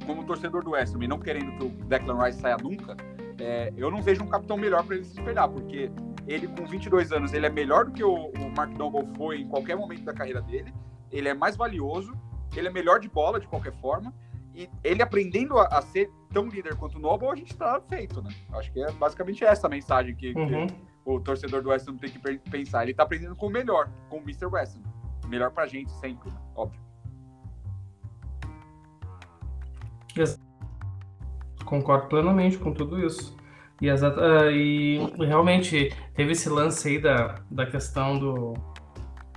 como 0.06 0.24
torcedor 0.24 0.64
do 0.64 0.72
West 0.72 0.96
Ham 0.96 1.04
e 1.04 1.08
não 1.08 1.20
querendo 1.20 1.52
que 1.58 1.66
o 1.66 1.70
Declan 1.86 2.24
Rice 2.24 2.40
saia 2.40 2.58
nunca, 2.58 2.98
é, 3.40 3.72
eu 3.78 3.90
não 3.90 4.02
vejo 4.02 4.24
um 4.24 4.28
capitão 4.28 4.58
melhor 4.58 4.84
para 4.84 4.96
ele 4.96 5.06
se 5.06 5.18
espelhar, 5.18 5.48
porque 5.48 5.92
ele 6.30 6.48
com 6.48 6.66
22 6.66 7.12
anos 7.12 7.34
ele 7.34 7.48
é 7.48 7.50
melhor 7.50 7.86
do 7.86 7.92
que 7.92 8.04
o, 8.04 8.14
o 8.14 8.52
Mark 8.56 8.72
Noble 8.78 9.06
foi 9.18 9.42
em 9.42 9.48
qualquer 9.48 9.76
momento 9.76 10.04
da 10.04 10.14
carreira 10.14 10.42
dele. 10.42 10.72
Ele 11.12 11.28
é 11.28 11.34
mais 11.34 11.58
valioso, 11.58 12.14
ele 12.56 12.68
é 12.68 12.72
melhor 12.72 13.00
de 13.00 13.10
bola 13.10 13.40
de 13.40 13.48
qualquer 13.48 13.74
forma 13.82 14.14
e 14.54 14.70
ele 14.84 15.02
aprendendo 15.02 15.58
a, 15.58 15.66
a, 15.66 15.82
ser 15.82 16.12
tão 16.32 16.48
líder 16.48 16.76
quanto 16.76 16.98
o 16.98 17.00
Noble, 17.02 17.30
a 17.30 17.36
gente 17.36 17.56
tá 17.58 17.82
feito, 17.90 18.22
né? 18.22 18.30
Acho 18.54 18.72
que 18.72 18.84
é 18.84 18.92
basicamente 18.92 19.44
essa 19.44 19.66
a 19.66 19.70
mensagem 19.70 20.16
que, 20.16 20.32
uhum. 20.34 20.68
que 20.68 20.76
o 21.04 21.20
torcedor 21.20 21.64
do 21.64 21.70
West 21.70 21.88
Ham 21.88 21.98
tem 21.98 22.12
que 22.12 22.20
pensar. 22.50 22.84
Ele 22.84 22.94
tá 22.94 23.04
aprendendo 23.04 23.36
com 23.36 23.48
o 23.48 23.50
melhor, 23.50 23.90
com 24.10 24.18
o 24.18 24.22
Mr. 24.22 24.46
West 24.46 24.78
Ham. 24.78 25.28
Melhor 25.28 25.52
pra 25.52 25.66
gente 25.66 25.92
sempre, 25.94 26.30
né? 26.30 26.38
óbvio. 26.56 26.80
Concordo 31.66 32.08
plenamente 32.08 32.58
com 32.58 32.74
tudo 32.74 33.00
isso. 33.00 33.39
E, 33.82 33.88
exata, 33.88 34.52
e 34.52 35.00
realmente 35.18 35.94
teve 36.14 36.34
esse 36.34 36.50
lance 36.50 36.88
aí 36.88 37.00
da, 37.00 37.36
da 37.50 37.66
questão 37.66 38.20
do, 38.20 38.54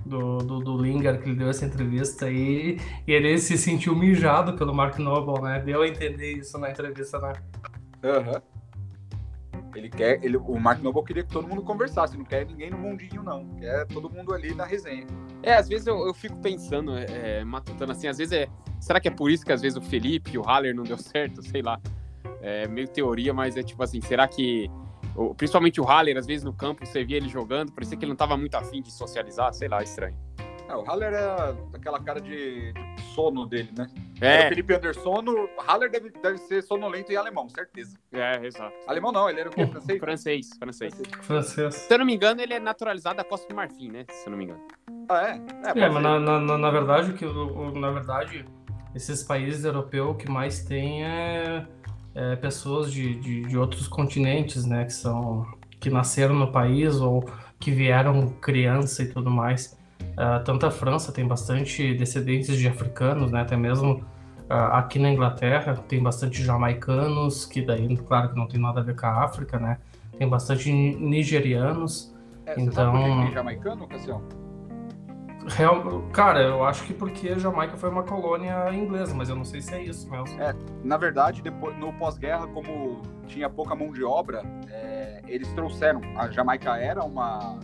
do, 0.05 0.37
do, 0.39 0.59
do 0.59 0.77
Lingard 0.77 1.19
que 1.19 1.29
ele 1.29 1.37
deu 1.37 1.49
essa 1.49 1.65
entrevista 1.65 2.25
aí, 2.25 2.77
e 3.07 3.11
ele 3.11 3.37
se 3.37 3.57
sentiu 3.57 3.95
mijado 3.95 4.53
pelo 4.53 4.73
Mark 4.73 4.97
Noble, 4.99 5.41
né? 5.41 5.59
Deu 5.59 5.81
a 5.81 5.87
entender 5.87 6.33
isso 6.33 6.57
na 6.57 6.69
entrevista, 6.69 7.19
né? 7.19 7.33
Aham. 8.03 8.31
Uhum. 8.31 8.53
Ele 9.75 9.89
quer, 9.89 10.23
ele, 10.23 10.37
o 10.37 10.59
Mark 10.59 10.81
Noble 10.83 11.03
queria 11.03 11.23
que 11.23 11.29
todo 11.29 11.47
mundo 11.47 11.63
conversasse, 11.63 12.15
não 12.15 12.25
quer 12.25 12.45
ninguém 12.45 12.69
no 12.69 12.77
mundinho, 12.77 13.23
não. 13.23 13.45
Quer 13.55 13.87
todo 13.87 14.09
mundo 14.09 14.33
ali 14.33 14.53
na 14.53 14.65
resenha. 14.65 15.07
É, 15.41 15.55
às 15.55 15.67
vezes 15.67 15.87
eu, 15.87 16.05
eu 16.05 16.13
fico 16.13 16.37
pensando, 16.37 16.95
é, 16.95 17.39
é 17.39 17.43
matutando 17.43 17.91
assim, 17.91 18.07
às 18.07 18.17
vezes 18.17 18.33
é. 18.33 18.47
Será 18.79 18.99
que 18.99 19.07
é 19.07 19.11
por 19.11 19.31
isso 19.31 19.45
que 19.45 19.51
às 19.51 19.61
vezes 19.61 19.77
o 19.77 19.81
Felipe 19.81 20.31
e 20.33 20.37
o 20.37 20.43
Haller 20.43 20.75
não 20.75 20.83
deu 20.83 20.97
certo? 20.97 21.41
Sei 21.41 21.61
lá. 21.61 21.79
É 22.41 22.67
meio 22.67 22.87
teoria, 22.87 23.33
mas 23.33 23.55
é 23.57 23.63
tipo 23.63 23.81
assim, 23.81 24.01
será 24.01 24.27
que 24.27 24.69
Principalmente 25.37 25.79
o 25.79 25.83
Haller, 25.83 26.17
às 26.17 26.25
vezes 26.25 26.43
no 26.43 26.53
campo, 26.53 26.83
você 26.85 27.03
via 27.03 27.17
ele 27.17 27.29
jogando, 27.29 27.71
parecia 27.71 27.95
que 27.95 28.03
ele 28.03 28.09
não 28.09 28.15
estava 28.15 28.35
muito 28.35 28.55
afim 28.55 28.81
de 28.81 28.91
socializar, 28.91 29.53
sei 29.53 29.67
lá, 29.67 29.83
estranho. 29.83 30.17
É, 30.67 30.75
o 30.75 30.81
Haller 30.81 31.13
é 31.13 31.55
aquela 31.75 31.99
cara 32.01 32.19
de, 32.19 32.71
de 32.71 33.01
sono 33.13 33.45
dele, 33.45 33.69
né? 33.77 33.87
É. 34.21 34.45
o 34.45 34.49
Felipe 34.49 34.73
Anderson, 34.73 35.23
o 35.23 35.61
Haller 35.61 35.91
deve, 35.91 36.09
deve 36.09 36.37
ser 36.39 36.63
sonolento 36.63 37.11
em 37.11 37.15
alemão, 37.15 37.47
certeza. 37.49 37.95
É, 38.11 38.43
exato. 38.45 38.73
Alemão 38.87 39.11
não, 39.11 39.29
ele 39.29 39.41
era 39.41 39.49
o 39.49 39.53
quê? 39.53 39.67
Francês? 39.67 39.99
francês, 39.99 40.49
francês. 40.57 40.93
Francês. 41.21 41.75
Se 41.75 41.93
eu 41.93 41.99
não 41.99 42.05
me 42.05 42.15
engano, 42.15 42.41
ele 42.41 42.53
é 42.53 42.59
naturalizado 42.59 43.17
da 43.17 43.23
Costa 43.23 43.47
do 43.47 43.55
Marfim, 43.55 43.91
né? 43.91 44.05
Se 44.09 44.25
eu 44.25 44.31
não 44.31 44.37
me 44.37 44.45
engano. 44.45 44.61
Ah, 45.09 45.27
é? 45.27 45.41
É, 45.67 45.79
é 45.79 45.89
mas 45.89 46.01
na, 46.01 46.19
na, 46.19 46.57
na, 46.57 46.71
verdade, 46.71 47.13
que, 47.13 47.25
na 47.77 47.91
verdade, 47.91 48.45
esses 48.95 49.21
países 49.21 49.65
europeus 49.65 50.15
que 50.17 50.31
mais 50.31 50.63
tem 50.63 51.03
é 51.03 51.67
é, 52.15 52.35
pessoas 52.35 52.91
de, 52.91 53.15
de, 53.15 53.41
de, 53.41 53.57
outros 53.57 53.87
continentes, 53.87 54.65
né, 54.65 54.85
que 54.85 54.93
são 54.93 55.45
que 55.79 55.89
nasceram 55.89 56.33
no 56.35 56.49
país 56.51 56.95
ou 57.01 57.25
que 57.59 57.69
vieram 57.69 58.27
criança 58.41 59.03
e 59.03 59.07
tudo 59.07 59.29
mais. 59.29 59.77
Uh, 60.13 60.43
tanto 60.45 60.65
a 60.65 60.71
França 60.71 61.11
tem 61.11 61.27
bastante 61.27 61.93
descendentes 61.93 62.57
de 62.57 62.67
africanos, 62.67 63.31
né, 63.31 63.41
até 63.41 63.57
mesmo 63.57 63.95
uh, 64.49 64.73
aqui 64.73 64.99
na 64.99 65.09
Inglaterra 65.09 65.75
tem 65.75 66.01
bastante 66.01 66.41
jamaicanos, 66.41 67.45
que 67.45 67.61
daí, 67.61 67.97
claro, 67.97 68.29
que 68.29 68.37
não 68.37 68.47
tem 68.47 68.61
nada 68.61 68.79
a 68.79 68.83
ver 68.83 68.95
com 68.95 69.05
a 69.05 69.23
África, 69.23 69.59
né, 69.59 69.77
tem 70.17 70.27
bastante 70.27 70.71
nigerianos. 70.71 72.13
É, 72.45 72.53
então, 72.59 72.93
você 72.93 73.09
sabe 73.09 73.33
jamaicano, 73.33 73.87
Cassião? 73.87 74.42
Real, 75.47 76.01
cara, 76.13 76.41
eu 76.41 76.63
acho 76.63 76.83
que 76.85 76.93
porque 76.93 77.29
a 77.29 77.37
Jamaica 77.37 77.75
foi 77.75 77.89
uma 77.89 78.03
colônia 78.03 78.73
inglesa, 78.73 79.13
mas 79.13 79.29
eu 79.29 79.35
não 79.35 79.43
sei 79.43 79.61
se 79.61 79.73
é 79.73 79.83
isso 79.83 80.09
mesmo. 80.09 80.41
É, 80.41 80.55
na 80.83 80.97
verdade, 80.97 81.41
depois, 81.41 81.77
no 81.77 81.91
pós-guerra, 81.93 82.47
como 82.47 83.01
tinha 83.27 83.49
pouca 83.49 83.75
mão 83.75 83.91
de 83.91 84.03
obra, 84.03 84.41
é, 84.69 85.21
eles 85.27 85.51
trouxeram. 85.53 86.01
A 86.17 86.29
Jamaica 86.29 86.77
era 86.77 87.03
uma, 87.03 87.59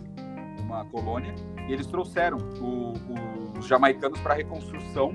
uma 0.58 0.84
colônia 0.86 1.34
e 1.68 1.72
eles 1.72 1.86
trouxeram 1.86 2.38
o, 2.60 2.92
o, 2.92 3.58
os 3.58 3.66
jamaicanos 3.66 4.20
para 4.20 4.34
reconstrução 4.34 5.14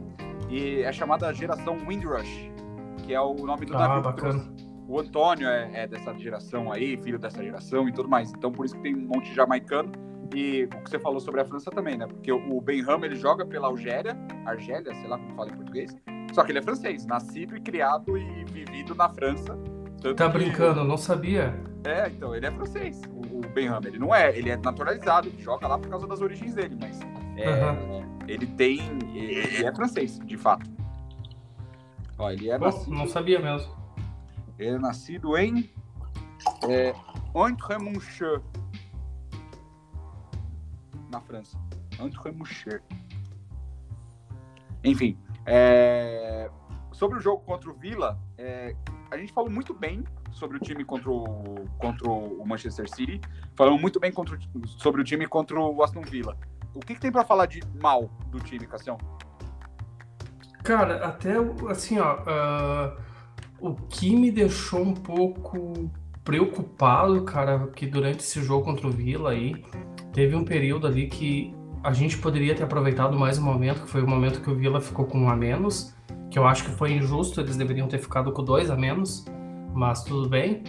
e 0.50 0.82
é 0.82 0.92
chamada 0.92 1.32
geração 1.34 1.78
Windrush, 1.88 2.52
que 3.04 3.14
é 3.14 3.22
o 3.22 3.34
nome 3.36 3.66
do 3.66 3.76
ah, 3.76 3.80
navio. 3.80 4.04
Bacana. 4.04 4.54
O 4.88 5.00
Antônio 5.00 5.48
é, 5.48 5.84
é 5.84 5.88
dessa 5.88 6.14
geração 6.18 6.72
aí, 6.72 6.96
filho 6.98 7.18
dessa 7.18 7.44
geração 7.44 7.90
e 7.90 7.92
tudo 7.92 8.08
mais. 8.08 8.32
Então, 8.32 8.52
por 8.52 8.66
isso 8.66 8.76
que 8.76 8.82
tem 8.82 8.96
um 8.96 9.08
monte 9.08 9.30
de 9.30 9.36
jamaicano 9.36 9.92
e 10.34 10.66
o 10.66 10.84
que 10.84 10.90
você 10.90 11.00
falou 11.00 11.20
sobre 11.20 11.42
a 11.42 11.46
França 11.46 11.70
também, 11.72 11.98
né? 11.98 12.08
Porque 12.08 12.32
o 12.32 12.62
Benham, 12.62 13.04
ele 13.04 13.16
joga 13.16 13.46
pela 13.46 13.68
Algéria, 13.68 14.18
Argélia, 14.46 14.94
sei 14.94 15.08
lá 15.08 15.18
como 15.18 15.36
fala 15.36 15.52
em 15.52 15.56
português. 15.56 15.96
Só 16.34 16.44
que 16.44 16.52
ele 16.52 16.60
é 16.60 16.62
francês, 16.62 17.06
nascido 17.06 17.56
e 17.56 17.62
criado 17.62 18.18
e 18.18 18.46
vivido 18.46 18.96
na 18.96 19.10
França. 19.10 19.58
Tá 20.16 20.28
brincando, 20.28 20.82
eu 20.82 20.86
não 20.86 20.98
sabia. 20.98 21.60
É, 21.84 22.08
então, 22.10 22.36
ele 22.36 22.46
é 22.46 22.52
francês, 22.52 23.02
o, 23.10 23.38
o 23.38 23.42
Benham. 23.54 23.80
Ele 23.84 24.00
não 24.00 24.14
é, 24.14 24.38
ele 24.38 24.50
é 24.50 24.58
naturalizado, 24.58 25.28
ele 25.28 25.42
joga 25.42 25.68
lá 25.68 25.78
por 25.78 25.90
causa 25.90 26.08
das 26.08 26.22
origens 26.22 26.54
dele, 26.54 26.78
mas 26.80 27.00
é, 27.38 27.72
uhum. 27.72 28.20
ele 28.28 28.46
tem. 28.46 28.80
Ele 29.14 29.66
é 29.66 29.74
francês, 29.74 30.20
de 30.20 30.38
fato. 30.38 30.70
Ó, 32.18 32.30
ele 32.30 32.50
é 32.50 32.58
Pô, 32.58 32.66
nascido, 32.66 32.92
Não 32.92 33.08
sabia 33.08 33.40
mesmo. 33.40 33.74
Ele 34.58 34.76
é 34.76 34.80
nascido 34.80 35.38
em. 35.38 35.70
É, 36.70 36.94
Entremoncheux, 37.36 38.42
na 41.10 41.20
França. 41.22 41.58
André 42.00 42.32
Moucher. 42.32 42.82
Enfim, 44.84 45.18
é... 45.46 46.50
sobre 46.92 47.18
o 47.18 47.22
jogo 47.22 47.44
contra 47.44 47.70
o 47.70 47.74
Villa, 47.74 48.20
é... 48.38 48.76
a 49.10 49.18
gente 49.18 49.34
falou 49.34 49.50
muito 49.50 49.74
bem 49.74 50.04
sobre 50.32 50.58
o 50.58 50.60
time 50.60 50.84
contra 50.84 51.10
o, 51.10 51.66
contra 51.78 52.10
o 52.10 52.46
Manchester 52.46 52.90
City, 52.90 53.22
falamos 53.56 53.82
muito 53.82 54.00
bem 54.00 54.12
contra 54.12 54.38
o... 54.38 54.68
sobre 54.68 55.02
o 55.02 55.04
time 55.04 55.28
contra 55.28 55.60
o 55.60 55.84
Aston 55.84 56.02
Villa. 56.02 56.38
O 56.74 56.80
que, 56.80 56.94
que 56.94 57.00
tem 57.00 57.12
para 57.12 57.24
falar 57.24 57.46
de 57.46 57.62
mal 57.82 58.10
do 58.28 58.40
time, 58.40 58.68
Cassião? 58.68 58.98
Cara, 60.62 61.06
até 61.06 61.36
assim, 61.70 62.00
ó, 62.00 62.16
uh, 62.16 62.98
o 63.60 63.76
que 63.76 64.16
me 64.16 64.32
deixou 64.32 64.82
um 64.82 64.94
pouco 64.94 65.90
preocupado, 66.26 67.24
cara, 67.24 67.68
que 67.68 67.86
durante 67.86 68.22
esse 68.22 68.44
jogo 68.44 68.66
contra 68.66 68.88
o 68.88 68.92
Villa 68.92 69.30
aí, 69.30 69.64
teve 70.12 70.36
um 70.36 70.44
período 70.44 70.88
ali 70.88 71.08
que 71.08 71.56
a 71.84 71.94
gente 71.94 72.18
poderia 72.18 72.56
ter 72.56 72.64
aproveitado 72.64 73.18
mais 73.18 73.38
um 73.38 73.44
momento, 73.44 73.84
que 73.84 73.90
foi 73.90 74.02
o 74.02 74.08
momento 74.08 74.42
que 74.42 74.50
o 74.50 74.56
Vila 74.56 74.82
ficou 74.82 75.06
com 75.06 75.20
um 75.20 75.30
a 75.30 75.36
menos, 75.36 75.96
que 76.32 76.40
eu 76.40 76.48
acho 76.48 76.66
que 76.66 76.72
foi 76.72 76.94
injusto, 76.94 77.40
eles 77.40 77.56
deveriam 77.56 77.88
ter 77.88 78.00
ficado 78.00 78.32
com 78.32 78.44
dois 78.44 78.72
a 78.72 78.76
menos, 78.76 79.24
mas 79.72 80.04
tudo 80.04 80.28
bem, 80.28 80.64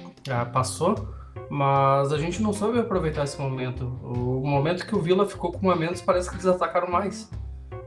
passou. 0.53 1.17
Mas 1.49 2.13
a 2.13 2.19
gente 2.19 2.43
não 2.43 2.53
soube 2.53 2.79
aproveitar 2.79 3.25
esse 3.25 3.41
momento. 3.41 3.87
O 4.03 4.47
momento 4.47 4.85
que 4.85 4.97
o 4.97 5.01
Vila 5.01 5.25
ficou 5.27 5.53
com 5.53 5.69
um 5.69 5.71
a 5.71 5.77
menos, 5.77 6.03
parece 6.03 6.29
que 6.29 6.37
eles 6.37 6.47
atacaram 6.47 6.91
mais. 6.91 7.31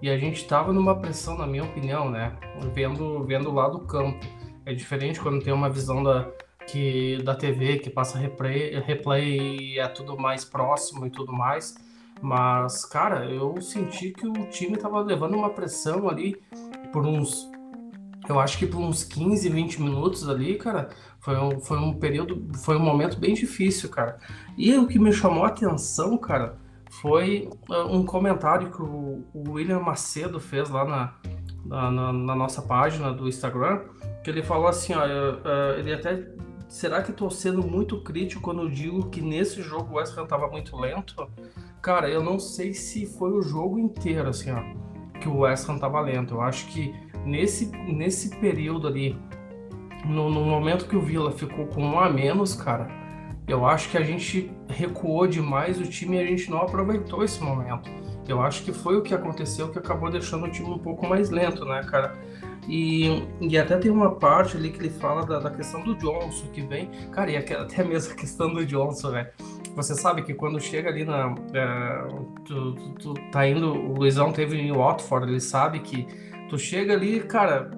E 0.02 0.10
a 0.10 0.18
gente 0.18 0.38
estava 0.38 0.72
numa 0.72 0.96
pressão, 0.96 1.38
na 1.38 1.46
minha 1.46 1.64
opinião, 1.64 2.10
né? 2.10 2.34
Vendo, 2.74 3.24
vendo 3.26 3.52
lá 3.52 3.68
do 3.68 3.80
campo. 3.80 4.18
É 4.66 4.74
diferente 4.74 5.20
quando 5.20 5.44
tem 5.44 5.52
uma 5.52 5.70
visão 5.70 6.02
da, 6.02 6.30
que 6.72 7.18
da 7.24 7.36
TV 7.36 7.80
que 7.80 7.90
passa 7.90 8.18
replay, 8.18 8.80
replay 8.80 9.80
é 9.80 9.88
tudo 9.88 10.18
mais 10.18 10.46
próximo 10.46 11.06
e 11.06 11.10
tudo 11.10 11.34
mais. 11.34 11.76
Mas, 12.22 12.86
cara, 12.86 13.26
eu 13.26 13.62
senti 13.62 14.12
que 14.12 14.28
o 14.28 14.34
time 14.50 14.78
tava 14.78 15.00
levando 15.02 15.36
uma 15.36 15.50
pressão 15.50 16.10
ali 16.10 16.36
por 16.92 17.06
uns. 17.06 17.50
Eu 18.28 18.40
acho 18.40 18.58
que 18.58 18.68
por 18.68 18.80
uns 18.80 19.04
15, 19.04 19.50
20 19.50 19.82
minutos 19.82 20.28
ali, 20.28 20.56
cara. 20.56 20.90
Foi 21.20 21.38
um, 21.38 21.60
foi 21.60 21.78
um 21.78 21.94
período. 21.94 22.46
Foi 22.58 22.76
um 22.76 22.84
momento 22.84 23.18
bem 23.18 23.34
difícil, 23.34 23.90
cara. 23.90 24.18
E 24.58 24.78
o 24.78 24.88
que 24.88 25.00
me 25.00 25.14
chamou 25.14 25.46
a 25.46 25.48
atenção, 25.48 26.18
cara, 26.18 26.58
foi 26.90 27.50
uh, 27.70 27.96
um 27.96 28.06
comentário 28.06 28.72
que 28.72 28.82
o, 28.82 29.24
William 29.34 29.80
Macedo 29.80 30.40
fez 30.40 30.70
lá 30.70 30.86
na, 30.86 31.92
na, 31.92 32.14
na, 32.14 32.36
nossa 32.36 32.62
página 32.62 33.14
do 33.14 33.28
Instagram. 33.28 33.82
Que 34.24 34.30
ele 34.30 34.44
falou 34.44 34.68
assim: 34.68 34.94
ó, 34.94 35.06
uh, 35.06 35.80
ele 35.80 35.94
até 35.94 36.26
será 36.70 37.02
que 37.02 37.12
tô 37.12 37.30
sendo 37.32 37.66
muito 37.66 38.02
crítico 38.02 38.42
quando 38.42 38.62
eu 38.62 38.70
digo 38.70 39.10
que 39.10 39.22
nesse 39.22 39.62
jogo 39.62 39.94
o 39.94 39.98
West 39.98 40.16
Ham 40.16 40.28
tava 40.28 40.48
muito 40.48 40.78
lento? 40.78 41.28
Cara, 41.82 42.08
eu 42.08 42.24
não 42.24 42.38
sei 42.38 42.74
se 42.74 43.08
foi 43.08 43.32
o 43.32 43.42
jogo 43.42 43.80
inteiro, 43.80 44.30
assim, 44.30 44.52
ó, 44.52 44.62
que 45.20 45.28
o 45.28 45.40
West 45.40 45.68
Ham 45.68 45.80
tava 45.80 46.00
lento. 46.00 46.36
Eu 46.36 46.42
acho 46.42 46.68
que 46.68 46.94
nesse, 47.26 47.66
nesse 47.66 48.38
período 48.38 48.88
ali, 48.88 49.18
no, 50.06 50.30
no 50.30 50.46
momento 50.46 50.88
que 50.88 50.96
o 50.96 51.02
Villa 51.02 51.32
ficou 51.32 51.66
com 51.66 51.84
um 51.84 52.00
a 52.00 52.08
menos, 52.08 52.54
cara, 52.54 52.88
eu 53.48 53.66
acho 53.66 53.90
que 53.90 53.98
a 53.98 54.04
gente 54.04 54.52
recuou 54.68 55.26
demais 55.26 55.82
o 55.82 55.84
time 55.84 56.18
e 56.18 56.20
a 56.20 56.26
gente 56.26 56.52
não 56.52 56.60
aproveitou 56.60 57.24
esse 57.24 57.42
momento. 57.42 57.90
Eu 58.28 58.44
acho 58.44 58.64
que 58.64 58.72
foi 58.72 58.96
o 58.96 59.02
que 59.02 59.16
aconteceu 59.16 59.72
que 59.72 59.80
acabou 59.80 60.12
deixando 60.12 60.46
o 60.46 60.52
time 60.52 60.70
um 60.70 60.78
pouco 60.78 61.08
mais 61.08 61.32
lento, 61.32 61.66
né, 61.66 61.82
cara? 61.84 62.14
E, 62.70 63.28
e 63.42 63.58
até 63.58 63.78
tem 63.78 63.90
uma 63.90 64.12
parte 64.12 64.56
ali 64.56 64.70
que 64.70 64.78
ele 64.78 64.92
fala 64.92 65.26
da, 65.26 65.40
da 65.40 65.50
questão 65.50 65.84
do 65.84 65.96
Johnson 65.96 66.46
que 66.54 66.62
vem. 66.62 66.92
Cara, 67.12 67.32
e 67.32 67.36
até 67.36 67.84
mesmo 67.84 68.14
a 68.14 68.16
questão 68.16 68.54
do 68.54 68.64
Johnson, 68.64 69.12
velho. 69.12 69.28
Você 69.76 69.96
sabe 69.96 70.22
que 70.22 70.36
quando 70.36 70.60
chega 70.60 70.90
ali 70.90 71.04
na. 71.04 71.34
É, 71.52 72.08
tu, 72.46 72.74
tu, 72.74 72.92
tu, 73.00 73.14
tá 73.32 73.48
indo. 73.48 73.74
O 73.74 73.98
Luizão 73.98 74.32
teve 74.32 74.56
em 74.56 74.72
Watford, 74.72 75.32
ele 75.32 75.42
sabe 75.42 75.80
que 75.80 76.06
tu 76.48 76.60
chega 76.60 76.94
ali, 76.94 77.22
cara. 77.22 77.72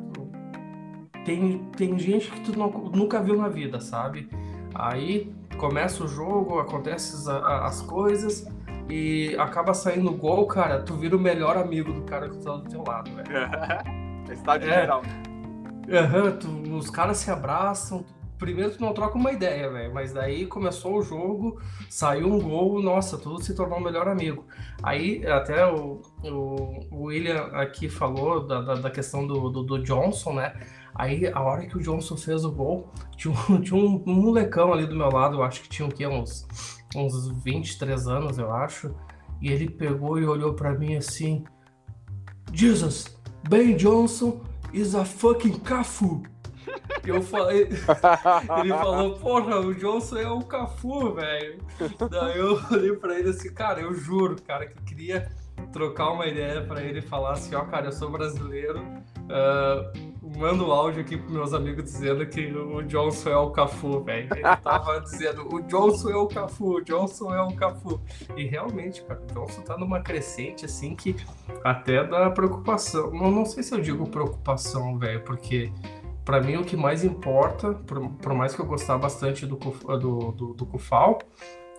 Tem, 1.24 1.60
tem 1.78 1.98
gente 1.98 2.30
que 2.30 2.42
tu 2.42 2.60
não, 2.60 2.70
nunca 2.70 3.22
viu 3.22 3.38
na 3.38 3.48
vida, 3.48 3.80
sabe? 3.80 4.28
Aí 4.76 5.32
começa 5.58 6.04
o 6.04 6.08
jogo, 6.08 6.60
acontecem 6.60 7.18
as, 7.18 7.28
as 7.28 7.82
coisas 7.82 8.46
e 8.90 9.36
acaba 9.38 9.74
saindo 9.74 10.12
gol, 10.12 10.48
cara, 10.48 10.82
tu 10.82 10.96
vira 10.96 11.16
o 11.16 11.20
melhor 11.20 11.56
amigo 11.56 11.94
do 11.94 12.02
cara 12.02 12.28
que 12.28 12.38
tá 12.40 12.58
do 12.58 12.68
teu 12.68 12.84
lado, 12.86 13.12
velho. 13.16 13.30
É 14.32 14.34
estádio 14.34 14.70
é. 14.70 14.74
geral. 14.74 15.02
Uhum, 15.04 16.38
tu, 16.40 16.76
os 16.76 16.90
caras 16.90 17.18
se 17.18 17.30
abraçam. 17.30 18.06
Primeiro 18.38 18.72
tu 18.72 18.82
não 18.82 18.94
troca 18.94 19.18
uma 19.18 19.32
ideia, 19.32 19.70
velho. 19.70 19.94
Mas 19.94 20.14
daí 20.14 20.48
começou 20.48 20.98
o 20.98 21.02
jogo, 21.04 21.62
saiu 21.90 22.28
um 22.28 22.40
gol, 22.40 22.82
nossa, 22.82 23.18
tudo 23.18 23.44
se 23.44 23.54
tornou 23.54 23.78
o 23.78 23.84
melhor 23.84 24.08
amigo. 24.08 24.46
Aí 24.82 25.28
até 25.28 25.66
o, 25.68 26.02
o, 26.24 26.80
o 26.90 27.04
William 27.04 27.50
aqui 27.54 27.90
falou 27.90 28.48
da, 28.48 28.62
da, 28.62 28.76
da 28.76 28.90
questão 28.90 29.28
do, 29.28 29.50
do, 29.50 29.64
do 29.64 29.84
Johnson, 29.84 30.34
né? 30.34 30.54
Aí, 30.94 31.28
a 31.28 31.42
hora 31.42 31.66
que 31.66 31.78
o 31.78 31.82
Johnson 31.82 32.18
fez 32.18 32.44
o 32.44 32.52
gol, 32.52 32.92
tinha 33.16 33.34
um, 33.34 33.62
tinha 33.62 33.80
um, 33.80 34.04
molecão 34.06 34.74
ali 34.74 34.86
do 34.86 34.96
meu 34.96 35.10
lado, 35.10 35.38
eu 35.38 35.44
acho 35.44 35.62
que 35.62 35.70
tinha 35.70 35.88
o 35.88 35.92
quê? 35.92 36.06
Uns, 36.06 36.48
uns 36.96 37.30
23 37.44 38.08
anos, 38.08 38.38
eu 38.38 38.52
acho. 38.52 38.94
E 39.42 39.50
ele 39.50 39.70
pegou 39.70 40.20
e 40.20 40.26
olhou 40.26 40.54
para 40.54 40.74
mim 40.74 40.96
assim: 40.96 41.44
Jesus, 42.52 43.21
Ben 43.50 43.76
Johnson 43.76 44.42
is 44.74 44.96
a 44.96 45.06
fucking 45.06 45.60
Cafu. 45.60 46.24
Eu 47.06 47.22
falei. 47.22 47.64
ele 48.60 48.70
falou, 48.70 49.18
porra, 49.18 49.60
o 49.60 49.74
Johnson 49.74 50.18
é 50.18 50.30
o 50.30 50.42
Cafu, 50.42 51.14
velho. 51.14 51.60
Daí 52.10 52.38
eu 52.38 52.60
olhei 52.72 52.96
pra 52.96 53.18
ele 53.18 53.30
assim, 53.30 53.52
cara, 53.54 53.82
eu 53.82 53.94
juro, 53.94 54.36
cara, 54.42 54.68
que 54.68 54.82
queria 54.84 55.32
trocar 55.72 56.12
uma 56.12 56.28
ideia 56.28 56.62
para 56.62 56.84
ele 56.84 57.02
falar 57.02 57.34
assim, 57.34 57.56
ó, 57.56 57.66
cara, 57.66 57.88
eu 57.88 57.92
sou 57.92 58.10
brasileiro. 58.12 58.80
Uh, 58.80 60.11
mando 60.22 60.72
áudio 60.72 61.02
aqui 61.02 61.18
pros 61.18 61.32
meus 61.32 61.54
amigos 61.54 61.84
dizendo 61.86 62.26
que 62.28 62.46
o 62.54 62.84
Johnson 62.84 63.30
é 63.30 63.38
o 63.38 63.50
Cafu, 63.50 64.04
velho. 64.04 64.30
Ele 64.32 64.58
tava 64.58 65.02
dizendo, 65.02 65.54
o 65.54 65.62
Johnson 65.64 66.10
é 66.10 66.16
o 66.16 66.28
Cafu, 66.28 66.76
o 66.76 66.82
Johnson 66.84 67.34
é 67.34 67.42
o 67.42 67.56
Cafu. 67.56 68.00
E 68.38 68.46
realmente, 68.46 69.02
cara, 69.04 69.20
o 69.20 69.34
Johnson 69.34 69.62
tá 69.62 69.78
numa 69.78 70.00
crescente, 70.02 70.66
assim, 70.66 70.96
que 70.96 71.16
até 71.64 72.04
dá 72.04 72.30
preocupação. 72.30 73.12
Não, 73.12 73.32
não 73.32 73.46
sei 73.46 73.64
se 73.64 73.74
eu 73.74 73.82
digo 73.82 74.08
preocupação, 74.08 74.98
velho, 75.00 75.22
porque 75.24 75.72
para 76.24 76.40
mim 76.40 76.58
o 76.58 76.64
que 76.64 76.78
mais 76.78 77.04
importa, 77.04 77.74
por, 77.74 78.08
por, 78.10 78.34
mais 78.34 78.54
que 78.54 78.62
eu 78.62 78.66
gostar 78.66 78.98
bastante 79.00 79.48
do, 79.48 79.56
do, 79.56 80.32
do, 80.32 80.54
do 80.54 80.66
Cufal, 80.68 81.18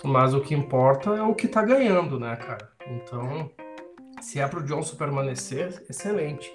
mas 0.02 0.34
o 0.34 0.40
que 0.40 0.52
importa 0.52 1.10
é 1.10 1.22
o 1.22 1.34
que 1.34 1.46
tá 1.46 1.62
ganhando, 1.62 2.18
né, 2.18 2.34
cara? 2.34 2.68
Então, 2.88 3.48
se 4.20 4.40
é 4.40 4.48
pro 4.48 4.64
Johnson 4.64 4.96
permanecer, 4.96 5.84
excelente. 5.88 6.52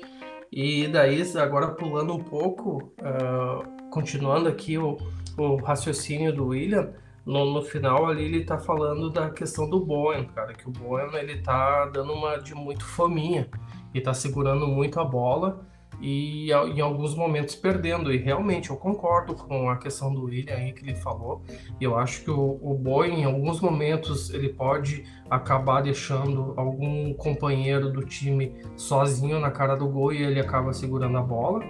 E 0.51 0.87
daí, 0.87 1.21
agora 1.37 1.69
pulando 1.69 2.13
um 2.13 2.23
pouco, 2.23 2.93
uh, 3.01 3.89
continuando 3.89 4.47
aqui 4.47 4.77
o, 4.77 4.97
o, 5.37 5.55
raciocínio 5.57 6.33
do 6.33 6.47
William, 6.47 6.93
no, 7.25 7.53
no, 7.53 7.61
final 7.61 8.05
ali 8.05 8.23
ele 8.23 8.45
tá 8.45 8.57
falando 8.57 9.09
da 9.09 9.29
questão 9.29 9.69
do 9.69 9.83
Bowen, 9.83 10.25
cara, 10.27 10.53
que 10.53 10.67
o 10.67 10.71
Bowen 10.71 11.13
ele 11.15 11.41
tá 11.41 11.85
dando 11.87 12.13
uma 12.13 12.37
de 12.37 12.55
muito 12.55 12.85
fominha 12.85 13.49
e 13.93 13.99
tá 13.99 14.13
segurando 14.13 14.65
muito 14.67 14.99
a 14.99 15.03
bola 15.03 15.67
e 16.01 16.51
em 16.51 16.81
alguns 16.81 17.15
momentos 17.15 17.55
perdendo. 17.55 18.13
E 18.13 18.17
realmente 18.17 18.69
eu 18.69 18.77
concordo 18.77 19.33
com 19.33 19.69
a 19.69 19.77
questão 19.77 20.13
do 20.13 20.25
William 20.25 20.53
aí 20.53 20.71
que 20.71 20.83
ele 20.83 20.95
falou. 20.95 21.41
Eu 21.79 21.97
acho 21.97 22.23
que 22.23 22.31
o, 22.31 22.59
o 22.61 22.73
Boy, 22.75 23.09
em 23.09 23.25
alguns 23.25 23.59
momentos, 23.59 24.29
ele 24.29 24.49
pode 24.49 25.03
acabar 25.29 25.81
deixando 25.81 26.53
algum 26.55 27.13
companheiro 27.13 27.91
do 27.91 28.03
time 28.03 28.53
sozinho 28.75 29.39
na 29.39 29.51
cara 29.51 29.75
do 29.75 29.87
gol 29.87 30.13
e 30.13 30.23
ele 30.23 30.39
acaba 30.39 30.73
segurando 30.73 31.17
a 31.17 31.21
bola. 31.21 31.63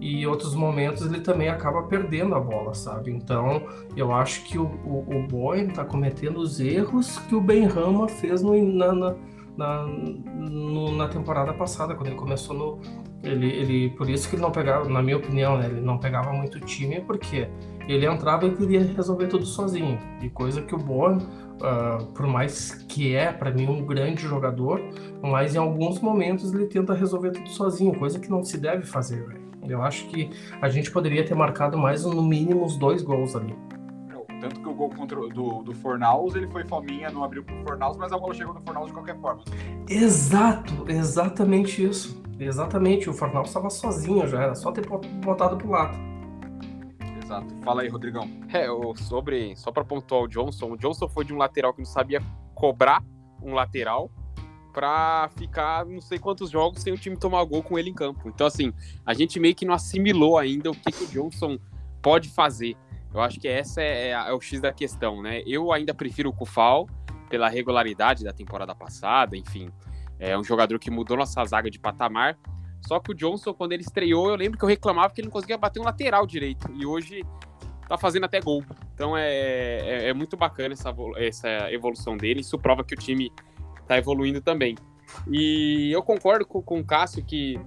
E 0.00 0.22
em 0.22 0.26
outros 0.26 0.54
momentos 0.54 1.04
ele 1.04 1.20
também 1.20 1.50
acaba 1.50 1.82
perdendo 1.82 2.34
a 2.34 2.40
bola, 2.40 2.72
sabe? 2.72 3.10
Então 3.10 3.66
eu 3.94 4.12
acho 4.12 4.44
que 4.44 4.58
o, 4.58 4.64
o, 4.64 5.04
o 5.16 5.26
Boy 5.26 5.66
está 5.66 5.84
cometendo 5.84 6.38
os 6.38 6.58
erros 6.58 7.18
que 7.18 7.34
o 7.34 7.40
Ben 7.40 7.66
Rama 7.66 8.08
fez 8.08 8.42
no, 8.42 8.56
na, 8.64 8.94
na, 8.94 9.16
na, 9.58 9.86
no, 9.86 10.96
na 10.96 11.06
temporada 11.06 11.52
passada, 11.52 11.94
quando 11.94 12.06
ele 12.06 12.16
começou 12.16 12.56
no, 12.56 12.80
ele, 13.22 13.46
ele, 13.48 13.90
por 13.90 14.08
isso 14.08 14.28
que 14.28 14.36
ele 14.36 14.42
não 14.42 14.50
pegava, 14.50 14.88
na 14.88 15.02
minha 15.02 15.16
opinião, 15.16 15.58
né, 15.58 15.66
ele 15.66 15.80
não 15.80 15.98
pegava 15.98 16.32
muito 16.32 16.58
time, 16.60 17.00
porque 17.00 17.48
ele 17.86 18.06
entrava 18.06 18.46
e 18.46 18.54
queria 18.54 18.82
resolver 18.82 19.26
tudo 19.26 19.44
sozinho. 19.44 19.98
E 20.22 20.30
coisa 20.30 20.62
que 20.62 20.74
o 20.74 20.78
Boa, 20.78 21.16
uh, 21.16 22.06
por 22.12 22.26
mais 22.26 22.72
que 22.88 23.14
é, 23.14 23.32
para 23.32 23.50
mim, 23.50 23.66
um 23.68 23.84
grande 23.84 24.22
jogador, 24.22 24.80
mas 25.22 25.54
em 25.54 25.58
alguns 25.58 26.00
momentos 26.00 26.52
ele 26.52 26.66
tenta 26.66 26.94
resolver 26.94 27.32
tudo 27.32 27.48
sozinho, 27.50 27.98
coisa 27.98 28.18
que 28.18 28.30
não 28.30 28.42
se 28.42 28.58
deve 28.58 28.86
fazer, 28.86 29.26
véio. 29.26 29.40
Eu 29.68 29.82
acho 29.82 30.06
que 30.08 30.30
a 30.60 30.68
gente 30.68 30.90
poderia 30.90 31.24
ter 31.24 31.34
marcado 31.34 31.76
mais, 31.76 32.04
no 32.04 32.22
mínimo, 32.22 32.64
uns 32.64 32.76
dois 32.76 33.02
gols 33.02 33.36
ali. 33.36 33.54
Tanto 34.40 34.58
que 34.58 34.68
o 34.68 34.72
gol 34.72 34.88
contra, 34.88 35.20
do, 35.28 35.62
do 35.62 35.74
Fornaus, 35.74 36.34
ele 36.34 36.48
foi 36.48 36.64
fominha, 36.64 37.10
não 37.10 37.22
abriu 37.22 37.44
pro 37.44 37.54
Fornaus, 37.62 37.98
mas 37.98 38.10
a 38.10 38.18
bola 38.18 38.32
chegou 38.32 38.54
no 38.54 38.60
Fornaus 38.62 38.86
de 38.86 38.94
qualquer 38.94 39.20
forma. 39.20 39.42
Exato, 39.86 40.86
exatamente 40.88 41.84
isso. 41.84 42.19
Exatamente, 42.40 43.08
o 43.08 43.12
Fornal 43.12 43.42
estava 43.42 43.68
sozinho 43.68 44.26
já, 44.26 44.42
era 44.42 44.54
só 44.54 44.72
ter 44.72 44.86
botado 44.86 45.58
pro 45.58 45.70
lado. 45.70 45.96
Exato. 47.22 47.54
Fala 47.62 47.82
aí, 47.82 47.88
Rodrigão. 47.88 48.28
É, 48.52 48.66
sobre, 48.96 49.54
só 49.56 49.70
para 49.70 49.84
pontuar 49.84 50.22
o 50.22 50.28
Johnson, 50.28 50.72
o 50.72 50.76
Johnson 50.76 51.08
foi 51.08 51.24
de 51.24 51.34
um 51.34 51.36
lateral 51.36 51.72
que 51.74 51.80
não 51.80 51.86
sabia 51.86 52.20
cobrar 52.54 53.04
um 53.42 53.52
lateral 53.52 54.10
para 54.72 55.28
ficar 55.36 55.84
não 55.84 56.00
sei 56.00 56.18
quantos 56.18 56.50
jogos 56.50 56.82
sem 56.82 56.92
o 56.92 56.96
time 56.96 57.16
tomar 57.16 57.44
gol 57.44 57.62
com 57.62 57.78
ele 57.78 57.90
em 57.90 57.94
campo. 57.94 58.28
Então, 58.28 58.46
assim, 58.46 58.72
a 59.04 59.12
gente 59.12 59.38
meio 59.38 59.54
que 59.54 59.66
não 59.66 59.74
assimilou 59.74 60.38
ainda 60.38 60.70
o 60.70 60.74
que, 60.74 60.90
que 60.90 61.04
o 61.04 61.08
Johnson 61.08 61.58
pode 62.00 62.28
fazer. 62.30 62.76
Eu 63.12 63.20
acho 63.20 63.40
que 63.40 63.48
essa 63.48 63.82
é, 63.82 64.10
é, 64.10 64.32
o 64.32 64.40
X 64.40 64.60
da 64.60 64.72
questão, 64.72 65.20
né? 65.20 65.42
Eu 65.44 65.72
ainda 65.72 65.92
prefiro 65.92 66.30
o 66.30 66.32
Kufal 66.32 66.88
pela 67.28 67.48
regularidade 67.48 68.24
da 68.24 68.32
temporada 68.32 68.74
passada, 68.74 69.36
enfim. 69.36 69.70
É 70.20 70.38
um 70.38 70.44
jogador 70.44 70.78
que 70.78 70.90
mudou 70.90 71.16
nossa 71.16 71.42
zaga 71.44 71.70
de 71.70 71.78
patamar. 71.78 72.38
Só 72.86 73.00
que 73.00 73.10
o 73.10 73.14
Johnson, 73.14 73.52
quando 73.54 73.72
ele 73.72 73.82
estreou, 73.82 74.28
eu 74.28 74.36
lembro 74.36 74.58
que 74.58 74.64
eu 74.64 74.68
reclamava 74.68 75.12
que 75.12 75.20
ele 75.20 75.28
não 75.28 75.32
conseguia 75.32 75.56
bater 75.56 75.80
um 75.80 75.84
lateral 75.84 76.26
direito. 76.26 76.70
E 76.74 76.84
hoje 76.84 77.24
tá 77.88 77.98
fazendo 77.98 78.24
até 78.24 78.40
gol. 78.40 78.62
Então 78.94 79.16
é, 79.16 79.28
é, 79.28 80.08
é 80.10 80.14
muito 80.14 80.36
bacana 80.36 80.74
essa, 80.74 80.94
essa 81.16 81.72
evolução 81.72 82.16
dele. 82.16 82.40
Isso 82.40 82.58
prova 82.58 82.84
que 82.84 82.94
o 82.94 82.96
time 82.96 83.32
tá 83.86 83.96
evoluindo 83.98 84.40
também. 84.40 84.76
E 85.28 85.90
eu 85.90 86.02
concordo 86.02 86.46
com, 86.46 86.62
com 86.62 86.78
o 86.78 86.84
Cássio 86.84 87.24
que 87.24 87.58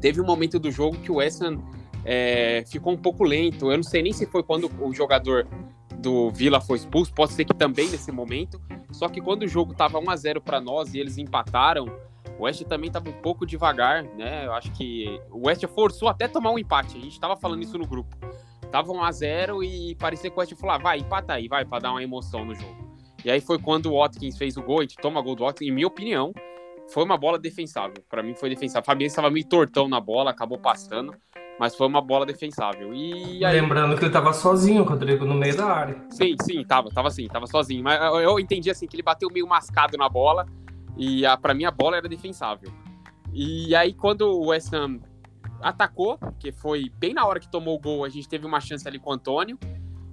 teve 0.00 0.20
um 0.20 0.24
momento 0.24 0.58
do 0.58 0.70
jogo 0.70 0.96
que 0.98 1.10
o 1.10 1.16
West 1.16 1.40
Ham 1.42 1.58
é, 2.04 2.62
ficou 2.66 2.92
um 2.92 2.96
pouco 2.96 3.24
lento. 3.24 3.70
Eu 3.70 3.76
não 3.76 3.82
sei 3.82 4.02
nem 4.02 4.12
se 4.12 4.26
foi 4.26 4.42
quando 4.42 4.70
o 4.80 4.92
jogador 4.92 5.48
do 6.00 6.30
Vila 6.30 6.60
foi 6.60 6.78
expulso, 6.78 7.12
pode 7.12 7.32
ser 7.32 7.44
que 7.44 7.54
também 7.54 7.88
nesse 7.88 8.10
momento. 8.10 8.60
Só 8.90 9.08
que 9.08 9.20
quando 9.20 9.42
o 9.42 9.48
jogo 9.48 9.72
estava 9.72 9.98
1 9.98 10.10
a 10.10 10.16
0 10.16 10.40
para 10.40 10.60
nós 10.60 10.94
e 10.94 10.98
eles 10.98 11.18
empataram, 11.18 11.86
o 12.38 12.44
West 12.44 12.62
também 12.64 12.88
estava 12.88 13.08
um 13.08 13.20
pouco 13.20 13.46
devagar, 13.46 14.02
né? 14.02 14.46
Eu 14.46 14.52
acho 14.54 14.72
que 14.72 15.20
o 15.30 15.46
West 15.46 15.64
forçou 15.68 16.08
até 16.08 16.26
tomar 16.26 16.50
um 16.50 16.58
empate. 16.58 16.96
A 16.96 17.00
gente 17.00 17.12
estava 17.12 17.36
falando 17.36 17.62
isso 17.62 17.76
no 17.76 17.86
grupo. 17.86 18.16
Tava 18.70 18.92
1 18.92 19.02
a 19.02 19.12
0 19.12 19.64
e 19.64 19.94
parecia 19.96 20.30
que 20.30 20.36
o 20.36 20.40
West 20.40 20.54
falou: 20.54 20.76
ah, 20.76 20.78
vai, 20.78 20.98
empata 20.98 21.34
aí, 21.34 21.48
vai, 21.48 21.64
para 21.64 21.80
dar 21.80 21.90
uma 21.90 22.02
emoção 22.02 22.44
no 22.44 22.54
jogo. 22.54 22.90
E 23.24 23.30
aí 23.30 23.40
foi 23.40 23.58
quando 23.58 23.92
o 23.92 23.98
Watkins 23.98 24.38
fez 24.38 24.56
o 24.56 24.62
gol, 24.62 24.78
a 24.78 24.82
gente 24.82 24.96
toma 24.96 25.20
gol 25.20 25.34
do 25.34 25.44
Watkins, 25.44 25.68
em 25.68 25.74
minha 25.74 25.86
opinião, 25.86 26.32
foi 26.88 27.04
uma 27.04 27.18
bola 27.18 27.38
defensável. 27.38 28.02
Para 28.08 28.22
mim 28.22 28.34
foi 28.34 28.48
defensável. 28.48 28.84
Fabiano 28.84 29.08
estava 29.08 29.30
meio 29.30 29.46
tortão 29.46 29.88
na 29.88 30.00
bola, 30.00 30.30
acabou 30.30 30.58
passando 30.58 31.14
mas 31.60 31.76
foi 31.76 31.86
uma 31.86 32.00
bola 32.00 32.24
defensável. 32.24 32.94
E 32.94 33.44
aí... 33.44 33.60
Lembrando 33.60 33.94
que 33.94 34.02
ele 34.02 34.10
tava 34.10 34.32
sozinho, 34.32 34.82
Rodrigo, 34.82 35.26
no 35.26 35.34
meio 35.34 35.54
da 35.54 35.66
área. 35.66 36.02
Sim, 36.08 36.34
sim, 36.40 36.64
tava, 36.64 36.88
tava 36.88 37.08
assim, 37.08 37.28
tava 37.28 37.46
sozinho. 37.46 37.84
Mas 37.84 38.00
eu 38.22 38.40
entendi 38.40 38.70
assim 38.70 38.86
que 38.86 38.96
ele 38.96 39.02
bateu 39.02 39.28
meio 39.30 39.46
mascado 39.46 39.98
na 39.98 40.08
bola 40.08 40.46
e 40.96 41.26
a, 41.26 41.36
pra 41.36 41.52
mim 41.52 41.66
a 41.66 41.70
bola 41.70 41.98
era 41.98 42.08
defensável. 42.08 42.72
E 43.30 43.74
aí 43.74 43.92
quando 43.92 44.22
o 44.22 44.46
West 44.46 44.72
Ham 44.72 45.00
atacou, 45.60 46.18
que 46.38 46.50
foi 46.50 46.90
bem 46.98 47.12
na 47.12 47.26
hora 47.26 47.38
que 47.38 47.50
tomou 47.50 47.76
o 47.76 47.78
gol, 47.78 48.06
a 48.06 48.08
gente 48.08 48.26
teve 48.26 48.46
uma 48.46 48.58
chance 48.58 48.88
ali 48.88 48.98
com 48.98 49.10
o 49.10 49.12
Antônio. 49.12 49.58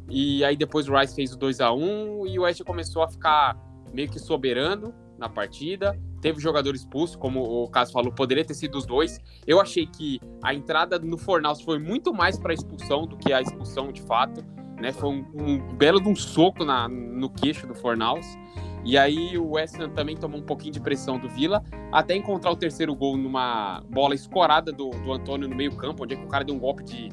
E 0.10 0.43
aí 0.43 0.58
depois 0.58 0.89
o 0.89 0.98
Rice 0.98 1.16
fez 1.16 1.32
o 1.32 1.38
2 1.38 1.62
a 1.62 1.72
1 1.72 2.28
e 2.28 2.38
o 2.38 2.41
West 2.41 2.62
começou 2.66 3.04
a 3.04 3.08
ficar 3.08 3.58
meio 3.93 4.10
que 4.10 4.20
soberano 4.20 4.93
na 5.18 5.30
partida. 5.30 5.98
Teve 6.22 6.39
jogador 6.39 6.74
expulso, 6.74 7.18
como 7.18 7.41
o 7.41 7.68
caso 7.70 7.91
falou, 7.91 8.11
poderia 8.11 8.43
ter 8.43 8.53
sido 8.53 8.78
os 8.78 8.86
dois. 8.86 9.20
Eu 9.45 9.61
achei 9.61 9.86
que 9.86 10.20
a 10.43 10.53
entrada 10.53 10.97
no 10.97 11.18
Fornaus 11.18 11.61
foi 11.61 11.78
muito 11.80 12.13
mais 12.13 12.39
para 12.39 12.53
expulsão 12.53 13.05
do 13.05 13.18
que 13.18 13.32
a 13.32 13.41
expulsão 13.41 13.91
de 13.91 14.01
fato. 14.01 14.43
Né? 14.82 14.91
Foi 14.91 15.09
um, 15.09 15.26
um 15.34 15.76
belo 15.76 16.01
de 16.01 16.09
um 16.09 16.15
soco 16.15 16.65
na, 16.65 16.88
no 16.88 17.30
queixo 17.30 17.68
do 17.68 17.76
Fornaus. 17.76 18.26
E 18.84 18.97
aí 18.97 19.38
o 19.38 19.51
West 19.51 19.76
também 19.93 20.15
tomou 20.15 20.39
um 20.39 20.43
pouquinho 20.43 20.72
de 20.72 20.80
pressão 20.80 21.20
do 21.20 21.28
Vila, 21.28 21.61
até 21.91 22.15
encontrar 22.15 22.51
o 22.51 22.55
terceiro 22.55 22.95
gol 22.95 23.18
numa 23.18 23.84
bola 23.89 24.15
escorada 24.15 24.72
do, 24.72 24.89
do 24.91 25.11
Antônio 25.11 25.47
no 25.47 25.55
meio 25.55 25.76
campo, 25.76 26.03
onde 26.03 26.15
é 26.15 26.18
o 26.18 26.28
cara 26.28 26.45
deu 26.45 26.55
um 26.55 26.59
golpe 26.59 26.84
de, 26.84 27.09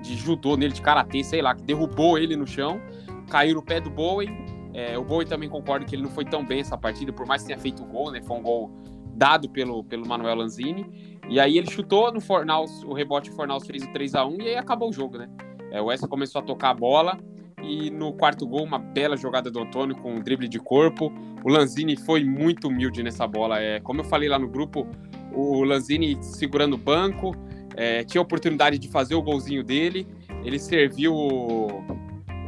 de 0.00 0.16
judô 0.16 0.56
nele, 0.56 0.72
de 0.72 0.80
karatê, 0.80 1.22
sei 1.22 1.42
lá, 1.42 1.54
que 1.54 1.62
derrubou 1.62 2.16
ele 2.16 2.34
no 2.34 2.46
chão, 2.46 2.80
caiu 3.28 3.56
no 3.56 3.62
pé 3.62 3.78
do 3.78 3.90
Bowen. 3.90 4.57
É, 4.78 4.96
o 4.96 5.02
Bowen 5.02 5.26
também 5.26 5.48
concordo 5.48 5.84
que 5.84 5.96
ele 5.96 6.02
não 6.02 6.10
foi 6.10 6.24
tão 6.24 6.46
bem 6.46 6.60
essa 6.60 6.78
partida, 6.78 7.12
por 7.12 7.26
mais 7.26 7.42
que 7.42 7.48
tenha 7.48 7.58
feito 7.58 7.82
o 7.82 7.86
gol, 7.86 8.12
né? 8.12 8.22
Foi 8.22 8.36
um 8.36 8.42
gol 8.42 8.70
dado 9.12 9.48
pelo, 9.48 9.82
pelo 9.82 10.06
Manuel 10.06 10.36
Lanzini. 10.36 11.18
E 11.28 11.40
aí 11.40 11.58
ele 11.58 11.68
chutou 11.68 12.12
no 12.12 12.20
Fornaus, 12.20 12.84
o 12.84 12.92
rebote 12.92 13.28
Fornaus 13.32 13.66
fez 13.66 13.82
o 13.82 13.92
3 13.92 14.14
a 14.14 14.24
1 14.24 14.40
e 14.40 14.48
aí 14.50 14.56
acabou 14.56 14.90
o 14.90 14.92
jogo, 14.92 15.18
né? 15.18 15.28
É, 15.72 15.80
o 15.80 15.86
West 15.86 16.06
começou 16.06 16.40
a 16.40 16.44
tocar 16.44 16.70
a 16.70 16.74
bola 16.74 17.18
e 17.60 17.90
no 17.90 18.12
quarto 18.12 18.46
gol, 18.46 18.62
uma 18.62 18.78
bela 18.78 19.16
jogada 19.16 19.50
do 19.50 19.58
Antônio 19.58 19.96
com 19.96 20.14
um 20.14 20.20
drible 20.20 20.46
de 20.46 20.60
corpo. 20.60 21.12
O 21.44 21.48
Lanzini 21.48 21.96
foi 21.96 22.22
muito 22.22 22.68
humilde 22.68 23.02
nessa 23.02 23.26
bola. 23.26 23.60
É, 23.60 23.80
como 23.80 24.00
eu 24.00 24.04
falei 24.04 24.28
lá 24.28 24.38
no 24.38 24.48
grupo, 24.48 24.86
o 25.32 25.64
Lanzini 25.64 26.16
segurando 26.22 26.74
o 26.74 26.78
banco, 26.78 27.34
é, 27.76 28.04
tinha 28.04 28.20
a 28.20 28.22
oportunidade 28.22 28.78
de 28.78 28.88
fazer 28.88 29.16
o 29.16 29.22
golzinho 29.22 29.64
dele. 29.64 30.06
Ele 30.44 30.58
serviu 30.58 31.12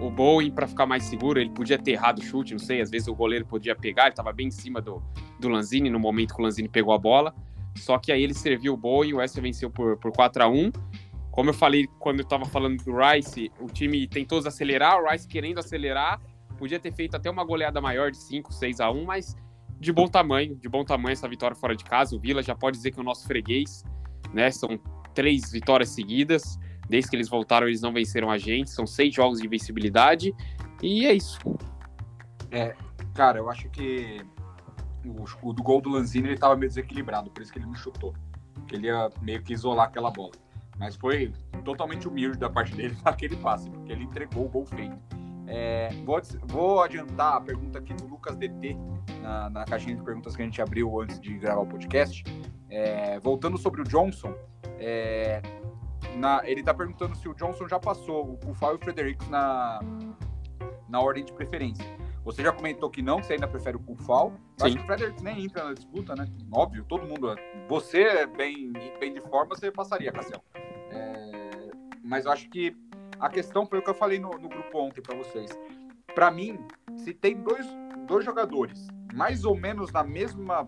o, 0.00 0.10
Bowen 0.10 0.50
para 0.50 0.66
ficar 0.66 0.86
mais 0.86 1.04
seguro. 1.04 1.40
Ele 1.40 1.50
podia 1.50 1.78
ter 1.78 1.92
errado 1.92 2.18
o 2.18 2.22
chute, 2.22 2.52
não 2.52 2.58
sei. 2.58 2.80
Às 2.80 2.90
vezes 2.90 3.08
o 3.08 3.14
goleiro 3.14 3.46
podia 3.46 3.74
pegar, 3.74 4.04
ele 4.04 4.10
estava 4.10 4.32
bem 4.32 4.48
em 4.48 4.50
cima 4.50 4.80
do, 4.80 5.02
do 5.38 5.48
Lanzini 5.48 5.90
no 5.90 5.98
momento 5.98 6.34
que 6.34 6.40
o 6.40 6.44
Lanzini 6.44 6.68
pegou 6.68 6.92
a 6.94 6.98
bola. 6.98 7.34
Só 7.76 7.98
que 7.98 8.10
aí 8.10 8.22
ele 8.22 8.34
serviu 8.34 8.74
o 8.74 8.76
Bowen, 8.76 9.14
o 9.14 9.16
West 9.18 9.38
venceu 9.40 9.70
por, 9.70 9.96
por 9.96 10.12
4 10.12 10.42
a 10.42 10.48
1 10.48 10.72
como 11.30 11.50
eu 11.50 11.54
falei 11.54 11.86
quando 11.98 12.20
eu 12.20 12.24
estava 12.24 12.44
falando 12.44 12.82
do 12.82 12.92
Rice, 12.96 13.50
o 13.60 13.66
time 13.66 14.06
tentou 14.06 14.38
acelerar, 14.38 15.00
o 15.00 15.08
Rice 15.08 15.28
querendo 15.28 15.58
acelerar, 15.58 16.20
podia 16.58 16.78
ter 16.78 16.92
feito 16.92 17.14
até 17.14 17.30
uma 17.30 17.44
goleada 17.44 17.80
maior 17.80 18.10
de 18.10 18.18
5, 18.18 18.52
6 18.52 18.80
a 18.80 18.90
1, 18.90 19.04
mas 19.04 19.36
de 19.78 19.92
bom 19.92 20.06
tamanho, 20.06 20.56
de 20.56 20.68
bom 20.68 20.84
tamanho 20.84 21.12
essa 21.12 21.28
vitória 21.28 21.56
fora 21.56 21.74
de 21.74 21.84
casa. 21.84 22.14
O 22.16 22.20
Vila 22.20 22.42
já 22.42 22.54
pode 22.54 22.76
dizer 22.76 22.90
que 22.90 22.98
é 22.98 23.00
o 23.00 23.04
nosso 23.04 23.26
freguês, 23.26 23.82
né? 24.34 24.50
São 24.50 24.78
três 25.14 25.50
vitórias 25.50 25.90
seguidas. 25.90 26.58
Desde 26.90 27.08
que 27.08 27.14
eles 27.14 27.28
voltaram, 27.28 27.68
eles 27.68 27.80
não 27.80 27.92
venceram 27.92 28.30
a 28.30 28.36
gente. 28.36 28.70
São 28.70 28.84
seis 28.84 29.14
jogos 29.14 29.38
de 29.38 29.46
invencibilidade. 29.46 30.34
E 30.82 31.06
é 31.06 31.14
isso. 31.14 31.38
É, 32.50 32.74
cara, 33.14 33.38
eu 33.38 33.48
acho 33.48 33.68
que 33.70 34.20
o, 35.04 35.24
o 35.48 35.52
do 35.52 35.62
gol 35.62 35.80
do 35.80 35.88
Lanzini 35.88 36.28
ele 36.28 36.36
tava 36.36 36.56
meio 36.56 36.68
desequilibrado, 36.68 37.30
por 37.30 37.42
isso 37.42 37.52
que 37.52 37.60
ele 37.60 37.66
não 37.66 37.76
chutou. 37.76 38.12
Ele 38.72 38.88
ia 38.88 39.08
meio 39.22 39.40
que 39.42 39.52
isolar 39.52 39.86
aquela 39.86 40.10
bola. 40.10 40.32
Mas 40.78 40.96
foi 40.96 41.32
totalmente 41.64 42.08
humilde 42.08 42.38
da 42.38 42.50
parte 42.50 42.74
dele 42.74 42.96
naquele 43.04 43.36
passe, 43.36 43.70
porque 43.70 43.92
ele 43.92 44.04
entregou 44.04 44.46
o 44.46 44.48
gol 44.48 44.66
feito. 44.66 44.98
É, 45.46 45.90
vou, 46.04 46.20
vou, 46.44 46.82
adiantar 46.82 47.36
a 47.36 47.40
pergunta 47.40 47.78
aqui 47.78 47.92
do 47.94 48.06
Lucas 48.06 48.36
DT, 48.36 48.76
na, 49.20 49.50
na, 49.50 49.64
caixinha 49.64 49.96
de 49.96 50.02
perguntas 50.02 50.36
que 50.36 50.42
a 50.42 50.44
gente 50.44 50.62
abriu 50.62 51.00
antes 51.00 51.20
de 51.20 51.38
gravar 51.38 51.62
o 51.62 51.66
podcast. 51.66 52.24
É, 52.68 53.18
voltando 53.18 53.58
sobre 53.58 53.80
o 53.80 53.84
Johnson, 53.84 54.32
é, 54.78 55.42
na, 56.16 56.42
ele 56.44 56.60
está 56.60 56.74
perguntando 56.74 57.16
se 57.16 57.28
o 57.28 57.34
Johnson 57.34 57.68
já 57.68 57.78
passou 57.78 58.32
o 58.32 58.36
Kufal 58.38 58.72
e 58.72 58.76
o 58.76 58.78
Fredericks 58.78 59.28
na, 59.28 59.80
na 60.88 61.00
ordem 61.00 61.24
de 61.24 61.32
preferência. 61.32 61.84
Você 62.24 62.42
já 62.42 62.52
comentou 62.52 62.90
que 62.90 63.00
não, 63.00 63.20
que 63.20 63.26
você 63.26 63.32
ainda 63.34 63.48
prefere 63.48 63.76
o 63.76 63.80
Kufal. 63.80 64.32
Acho 64.60 64.76
que 64.76 64.82
o 64.82 64.86
Fredericks 64.86 65.22
nem 65.22 65.44
entra 65.44 65.64
na 65.64 65.72
disputa, 65.72 66.14
né? 66.14 66.26
Óbvio, 66.52 66.84
todo 66.84 67.06
mundo. 67.06 67.34
Você, 67.68 68.26
bem, 68.26 68.72
bem 68.98 69.14
de 69.14 69.20
forma, 69.20 69.56
você 69.56 69.70
passaria, 69.70 70.12
Cassiel. 70.12 70.44
É, 70.54 71.70
mas 72.04 72.26
eu 72.26 72.32
acho 72.32 72.48
que 72.50 72.76
a 73.18 73.28
questão 73.28 73.66
foi 73.66 73.78
o 73.78 73.82
que 73.82 73.90
eu 73.90 73.94
falei 73.94 74.18
no, 74.18 74.30
no 74.30 74.48
grupo 74.48 74.78
ontem 74.78 75.00
para 75.00 75.16
vocês. 75.16 75.50
Para 76.14 76.30
mim, 76.30 76.58
se 76.96 77.14
tem 77.14 77.36
dois, 77.36 77.66
dois 78.06 78.24
jogadores 78.24 78.88
mais 79.14 79.44
ou 79.44 79.56
menos 79.56 79.92
na 79.92 80.02
mesma 80.02 80.64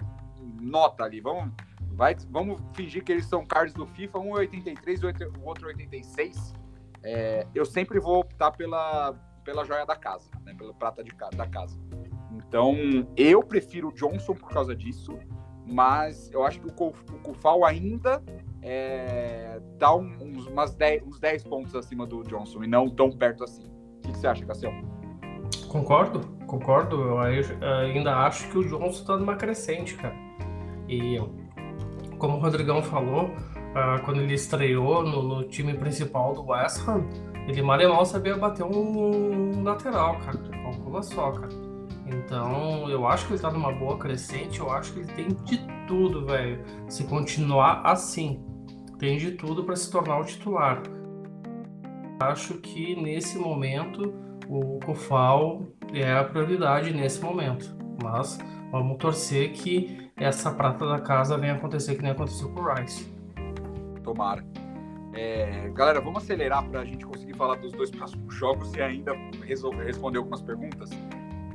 nota 0.60 1.04
ali, 1.04 1.20
vamos, 1.20 1.52
vai, 1.94 2.16
vamos 2.30 2.60
fingir 2.74 3.04
que 3.04 3.12
eles 3.12 3.26
são 3.26 3.44
cards 3.44 3.74
do 3.74 3.86
FIFA, 3.86 4.18
um 4.18 4.32
83 4.32 5.00
e 5.00 5.06
o 5.06 5.44
outro 5.44 5.66
86, 5.68 6.54
é, 7.02 7.46
eu 7.54 7.64
sempre 7.64 7.98
vou 7.98 8.20
optar 8.20 8.52
pela, 8.52 9.14
pela 9.44 9.64
joia 9.64 9.84
da 9.84 9.96
casa, 9.96 10.30
né, 10.44 10.54
pela 10.54 10.72
prata 10.72 11.02
de, 11.02 11.12
da 11.36 11.46
casa. 11.46 11.78
Então, 12.32 12.74
eu 13.16 13.42
prefiro 13.42 13.88
o 13.88 13.92
Johnson 13.92 14.34
por 14.34 14.50
causa 14.50 14.74
disso, 14.74 15.18
mas 15.66 16.30
eu 16.32 16.44
acho 16.44 16.60
que 16.60 16.66
o, 16.66 16.86
o 16.88 17.18
Kufal 17.22 17.64
ainda 17.64 18.22
é, 18.62 19.60
tá 19.78 19.94
uns, 19.94 20.46
umas 20.46 20.74
10, 20.74 21.02
uns 21.02 21.18
10 21.18 21.44
pontos 21.44 21.74
acima 21.74 22.06
do 22.06 22.22
Johnson 22.22 22.62
e 22.62 22.66
não 22.66 22.88
tão 22.88 23.10
perto 23.10 23.44
assim. 23.44 23.64
O 23.64 24.00
que, 24.02 24.12
que 24.12 24.18
você 24.18 24.26
acha, 24.26 24.44
Cassiel? 24.44 24.72
Concordo, 25.68 26.20
concordo. 26.46 27.00
Eu 27.00 27.18
ainda 27.18 28.16
acho 28.18 28.48
que 28.50 28.58
o 28.58 28.68
Johnson 28.68 29.04
tá 29.04 29.16
numa 29.16 29.36
crescente, 29.36 29.94
cara. 29.96 30.14
E 30.88 31.18
como 32.22 32.36
o 32.36 32.40
Rodrigão 32.40 32.80
falou, 32.80 33.24
uh, 33.24 34.00
quando 34.04 34.20
ele 34.20 34.34
estreou 34.34 35.02
no, 35.02 35.22
no, 35.24 35.42
time 35.42 35.74
principal 35.74 36.32
do 36.32 36.46
West 36.46 36.88
Ham, 36.88 37.04
ele 37.48 37.60
mal 37.62 37.80
e 37.80 37.88
mal 37.88 38.06
sabia 38.06 38.36
bater 38.36 38.64
um 38.64 39.64
lateral, 39.64 40.20
cara. 40.20 40.38
Calcula 40.38 41.02
só, 41.02 41.32
cara. 41.32 41.52
Então, 42.06 42.88
eu 42.88 43.08
acho 43.08 43.26
que 43.26 43.32
ele 43.32 43.42
tá 43.42 43.50
numa 43.50 43.72
boa 43.72 43.98
crescente, 43.98 44.60
eu 44.60 44.70
acho 44.70 44.92
que 44.92 45.00
ele 45.00 45.12
tem 45.14 45.28
de 45.44 45.66
tudo, 45.88 46.24
velho. 46.24 46.64
Se 46.88 47.02
continuar 47.02 47.82
assim, 47.84 48.40
tem 49.00 49.18
de 49.18 49.32
tudo 49.32 49.64
para 49.64 49.74
se 49.74 49.90
tornar 49.90 50.20
o 50.20 50.24
titular. 50.24 50.80
Acho 52.20 52.54
que 52.58 52.94
nesse 53.02 53.36
momento 53.36 54.14
o 54.48 54.78
Kofal 54.78 55.64
é 55.92 56.12
a 56.12 56.22
prioridade 56.22 56.92
nesse 56.92 57.20
momento. 57.20 57.76
Mas 58.00 58.38
vamos 58.70 58.96
torcer 58.98 59.50
que 59.50 60.11
essa 60.22 60.50
prata 60.50 60.86
da 60.86 61.00
casa 61.00 61.36
venha 61.36 61.54
acontecer 61.54 61.96
que 61.96 62.02
nem 62.02 62.12
aconteceu 62.12 62.48
com 62.50 62.60
o 62.60 62.74
Rice. 62.74 63.12
Tomara. 64.02 64.44
É, 65.12 65.68
galera, 65.74 66.00
vamos 66.00 66.22
acelerar 66.22 66.66
para 66.68 66.80
a 66.80 66.84
gente 66.84 67.04
conseguir 67.04 67.34
falar 67.34 67.56
dos 67.56 67.72
dois 67.72 67.90
próximos 67.90 68.34
jogos 68.34 68.72
e 68.74 68.80
ainda 68.80 69.12
resolver 69.44 69.84
responder 69.84 70.18
algumas 70.18 70.40
perguntas. 70.40 70.90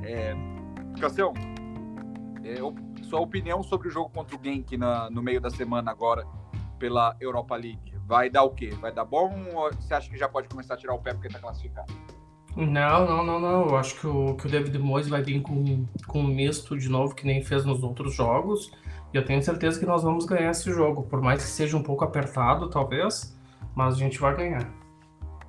É, 0.02 0.34
Cassião, 1.00 1.32
é, 2.44 2.56
sua 3.04 3.20
opinião 3.20 3.62
sobre 3.62 3.88
o 3.88 3.90
jogo 3.90 4.10
contra 4.10 4.36
o 4.36 4.40
Genk 4.42 4.76
na, 4.76 5.10
no 5.10 5.22
meio 5.22 5.40
da 5.40 5.50
semana 5.50 5.90
agora 5.90 6.24
pela 6.78 7.16
Europa 7.20 7.56
League? 7.56 7.94
Vai 8.06 8.30
dar 8.30 8.44
o 8.44 8.50
quê? 8.50 8.70
Vai 8.80 8.92
dar 8.92 9.04
bom 9.04 9.32
ou 9.54 9.72
você 9.74 9.92
acha 9.92 10.08
que 10.08 10.16
já 10.16 10.28
pode 10.28 10.48
começar 10.48 10.74
a 10.74 10.76
tirar 10.76 10.94
o 10.94 10.98
pé 10.98 11.12
porque 11.12 11.26
está 11.26 11.38
classificado? 11.38 11.92
Não, 12.58 13.06
não, 13.06 13.24
não, 13.24 13.40
não. 13.40 13.68
Eu 13.68 13.76
acho 13.76 14.00
que 14.00 14.06
o, 14.06 14.34
que 14.34 14.46
o 14.46 14.50
David 14.50 14.76
Moyes 14.80 15.08
vai 15.08 15.22
vir 15.22 15.40
com, 15.40 15.86
com 16.08 16.18
um 16.18 16.26
misto 16.26 16.76
de 16.76 16.88
novo, 16.88 17.14
que 17.14 17.24
nem 17.24 17.40
fez 17.40 17.64
nos 17.64 17.84
outros 17.84 18.12
jogos. 18.12 18.72
E 19.14 19.16
eu 19.16 19.24
tenho 19.24 19.40
certeza 19.40 19.78
que 19.78 19.86
nós 19.86 20.02
vamos 20.02 20.26
ganhar 20.26 20.50
esse 20.50 20.68
jogo. 20.72 21.04
Por 21.04 21.22
mais 21.22 21.44
que 21.44 21.48
seja 21.48 21.76
um 21.76 21.82
pouco 21.84 22.04
apertado, 22.04 22.68
talvez, 22.68 23.38
mas 23.76 23.94
a 23.94 23.98
gente 23.98 24.18
vai 24.18 24.36
ganhar. 24.36 24.68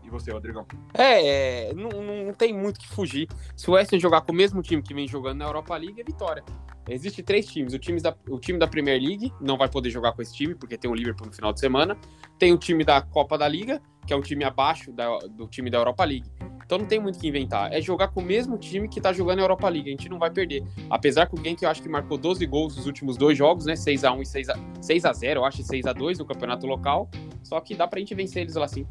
E 0.03 0.09
você, 0.09 0.31
Rodrigão? 0.31 0.67
É, 0.93 1.69
é 1.69 1.73
não, 1.73 1.89
não 2.25 2.33
tem 2.33 2.53
muito 2.53 2.79
que 2.79 2.87
fugir. 2.87 3.27
Se 3.57 3.67
o 3.71 3.73
West 3.73 3.91
jogar 3.97 4.21
com 4.21 4.31
o 4.31 4.35
mesmo 4.35 4.61
time 4.61 4.83
que 4.83 4.93
vem 4.93 5.07
jogando 5.07 5.39
na 5.39 5.45
Europa 5.45 5.75
League, 5.75 5.99
é 5.99 6.03
vitória. 6.03 6.43
Existem 6.87 7.25
três 7.25 7.47
times. 7.47 7.73
O 7.73 7.79
time, 7.79 7.99
da, 7.99 8.15
o 8.29 8.39
time 8.39 8.59
da 8.59 8.67
Premier 8.67 9.01
League 9.01 9.33
não 9.41 9.57
vai 9.57 9.67
poder 9.67 9.89
jogar 9.89 10.11
com 10.11 10.21
esse 10.21 10.35
time, 10.35 10.53
porque 10.53 10.77
tem 10.77 10.89
o 10.89 10.93
Liverpool 10.93 11.25
no 11.25 11.33
final 11.33 11.51
de 11.51 11.59
semana. 11.59 11.97
Tem 12.37 12.53
o 12.53 12.57
time 12.57 12.85
da 12.85 13.01
Copa 13.01 13.35
da 13.35 13.47
Liga, 13.47 13.81
que 14.05 14.13
é 14.13 14.15
um 14.15 14.21
time 14.21 14.43
abaixo 14.43 14.91
da, 14.91 15.17
do 15.27 15.47
time 15.47 15.71
da 15.71 15.79
Europa 15.79 16.05
League. 16.05 16.29
Então 16.69 16.77
não 16.77 16.85
tem 16.85 16.99
muito 16.99 17.15
o 17.15 17.19
que 17.19 17.27
inventar. 17.27 17.73
É 17.73 17.81
jogar 17.81 18.09
com 18.09 18.19
o 18.19 18.23
mesmo 18.23 18.55
time 18.55 18.87
que 18.87 19.01
tá 19.01 19.11
jogando 19.11 19.39
a 19.39 19.41
Europa 19.41 19.67
League. 19.67 19.89
A 19.89 19.91
gente 19.91 20.07
não 20.07 20.19
vai 20.19 20.29
perder. 20.29 20.63
Apesar 20.87 21.25
que 21.25 21.33
o 21.33 21.43
Genk 21.43 21.63
eu 21.63 21.67
acho 21.67 21.81
que 21.81 21.89
marcou 21.89 22.15
12 22.15 22.45
gols 22.45 22.77
nos 22.77 22.85
últimos 22.85 23.17
dois 23.17 23.35
jogos, 23.35 23.65
né? 23.65 23.73
6x1 23.73 24.21
e 24.21 24.79
6x0, 24.79 25.35
eu 25.37 25.45
acho, 25.45 25.61
e 25.61 25.63
6x2 25.63 26.19
no 26.19 26.25
campeonato 26.25 26.67
local. 26.67 27.09
Só 27.41 27.59
que 27.59 27.73
dá 27.73 27.87
pra 27.87 27.97
gente 27.97 28.13
vencer 28.13 28.43
eles 28.43 28.53
lá 28.53 28.67
sim. 28.67 28.85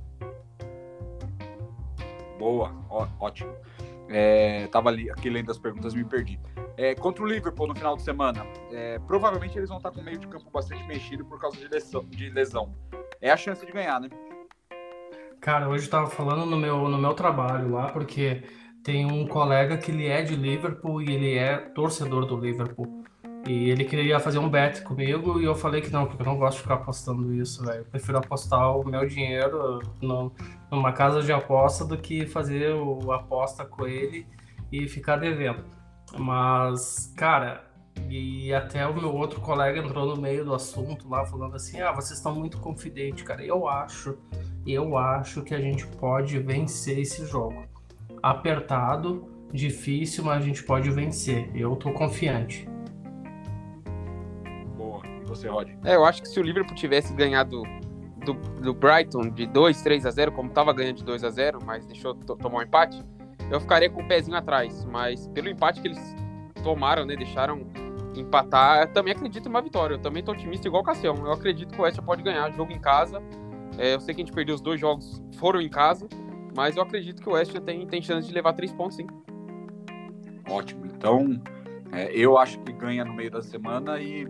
Boa, 2.36 2.74
ó, 2.90 3.06
ótimo. 3.20 3.54
É, 4.08 4.66
tava 4.72 4.88
ali, 4.88 5.08
aqui 5.08 5.30
lendo 5.30 5.52
as 5.52 5.58
perguntas, 5.58 5.94
me 5.94 6.04
perdi. 6.04 6.40
É, 6.76 6.96
contra 6.96 7.22
o 7.22 7.26
Liverpool 7.28 7.68
no 7.68 7.76
final 7.76 7.94
de 7.94 8.02
semana, 8.02 8.44
é, 8.72 8.98
provavelmente 9.06 9.56
eles 9.56 9.68
vão 9.68 9.78
estar 9.78 9.92
com 9.92 10.00
o 10.00 10.04
meio 10.04 10.18
de 10.18 10.26
campo 10.26 10.50
bastante 10.50 10.82
mexido 10.88 11.24
por 11.24 11.40
causa 11.40 11.56
de 11.56 11.68
lesão, 11.68 12.04
de 12.06 12.28
lesão. 12.28 12.74
É 13.20 13.30
a 13.30 13.36
chance 13.36 13.64
de 13.64 13.70
ganhar, 13.70 14.00
né? 14.00 14.08
Cara, 15.40 15.68
hoje 15.68 15.86
eu 15.86 15.90
tava 15.90 16.10
falando 16.10 16.44
no 16.44 16.56
meu, 16.56 16.88
no 16.88 16.98
meu 16.98 17.14
trabalho 17.14 17.70
lá, 17.72 17.88
porque 17.88 18.42
tem 18.82 19.06
um 19.06 19.26
colega 19.26 19.76
que 19.76 19.90
ele 19.90 20.06
é 20.06 20.22
de 20.22 20.34
Liverpool 20.34 21.00
e 21.00 21.12
ele 21.12 21.38
é 21.38 21.56
torcedor 21.56 22.26
do 22.26 22.36
Liverpool. 22.36 23.04
E 23.46 23.70
ele 23.70 23.84
queria 23.84 24.18
fazer 24.18 24.38
um 24.38 24.48
bet 24.48 24.82
comigo 24.82 25.40
e 25.40 25.44
eu 25.44 25.54
falei 25.54 25.80
que 25.80 25.90
não, 25.90 26.06
porque 26.06 26.22
eu 26.22 26.26
não 26.26 26.36
gosto 26.36 26.56
de 26.56 26.62
ficar 26.62 26.74
apostando 26.74 27.32
isso, 27.32 27.64
velho. 27.64 27.84
Prefiro 27.84 28.18
apostar 28.18 28.76
o 28.76 28.84
meu 28.84 29.06
dinheiro 29.06 29.78
no, 30.02 30.32
numa 30.70 30.92
casa 30.92 31.22
de 31.22 31.32
aposta 31.32 31.84
do 31.84 31.96
que 31.96 32.26
fazer 32.26 32.74
o 32.74 33.12
aposta 33.12 33.64
com 33.64 33.86
ele 33.86 34.26
e 34.72 34.88
ficar 34.88 35.16
devendo. 35.16 35.64
Mas, 36.18 37.12
cara, 37.16 37.68
e 38.08 38.52
até 38.52 38.86
o 38.86 38.94
meu 38.94 39.14
outro 39.14 39.40
colega 39.40 39.78
entrou 39.78 40.06
no 40.14 40.20
meio 40.20 40.44
do 40.44 40.54
assunto 40.54 41.08
lá, 41.08 41.24
falando 41.24 41.56
assim: 41.56 41.80
ah, 41.80 41.92
vocês 41.92 42.18
estão 42.18 42.34
muito 42.34 42.58
confidentes, 42.58 43.22
cara. 43.24 43.44
Eu 43.44 43.68
acho, 43.68 44.18
eu 44.72 44.96
acho 44.96 45.42
que 45.42 45.54
a 45.54 45.60
gente 45.60 45.86
pode 45.86 46.38
vencer 46.38 46.98
esse 46.98 47.24
jogo. 47.26 47.64
Apertado, 48.22 49.28
difícil, 49.52 50.24
mas 50.24 50.42
a 50.42 50.46
gente 50.46 50.62
pode 50.62 50.90
vencer. 50.90 51.50
Eu 51.54 51.76
tô 51.76 51.92
confiante 51.92 52.68
você, 55.28 55.48
Rod? 55.48 55.68
É, 55.84 55.94
eu 55.94 56.04
acho 56.04 56.22
que 56.22 56.28
se 56.28 56.38
o 56.40 56.42
Liverpool 56.42 56.74
tivesse 56.74 57.12
ganhado 57.14 57.62
do, 58.24 58.34
do 58.60 58.74
Brighton 58.74 59.30
de 59.30 59.46
2, 59.46 59.82
3 59.82 60.06
a 60.06 60.10
0 60.10 60.32
como 60.32 60.48
estava 60.48 60.72
ganhando 60.72 60.96
de 60.96 61.04
2 61.04 61.22
a 61.24 61.30
0 61.30 61.60
mas 61.64 61.86
deixou 61.86 62.14
tomar 62.14 62.58
um 62.58 62.62
empate, 62.62 63.02
eu 63.50 63.60
ficaria 63.60 63.88
com 63.88 64.02
o 64.02 64.08
pezinho 64.08 64.36
atrás. 64.36 64.84
Mas 64.84 65.26
pelo 65.28 65.48
empate 65.48 65.80
que 65.80 65.88
eles 65.88 66.16
tomaram, 66.62 67.04
né, 67.04 67.14
deixaram 67.16 67.66
empatar, 68.16 68.82
eu 68.82 68.92
também 68.92 69.12
acredito 69.12 69.46
em 69.46 69.48
uma 69.48 69.62
vitória. 69.62 69.94
Eu 69.94 69.98
também 69.98 70.22
tô 70.22 70.32
otimista 70.32 70.66
igual 70.66 70.82
o 70.82 70.84
Cassião. 70.84 71.14
Eu 71.16 71.32
acredito 71.32 71.72
que 71.72 71.80
o 71.80 71.84
West 71.84 72.00
pode 72.00 72.22
ganhar 72.22 72.50
jogo 72.50 72.72
em 72.72 72.80
casa. 72.80 73.22
É, 73.78 73.94
eu 73.94 74.00
sei 74.00 74.14
que 74.14 74.20
a 74.20 74.24
gente 74.24 74.34
perdeu 74.34 74.54
os 74.54 74.60
dois 74.60 74.80
jogos, 74.80 75.22
foram 75.36 75.60
em 75.60 75.68
casa, 75.68 76.08
mas 76.56 76.76
eu 76.76 76.82
acredito 76.82 77.22
que 77.22 77.28
o 77.28 77.32
West 77.32 77.52
tem, 77.60 77.86
tem 77.86 78.02
chance 78.02 78.26
de 78.26 78.34
levar 78.34 78.52
três 78.52 78.72
pontos, 78.72 78.96
sim. 78.96 79.06
Ótimo. 80.50 80.84
Então, 80.86 81.40
é, 81.92 82.10
eu 82.12 82.36
acho 82.36 82.58
que 82.60 82.72
ganha 82.72 83.04
no 83.04 83.14
meio 83.14 83.30
da 83.30 83.40
semana 83.40 84.00
e 84.00 84.26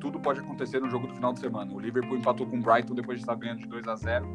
tudo 0.00 0.18
pode 0.18 0.40
acontecer 0.40 0.80
no 0.80 0.90
jogo 0.90 1.06
do 1.06 1.14
final 1.14 1.32
de 1.32 1.40
semana. 1.40 1.72
O 1.72 1.78
Liverpool 1.78 2.16
empatou 2.16 2.46
com 2.46 2.56
o 2.56 2.60
Brighton 2.60 2.94
depois 2.94 3.18
de 3.18 3.22
estar 3.22 3.36
ganhando 3.36 3.60
de 3.60 3.68
2 3.68 3.86
a 3.86 3.94
0 3.94 4.26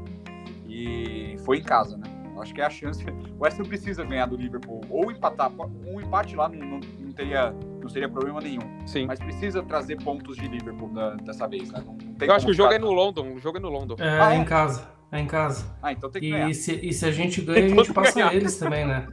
e 0.67 1.35
foi 1.45 1.57
em 1.57 1.63
casa, 1.63 1.97
né? 1.97 2.07
Eu 2.33 2.41
acho 2.41 2.53
que 2.53 2.61
é 2.61 2.65
a 2.65 2.69
chance. 2.69 3.03
O 3.37 3.43
West 3.43 3.59
Ham 3.59 3.65
precisa 3.65 4.03
ganhar 4.03 4.25
do 4.25 4.35
Liverpool 4.35 4.81
ou 4.89 5.11
empatar. 5.11 5.51
Um 5.85 6.01
empate 6.01 6.35
lá 6.35 6.49
não, 6.49 6.65
não, 6.65 6.79
não, 6.99 7.11
teria, 7.11 7.51
não 7.81 7.87
seria 7.87 8.09
problema 8.09 8.41
nenhum. 8.41 8.61
Sim. 8.87 9.05
Mas 9.05 9.19
precisa 9.19 9.61
trazer 9.61 10.01
pontos 10.01 10.37
de 10.37 10.47
Liverpool 10.47 10.89
da, 10.89 11.15
dessa 11.15 11.47
vez, 11.47 11.71
né? 11.71 11.83
Não, 11.85 11.95
Eu 12.25 12.33
acho 12.33 12.45
que 12.45 12.51
o 12.51 12.55
jogo 12.55 12.73
é 12.73 12.79
no 12.79 12.91
London. 12.91 13.33
O 13.33 13.39
jogo 13.39 13.57
é 13.57 13.61
no 13.61 13.69
London. 13.69 13.95
É, 13.99 14.21
ah, 14.21 14.33
é? 14.33 14.37
em 14.37 14.45
casa. 14.45 14.87
É 15.11 15.19
em 15.19 15.27
casa. 15.27 15.65
Ah, 15.81 15.91
então 15.91 16.09
tem 16.09 16.21
que 16.21 16.27
e 16.27 16.31
ganhar. 16.31 16.53
Se, 16.53 16.73
e 16.73 16.93
se 16.93 17.05
a 17.05 17.11
gente 17.11 17.41
ganha, 17.45 17.65
a 17.65 17.69
gente 17.69 17.93
passa 17.93 18.13
ganhar. 18.13 18.33
eles 18.33 18.57
também, 18.57 18.85
né? 18.85 19.07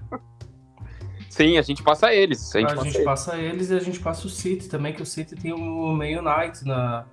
Sim, 1.29 1.59
a 1.59 1.63
gente 1.63 1.83
passa 1.83 2.13
eles. 2.13 2.55
A 2.55 2.59
gente, 2.59 2.73
a 2.73 2.75
passa, 2.75 2.85
gente 2.85 2.95
eles. 2.97 3.05
passa, 3.05 3.37
eles. 3.39 3.71
e 3.71 3.75
a 3.75 3.81
gente 3.81 4.01
passa 4.01 4.27
o 4.27 4.31
City 4.31 4.69
também, 4.69 4.93
que 4.93 5.03
o 5.03 5.07
City 5.07 5.37
tem 5.37 5.53
o 5.53 5.93
Man 5.93 6.07
United 6.07 6.65
na, 6.65 7.07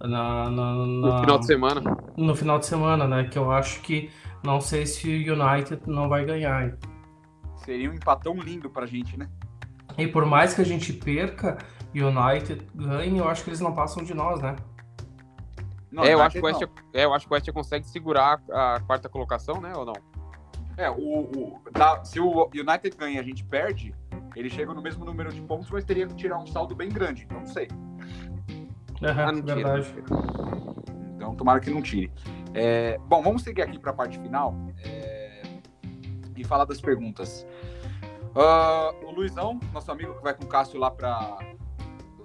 na, 0.00 0.50
na, 0.50 0.50
na, 0.50 0.74
no 0.74 1.20
final 1.20 1.38
de 1.38 1.46
semana. 1.46 1.82
No 2.16 2.34
final 2.34 2.58
de 2.58 2.66
semana, 2.66 3.06
né? 3.06 3.24
Que 3.30 3.38
eu 3.38 3.50
acho 3.52 3.80
que 3.82 4.10
não 4.42 4.60
sei 4.60 4.84
se 4.84 5.06
o 5.06 5.32
United 5.32 5.82
não 5.86 6.08
vai 6.08 6.24
ganhar. 6.24 6.76
Seria 7.64 7.90
um 7.90 7.94
empatão 7.94 8.34
lindo 8.34 8.68
pra 8.68 8.86
gente, 8.86 9.16
né? 9.16 9.28
E 9.96 10.08
por 10.08 10.24
mais 10.24 10.54
que 10.54 10.60
a 10.60 10.64
gente 10.64 10.92
perca, 10.92 11.58
United 11.94 12.66
ganhe, 12.74 13.18
eu 13.18 13.28
acho 13.28 13.44
que 13.44 13.50
eles 13.50 13.60
não 13.60 13.72
passam 13.72 14.02
de 14.02 14.14
nós, 14.14 14.40
né? 14.40 14.56
Não, 15.92 16.02
é, 16.04 16.14
eu 16.14 16.22
acho, 16.22 16.36
que 16.36 16.40
o 16.40 16.44
West, 16.44 16.62
é, 16.94 17.04
eu 17.04 17.12
acho 17.12 17.26
que 17.26 17.32
o 17.32 17.34
West 17.34 17.52
consegue 17.52 17.86
segurar 17.86 18.42
a 18.50 18.80
quarta 18.80 19.10
colocação, 19.10 19.60
né? 19.60 19.72
Ou 19.76 19.84
não? 19.84 19.92
É, 20.78 20.90
o, 20.90 20.94
o 20.96 21.60
da, 21.70 22.02
se 22.02 22.18
o 22.18 22.48
United 22.54 22.96
ganha 22.96 23.16
e 23.16 23.18
a 23.18 23.22
gente 23.22 23.44
perde, 23.44 23.94
ele 24.34 24.48
chega 24.48 24.72
no 24.72 24.80
mesmo 24.80 25.04
número 25.04 25.30
de 25.30 25.40
pontos, 25.42 25.70
mas 25.70 25.84
teria 25.84 26.06
que 26.06 26.14
tirar 26.14 26.38
um 26.38 26.46
saldo 26.46 26.74
bem 26.74 26.88
grande. 26.88 27.24
Então, 27.24 27.40
não 27.40 27.46
sei. 27.46 27.68
É, 29.02 29.10
ah, 29.10 29.32
não 29.32 29.42
verdade. 29.42 29.92
Tira, 29.92 30.06
então, 31.14 31.34
tomara 31.34 31.60
que 31.60 31.70
não 31.70 31.82
tire. 31.82 32.10
É, 32.54 32.98
bom, 33.06 33.22
vamos 33.22 33.42
seguir 33.42 33.62
aqui 33.62 33.78
para 33.78 33.90
a 33.90 33.94
parte 33.94 34.18
final 34.18 34.54
é, 34.82 35.42
e 36.34 36.42
falar 36.42 36.64
das 36.64 36.80
perguntas. 36.80 37.46
Uh, 38.34 39.06
o 39.06 39.10
Luizão, 39.10 39.60
nosso 39.74 39.92
amigo 39.92 40.14
que 40.14 40.22
vai 40.22 40.32
com 40.32 40.44
o 40.44 40.46
Cássio 40.46 40.80
lá 40.80 40.90
para 40.90 41.38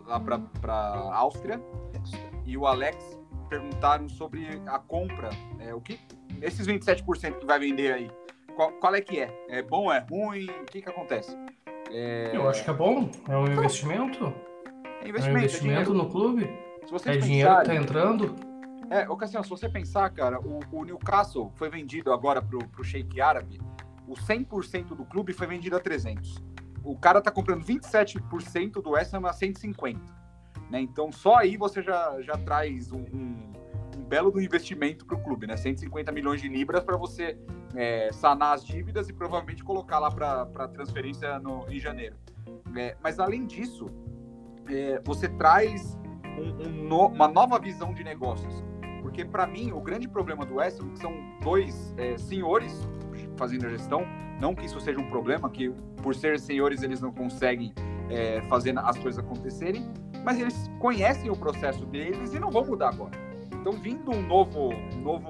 lá 0.06 0.22
para 0.22 0.80
Áustria, 1.14 1.62
e 2.46 2.58
o 2.58 2.66
Alex 2.66 3.17
perguntaram 3.48 4.08
sobre 4.10 4.48
a 4.68 4.80
compra, 4.80 5.30
é, 5.60 5.74
o 5.74 5.82
que 5.82 6.00
esses 6.42 6.68
27% 6.68 7.40
que 7.40 7.46
vai 7.46 7.60
vender 7.60 7.94
aí 7.94 8.12
qual, 8.58 8.72
qual 8.72 8.96
é 8.96 9.02
que 9.02 9.20
é? 9.20 9.46
É 9.50 9.62
bom, 9.62 9.94
é 9.94 10.00
ruim? 10.10 10.50
O 10.50 10.66
que 10.66 10.82
que 10.82 10.90
acontece? 10.90 11.38
É... 11.92 12.32
Eu 12.34 12.50
acho 12.50 12.64
que 12.64 12.70
é 12.72 12.74
bom. 12.74 13.08
É 13.30 13.38
um 13.38 13.46
investimento. 13.46 14.34
É 15.04 15.08
investimento, 15.08 15.28
é 15.28 15.32
um 15.32 15.38
investimento 15.38 15.92
é 15.92 15.94
no 15.94 16.10
clube. 16.10 16.50
é 17.06 17.18
dinheiro 17.18 17.56
que 17.60 17.66
tá 17.66 17.76
entrando. 17.76 18.36
É, 18.90 19.08
ô 19.08 19.16
Cassiano, 19.16 19.44
se 19.44 19.50
você 19.50 19.70
pensar, 19.70 20.10
cara, 20.10 20.40
o, 20.40 20.60
o 20.72 20.84
Newcastle 20.84 21.52
foi 21.56 21.70
vendido 21.70 22.12
agora 22.12 22.42
pro, 22.42 22.58
pro 22.70 22.84
Sheik 22.84 23.22
Árabe, 23.22 23.62
o 24.08 24.14
100% 24.14 24.96
do 24.96 25.06
clube 25.06 25.34
foi 25.34 25.46
vendido 25.46 25.76
a 25.76 25.80
300. 25.80 26.42
O 26.84 26.98
cara 26.98 27.22
tá 27.22 27.30
comprando 27.30 27.64
27% 27.64 28.82
do 28.82 28.92
West 28.92 29.14
Ham 29.14 29.28
a 29.28 29.34
150. 29.34 30.02
Né? 30.70 30.82
Então, 30.82 31.12
só 31.12 31.38
aí 31.38 31.58
você 31.58 31.82
já, 31.82 32.22
já 32.22 32.38
traz 32.38 32.92
um, 32.92 33.06
um 33.14 34.04
belo 34.08 34.32
do 34.32 34.42
investimento 34.42 35.06
para 35.06 35.16
o 35.16 35.22
clube, 35.22 35.46
né? 35.46 35.58
150 35.58 36.12
milhões 36.12 36.42
de 36.42 36.48
libras 36.48 36.84
para 36.84 36.96
você 36.96 37.38
é, 37.76 38.10
sanar 38.12 38.54
as 38.54 38.66
dívidas 38.66 39.10
e 39.10 39.14
provavelmente 39.14 39.64
colocar 39.64 40.00
lá 40.00 40.10
para 40.10 40.68
transferência 40.70 41.40
no, 41.40 41.70
em 41.70 41.80
janeiro. 41.80 42.16
É, 42.76 42.96
mas 43.02 43.20
além 43.20 43.46
disso, 43.46 43.88
é, 44.68 45.02
você 45.04 45.28
traz 45.28 45.98
um, 46.38 46.68
um 46.68 46.88
no, 46.88 47.08
uma 47.08 47.28
nova 47.28 47.60
visão 47.60 47.94
de 47.94 48.04
negócios. 48.04 48.64
Porque 49.02 49.24
para 49.24 49.46
mim, 49.46 49.72
o 49.72 49.80
grande 49.80 50.08
problema 50.08 50.46
do 50.46 50.56
West 50.56 50.80
Ham, 50.82 50.90
que 50.90 51.00
são 51.00 51.14
dois 51.42 51.94
é, 51.98 52.18
senhores 52.18 52.88
fazendo 53.36 53.66
a 53.66 53.70
gestão, 53.70 54.06
não 54.40 54.54
que 54.54 54.66
isso 54.66 54.80
seja 54.80 55.00
um 55.00 55.10
problema, 55.10 55.50
que 55.50 55.70
por 56.02 56.14
ser 56.14 56.40
senhores 56.40 56.84
eles 56.84 57.02
não 57.02 57.12
conseguem 57.12 57.74
é, 58.10 58.42
fazer 58.48 58.78
as 58.78 58.98
coisas 58.98 59.24
acontecerem, 59.24 59.92
mas 60.28 60.42
eles 60.42 60.70
conhecem 60.78 61.32
o 61.32 61.38
processo 61.38 61.86
deles 61.86 62.34
e 62.34 62.40
não 62.40 62.52
vão 62.52 62.66
mudar 62.66 62.90
agora. 62.90 63.18
Então, 63.54 63.72
vindo 63.72 64.12
um 64.12 64.22
novo, 64.22 64.74
novo 65.02 65.30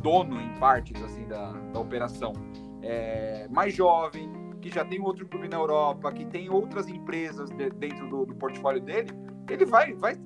dono, 0.00 0.40
em 0.40 0.48
partes, 0.58 1.02
assim, 1.02 1.26
da, 1.26 1.52
da 1.52 1.78
operação, 1.78 2.32
é, 2.80 3.46
mais 3.50 3.74
jovem, 3.74 4.32
que 4.62 4.70
já 4.70 4.82
tem 4.82 4.98
outro 4.98 5.28
clube 5.28 5.46
na 5.46 5.58
Europa, 5.58 6.10
que 6.10 6.24
tem 6.24 6.48
outras 6.48 6.88
empresas 6.88 7.50
de, 7.50 7.68
dentro 7.68 8.08
do, 8.08 8.24
do, 8.24 8.34
portfólio 8.34 8.80
dele, 8.80 9.10
ele 9.50 9.66
vai, 9.66 9.92
vai. 9.92 10.16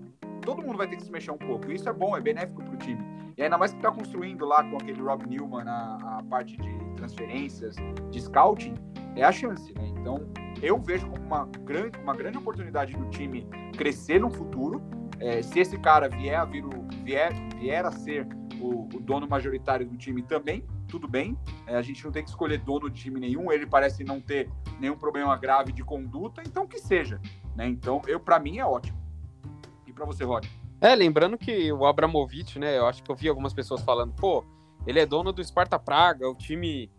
Todo 0.42 0.62
mundo 0.62 0.78
vai 0.78 0.86
ter 0.86 0.94
que 0.94 1.02
se 1.02 1.10
mexer 1.10 1.32
um 1.32 1.38
pouco. 1.38 1.68
Isso 1.72 1.88
é 1.88 1.92
bom, 1.92 2.16
é 2.16 2.20
benéfico 2.20 2.62
para 2.62 2.72
o 2.72 2.76
time. 2.76 3.04
E 3.36 3.42
ainda 3.42 3.58
mais 3.58 3.72
que 3.72 3.78
está 3.78 3.90
construindo 3.90 4.44
lá 4.44 4.62
com 4.62 4.76
aquele 4.76 5.02
Rob 5.02 5.26
Newman 5.26 5.68
a, 5.68 6.18
a 6.18 6.22
parte 6.30 6.56
de 6.56 6.94
transferências, 6.94 7.74
de 8.12 8.20
scouting, 8.20 8.74
é 9.16 9.24
a 9.24 9.32
chance, 9.32 9.74
né? 9.74 9.88
Então, 9.88 10.20
eu 10.62 10.78
vejo 10.80 11.08
como 11.08 11.22
uma 11.22 11.46
grande, 11.46 11.98
uma 11.98 12.14
grande 12.14 12.38
oportunidade 12.38 12.96
do 12.96 13.08
time 13.10 13.46
crescer 13.76 14.20
no 14.20 14.30
futuro 14.30 14.82
é, 15.18 15.42
se 15.42 15.58
esse 15.58 15.78
cara 15.78 16.08
vier 16.08 16.38
a, 16.38 16.44
vir 16.44 16.64
o, 16.64 16.86
vier, 17.02 17.32
vier 17.58 17.84
a 17.84 17.90
ser 17.90 18.26
o, 18.60 18.84
o, 18.94 19.00
dono 19.00 19.26
majoritário 19.26 19.86
do 19.86 19.96
time 19.96 20.22
também, 20.22 20.64
tudo 20.88 21.08
bem. 21.08 21.38
É, 21.66 21.76
a 21.76 21.82
gente 21.82 22.04
não 22.04 22.12
tem 22.12 22.22
que 22.22 22.28
escolher 22.28 22.58
dono 22.58 22.90
de 22.90 23.00
time 23.00 23.18
nenhum. 23.18 23.50
Ele 23.50 23.66
parece 23.66 24.04
não 24.04 24.20
ter 24.20 24.50
nenhum 24.78 24.96
problema 24.96 25.36
grave 25.36 25.72
de 25.72 25.82
conduta, 25.82 26.42
então 26.46 26.66
que 26.66 26.78
seja. 26.78 27.20
Né? 27.54 27.66
Então, 27.66 28.02
eu 28.06 28.20
para 28.20 28.38
mim 28.38 28.58
é 28.58 28.64
ótimo. 28.64 28.98
E 29.86 29.92
para 29.92 30.04
você, 30.04 30.24
Rod? 30.24 30.46
É, 30.80 30.94
lembrando 30.94 31.38
que 31.38 31.72
o 31.72 31.86
Abramovich, 31.86 32.58
né? 32.58 32.76
Eu 32.76 32.86
acho 32.86 33.02
que 33.02 33.10
eu 33.10 33.16
vi 33.16 33.28
algumas 33.28 33.54
pessoas 33.54 33.80
falando, 33.80 34.12
pô, 34.12 34.44
ele 34.86 35.00
é 35.00 35.06
dono 35.06 35.32
do 35.32 35.42
Sparta 35.42 35.78
Praga, 35.78 36.28
o 36.28 36.34
time, 36.34 36.90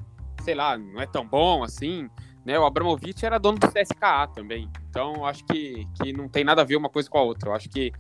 sei 0.42 0.56
lá, 0.56 0.76
não 0.78 1.00
é 1.00 1.06
tão 1.06 1.26
bom 1.28 1.64
assim. 1.64 2.10
Né, 2.48 2.58
o 2.58 2.64
Abramovich 2.64 3.26
era 3.26 3.38
dono 3.38 3.60
do 3.60 3.68
CSKA 3.68 4.26
também. 4.34 4.70
Então, 4.90 5.26
acho 5.26 5.44
que, 5.48 5.86
que 6.02 6.14
não 6.14 6.30
tem 6.30 6.46
nada 6.46 6.62
a 6.62 6.64
ver 6.64 6.78
uma 6.78 6.88
coisa 6.88 7.10
com 7.10 7.18
a 7.18 7.22
outra. 7.22 7.50
Eu 7.50 7.54
acho 7.54 7.68
que, 7.68 7.92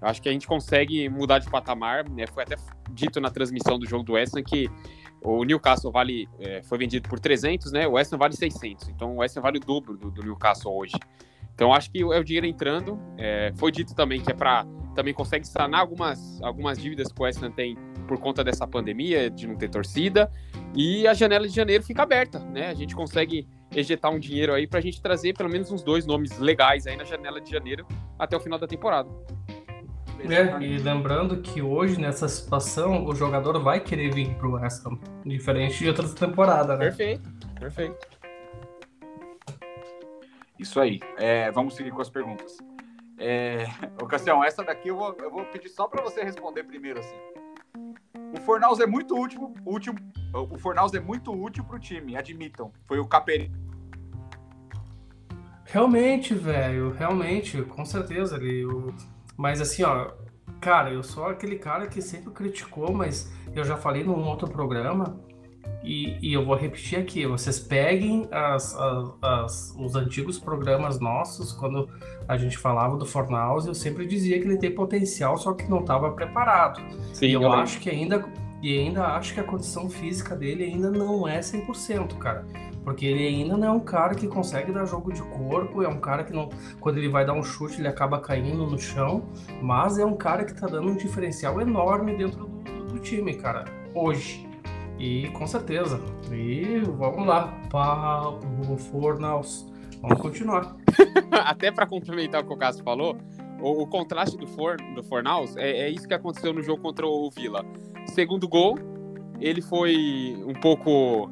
acho 0.00 0.20
que 0.20 0.28
a 0.28 0.32
gente 0.32 0.44
consegue 0.44 1.08
mudar 1.08 1.38
de 1.38 1.48
patamar. 1.48 2.10
Né? 2.10 2.26
Foi 2.26 2.42
até 2.42 2.56
dito 2.90 3.20
na 3.20 3.30
transmissão 3.30 3.78
do 3.78 3.86
jogo 3.86 4.02
do 4.02 4.14
West 4.14 4.34
que 4.44 4.68
o 5.22 5.44
Newcastle 5.44 5.92
vale, 5.92 6.28
é, 6.40 6.64
foi 6.64 6.78
vendido 6.78 7.08
por 7.08 7.20
300, 7.20 7.70
né? 7.70 7.86
O 7.86 7.92
West 7.92 8.12
vale 8.16 8.34
600. 8.34 8.88
Então, 8.88 9.14
o 9.14 9.16
West 9.18 9.36
vale 9.36 9.58
o 9.58 9.60
dobro 9.60 9.96
do, 9.96 10.10
do 10.10 10.20
Newcastle 10.20 10.76
hoje. 10.76 10.96
Então, 11.54 11.72
acho 11.72 11.88
que 11.88 12.00
é 12.00 12.18
o 12.18 12.24
dinheiro 12.24 12.46
entrando. 12.48 12.98
É, 13.16 13.52
foi 13.54 13.70
dito 13.70 13.94
também 13.94 14.20
que 14.20 14.32
é 14.32 14.34
para 14.34 14.66
também 14.96 15.14
consegue 15.14 15.46
sanar 15.46 15.80
algumas, 15.80 16.42
algumas 16.42 16.76
dívidas 16.76 17.12
que 17.12 17.20
o 17.20 17.22
West 17.22 17.40
tem 17.54 17.78
por 18.08 18.18
conta 18.18 18.42
dessa 18.42 18.66
pandemia, 18.66 19.30
de 19.30 19.46
não 19.46 19.54
ter 19.54 19.70
torcida. 19.70 20.28
E 20.74 21.06
a 21.06 21.14
janela 21.14 21.46
de 21.46 21.54
janeiro 21.54 21.84
fica 21.84 22.02
aberta, 22.02 22.40
né? 22.40 22.68
A 22.68 22.74
gente 22.74 22.96
consegue 22.96 23.46
ejetar 23.74 24.10
um 24.10 24.18
dinheiro 24.18 24.52
aí 24.52 24.66
para 24.66 24.78
a 24.78 24.82
gente 24.82 25.00
trazer 25.00 25.34
pelo 25.34 25.48
menos 25.48 25.70
uns 25.70 25.82
dois 25.82 26.06
nomes 26.06 26.38
legais 26.38 26.86
aí 26.86 26.96
na 26.96 27.04
janela 27.04 27.40
de 27.40 27.50
janeiro 27.50 27.86
até 28.18 28.36
o 28.36 28.40
final 28.40 28.58
da 28.58 28.66
temporada. 28.66 29.08
É, 30.28 30.62
e 30.62 30.78
lembrando 30.78 31.38
que 31.38 31.60
hoje, 31.60 32.00
nessa 32.00 32.28
situação, 32.28 33.04
o 33.04 33.14
jogador 33.14 33.58
vai 33.58 33.80
querer 33.80 34.14
vir 34.14 34.32
pro 34.36 34.52
West 34.52 34.86
Ham, 34.86 34.96
diferente 35.26 35.78
de 35.78 35.88
outras 35.88 36.14
temporadas, 36.14 36.78
né? 36.78 36.84
Perfeito, 36.86 37.28
perfeito. 37.58 38.06
Isso 40.58 40.78
aí. 40.78 41.00
É, 41.18 41.50
vamos 41.50 41.74
seguir 41.74 41.90
com 41.90 42.00
as 42.00 42.08
perguntas. 42.08 42.56
É... 43.18 43.66
Ô, 44.00 44.06
Cassião, 44.06 44.44
essa 44.44 44.62
daqui 44.62 44.88
eu 44.88 44.96
vou, 44.96 45.16
eu 45.18 45.30
vou 45.30 45.44
pedir 45.46 45.68
só 45.68 45.88
para 45.88 46.02
você 46.02 46.22
responder 46.22 46.62
primeiro, 46.62 47.00
assim. 47.00 47.16
O 48.32 48.40
Fornaus 48.40 48.80
é 48.80 48.86
muito 48.86 49.14
útil, 49.14 49.54
útil 49.64 49.94
o 50.32 50.58
Fornaus 50.58 50.94
é 50.94 51.00
muito 51.00 51.32
útil 51.32 51.64
pro 51.64 51.78
time, 51.78 52.16
admitam. 52.16 52.72
Foi 52.84 52.98
o 52.98 53.06
Caperi. 53.06 53.52
Realmente, 55.64 56.34
velho, 56.34 56.92
realmente, 56.92 57.62
com 57.62 57.84
certeza. 57.84 58.36
Ele, 58.36 58.64
o... 58.64 58.94
Mas 59.36 59.60
assim, 59.60 59.82
ó, 59.82 60.12
cara, 60.60 60.90
eu 60.90 61.02
sou 61.02 61.26
aquele 61.26 61.56
cara 61.58 61.86
que 61.86 62.00
sempre 62.00 62.32
criticou, 62.32 62.92
mas 62.92 63.32
eu 63.54 63.64
já 63.64 63.76
falei 63.76 64.02
num 64.02 64.24
outro 64.24 64.48
programa 64.48 65.20
e, 65.84 66.16
e, 66.22 66.32
eu 66.32 66.44
vou 66.44 66.54
repetir 66.54 66.98
aqui: 66.98 67.26
vocês 67.26 67.58
peguem 67.58 68.28
as, 68.30 68.74
as, 68.76 69.10
as, 69.20 69.76
os 69.78 69.96
antigos 69.96 70.38
programas 70.38 71.00
nossos, 71.00 71.52
quando 71.52 71.88
a 72.28 72.36
gente 72.36 72.56
falava 72.56 72.96
do 72.96 73.04
Fornaus, 73.04 73.66
eu 73.66 73.74
sempre 73.74 74.06
dizia 74.06 74.38
que 74.40 74.46
ele 74.46 74.58
tem 74.58 74.72
potencial, 74.72 75.36
só 75.36 75.52
que 75.52 75.68
não 75.68 75.80
estava 75.80 76.12
preparado. 76.12 76.80
Sim, 77.12 77.26
e 77.26 77.32
eu, 77.32 77.42
eu 77.42 77.52
acho 77.52 77.80
que 77.80 77.90
ainda. 77.90 78.24
E 78.62 78.78
ainda 78.78 79.16
acho 79.16 79.34
que 79.34 79.40
a 79.40 79.42
condição 79.42 79.90
física 79.90 80.36
dele 80.36 80.62
ainda 80.62 80.88
não 80.88 81.26
é 81.26 81.40
100%, 81.40 82.16
cara. 82.18 82.46
Porque 82.84 83.04
ele 83.04 83.26
ainda 83.26 83.56
não 83.56 83.66
é 83.66 83.70
um 83.72 83.80
cara 83.80 84.14
que 84.14 84.28
consegue 84.28 84.70
dar 84.70 84.84
jogo 84.84 85.12
de 85.12 85.20
corpo, 85.20 85.82
é 85.82 85.88
um 85.88 85.98
cara 85.98 86.22
que 86.22 86.32
não, 86.32 86.48
quando 86.78 86.98
ele 86.98 87.08
vai 87.08 87.24
dar 87.24 87.32
um 87.32 87.42
chute 87.42 87.80
ele 87.80 87.88
acaba 87.88 88.20
caindo 88.20 88.64
no 88.64 88.78
chão, 88.78 89.24
mas 89.60 89.98
é 89.98 90.04
um 90.04 90.14
cara 90.14 90.44
que 90.44 90.54
tá 90.54 90.68
dando 90.68 90.90
um 90.90 90.96
diferencial 90.96 91.60
enorme 91.60 92.16
dentro 92.16 92.46
do, 92.46 92.58
do, 92.62 92.84
do 92.86 92.98
time, 93.00 93.34
cara, 93.34 93.64
hoje. 93.92 94.51
E 95.02 95.26
com 95.30 95.44
certeza. 95.48 96.00
E 96.30 96.78
vamos 96.96 97.26
lá, 97.26 97.60
Pablo 97.68 98.78
Fornaus. 98.78 99.66
Vamos 100.00 100.20
continuar. 100.20 100.76
Até 101.44 101.72
para 101.72 101.88
complementar 101.88 102.42
o 102.42 102.46
que 102.46 102.54
o 102.54 102.56
Cássio 102.56 102.84
falou, 102.84 103.18
o, 103.60 103.82
o 103.82 103.86
contraste 103.88 104.38
do, 104.38 104.46
For, 104.46 104.76
do 104.94 105.02
Fornaus 105.02 105.56
é, 105.56 105.80
é, 105.80 105.90
isso 105.90 106.06
que 106.06 106.14
aconteceu 106.14 106.52
no 106.52 106.62
jogo 106.62 106.80
contra 106.80 107.04
o 107.04 107.28
Vila. 107.32 107.66
Segundo 108.06 108.46
gol, 108.46 108.78
ele 109.40 109.60
foi 109.60 110.40
um 110.46 110.54
pouco. 110.54 111.28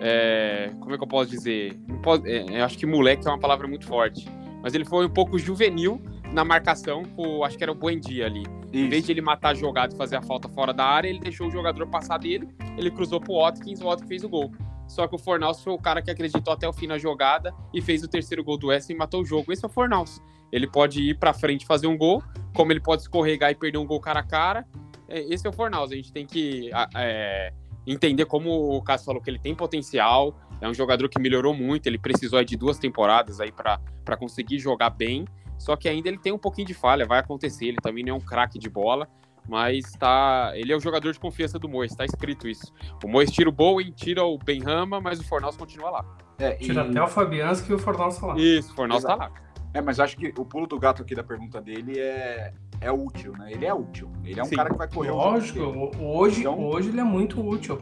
É, 0.00 0.70
como 0.78 0.94
é 0.94 0.96
que 0.96 1.02
eu 1.02 1.08
posso 1.08 1.28
dizer? 1.28 1.76
É, 2.24 2.60
eu 2.60 2.64
acho 2.64 2.78
que 2.78 2.86
moleque 2.86 3.26
é 3.26 3.30
uma 3.30 3.40
palavra 3.40 3.66
muito 3.66 3.84
forte. 3.84 4.28
Mas 4.62 4.74
ele 4.74 4.84
foi 4.84 5.06
um 5.06 5.10
pouco 5.10 5.36
juvenil 5.40 6.00
na 6.32 6.44
marcação, 6.44 7.02
acho 7.44 7.56
que 7.56 7.62
era 7.62 7.72
o 7.72 7.74
Buendia 7.74 8.26
ali. 8.26 8.42
Isso. 8.42 8.84
Em 8.84 8.88
vez 8.88 9.04
de 9.04 9.12
ele 9.12 9.20
matar 9.20 9.50
a 9.50 9.54
jogada 9.54 9.94
e 9.94 9.96
fazer 9.96 10.16
a 10.16 10.22
falta 10.22 10.48
fora 10.48 10.72
da 10.72 10.84
área, 10.84 11.08
ele 11.08 11.20
deixou 11.20 11.48
o 11.48 11.50
jogador 11.50 11.86
passar 11.86 12.18
dele, 12.18 12.48
ele 12.76 12.90
cruzou 12.90 13.20
pro 13.20 13.34
Watkins, 13.34 13.80
o 13.80 13.84
Watkins 13.84 14.08
fez 14.08 14.24
o 14.24 14.28
gol. 14.28 14.52
Só 14.86 15.06
que 15.06 15.14
o 15.14 15.18
Fornaus 15.18 15.62
foi 15.62 15.72
o 15.72 15.78
cara 15.78 16.00
que 16.00 16.10
acreditou 16.10 16.52
até 16.52 16.66
o 16.66 16.72
fim 16.72 16.86
na 16.86 16.96
jogada 16.96 17.54
e 17.74 17.82
fez 17.82 18.02
o 18.02 18.08
terceiro 18.08 18.42
gol 18.42 18.56
do 18.56 18.68
West 18.68 18.88
e 18.88 18.94
matou 18.94 19.20
o 19.20 19.24
jogo. 19.24 19.52
Esse 19.52 19.64
é 19.64 19.68
o 19.68 19.70
Fornaus. 19.70 20.20
Ele 20.50 20.66
pode 20.66 21.02
ir 21.02 21.18
para 21.18 21.34
frente 21.34 21.66
fazer 21.66 21.86
um 21.86 21.96
gol, 21.96 22.22
como 22.54 22.72
ele 22.72 22.80
pode 22.80 23.02
escorregar 23.02 23.50
e 23.50 23.54
perder 23.54 23.76
um 23.76 23.86
gol 23.86 24.00
cara 24.00 24.20
a 24.20 24.22
cara. 24.22 24.66
É, 25.06 25.20
esse 25.32 25.46
é 25.46 25.50
o 25.50 25.52
Fornaus. 25.52 25.92
A 25.92 25.94
gente 25.94 26.10
tem 26.10 26.26
que 26.26 26.70
é, 26.96 27.52
entender 27.86 28.24
como 28.24 28.76
o 28.76 28.82
Cássio 28.82 29.04
falou 29.04 29.20
que 29.20 29.28
ele 29.28 29.38
tem 29.38 29.54
potencial. 29.54 30.34
É 30.60 30.66
um 30.66 30.72
jogador 30.74 31.06
que 31.10 31.20
melhorou 31.20 31.52
muito. 31.52 31.86
Ele 31.86 31.98
precisou 31.98 32.42
de 32.42 32.56
duas 32.56 32.78
temporadas 32.78 33.40
aí 33.40 33.52
para 33.52 34.16
conseguir 34.18 34.58
jogar 34.58 34.88
bem. 34.88 35.26
Só 35.58 35.76
que 35.76 35.88
ainda 35.88 36.08
ele 36.08 36.18
tem 36.18 36.32
um 36.32 36.38
pouquinho 36.38 36.66
de 36.66 36.74
falha, 36.74 37.04
vai 37.04 37.18
acontecer. 37.18 37.66
Ele 37.66 37.78
também 37.82 38.04
não 38.04 38.14
é 38.14 38.16
um 38.16 38.20
craque 38.20 38.58
de 38.58 38.70
bola, 38.70 39.08
mas 39.48 39.90
tá, 39.98 40.52
ele 40.54 40.72
é 40.72 40.76
o 40.76 40.80
jogador 40.80 41.12
de 41.12 41.18
confiança 41.18 41.58
do 41.58 41.68
Mois, 41.68 41.94
tá 41.94 42.04
escrito 42.04 42.46
isso. 42.46 42.72
O 43.02 43.08
Mois 43.08 43.30
tira 43.30 43.48
o 43.48 43.52
Bowen, 43.52 43.90
tira 43.92 44.22
o 44.22 44.38
Benrama, 44.38 45.00
mas 45.00 45.18
o 45.18 45.24
Fornaus 45.24 45.56
continua 45.56 45.90
lá. 45.90 46.04
É, 46.38 46.56
e... 46.60 46.66
Tira 46.66 46.82
até 46.82 47.02
o 47.02 47.08
Fabianski 47.08 47.72
e 47.72 47.74
o 47.74 47.78
Fornaus 47.78 48.18
tá 48.18 48.26
lá. 48.28 48.38
Isso, 48.38 48.72
o 48.72 48.76
Fornaus 48.76 49.02
tá 49.02 49.14
lá. 49.14 49.32
É, 49.74 49.80
mas 49.80 50.00
acho 50.00 50.16
que 50.16 50.32
o 50.38 50.44
pulo 50.44 50.66
do 50.66 50.78
gato 50.78 51.02
aqui 51.02 51.14
da 51.14 51.22
pergunta 51.22 51.60
dele 51.60 51.98
é, 51.98 52.52
é 52.80 52.90
útil, 52.90 53.32
né? 53.32 53.52
Ele 53.52 53.66
é 53.66 53.74
útil. 53.74 54.10
Ele 54.24 54.38
é 54.38 54.42
um 54.42 54.46
Sim. 54.46 54.56
cara 54.56 54.70
que 54.70 54.76
vai 54.76 54.88
correr 54.88 55.10
Lógico, 55.10 55.60
hoje, 56.00 56.40
então, 56.40 56.58
hoje 56.58 56.88
ele 56.88 57.00
é 57.00 57.04
muito 57.04 57.40
útil. 57.46 57.78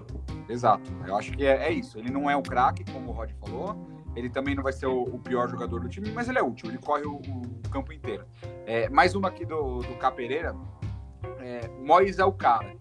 Exato. 0.49 0.91
Eu 1.07 1.17
acho 1.17 1.33
que 1.33 1.45
é, 1.45 1.69
é 1.69 1.73
isso. 1.73 1.99
Ele 1.99 2.11
não 2.11 2.29
é 2.29 2.37
um 2.37 2.43
craque, 2.43 2.85
como 2.91 3.11
o 3.11 3.13
Rod 3.13 3.31
falou 3.41 3.96
ele 4.17 4.31
também 4.31 4.55
não 4.55 4.63
vai 4.63 4.73
ser 4.73 4.87
o, 4.87 5.03
o, 5.03 5.19
pior 5.19 5.49
jogador 5.49 5.81
do 5.81 5.89
time, 5.89 6.11
mas 6.11 6.29
ele 6.29 6.39
é 6.39 6.43
útil, 6.43 6.71
ele 6.71 6.79
corre 6.79 7.05
o, 7.05 7.17
o 7.17 7.69
campo 7.71 7.93
inteiro. 7.93 8.25
É, 8.65 8.89
mais 8.89 9.15
uma 9.15 9.29
aqui 9.29 9.45
do, 9.45 9.81
do 9.81 9.95
Capereira. 9.97 10.57
É, 11.39 11.69
Mois 11.85 12.19
é 12.19 12.25
o 12.25 12.33
cara. 12.33 12.75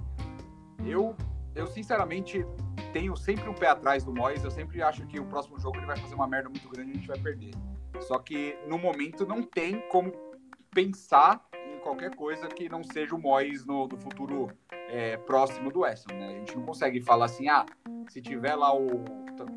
Eu, 0.86 1.16
eu, 1.54 1.68
sinceramente, 1.68 2.46
tenho 2.94 3.16
sempre 3.18 3.50
um 3.50 3.54
pé 3.54 3.68
atrás 3.68 4.06
do 4.06 4.14
Mois. 4.14 4.44
Eu 4.46 4.52
sempre 4.52 4.82
acho 4.82 5.06
que 5.08 5.20
o 5.20 5.26
próximo 5.26 5.60
jogo 5.60 5.78
ele 5.78 5.86
vai 5.86 5.98
fazer 5.98 6.16
uma 6.16 6.28
merda 6.28 6.48
muito 6.48 6.70
grande 6.70 6.92
e 6.92 6.94
a 6.94 6.96
gente 6.96 7.08
vai 7.08 7.20
perder. 7.20 7.54
Só 8.00 8.18
que 8.18 8.58
no 8.68 8.78
momento 8.78 9.26
não 9.26 9.44
tem 9.44 9.82
como 9.90 10.14
pensar 10.74 11.45
qualquer 11.86 12.16
coisa 12.16 12.48
que 12.48 12.68
não 12.68 12.84
seja 12.84 13.14
o 13.14 13.22
Mois 13.22 13.64
no, 13.64 13.88
no 13.88 13.96
futuro 13.98 14.50
é, 14.90 15.18
próximo 15.18 15.72
do 15.72 15.82
West 15.82 16.08
né? 16.12 16.30
A 16.30 16.40
gente 16.40 16.56
não 16.56 16.64
consegue 16.64 17.00
falar 17.00 17.26
assim, 17.26 17.48
ah, 17.48 17.64
se 18.10 18.20
tiver 18.22 18.56
lá 18.56 18.76
o 18.76 19.06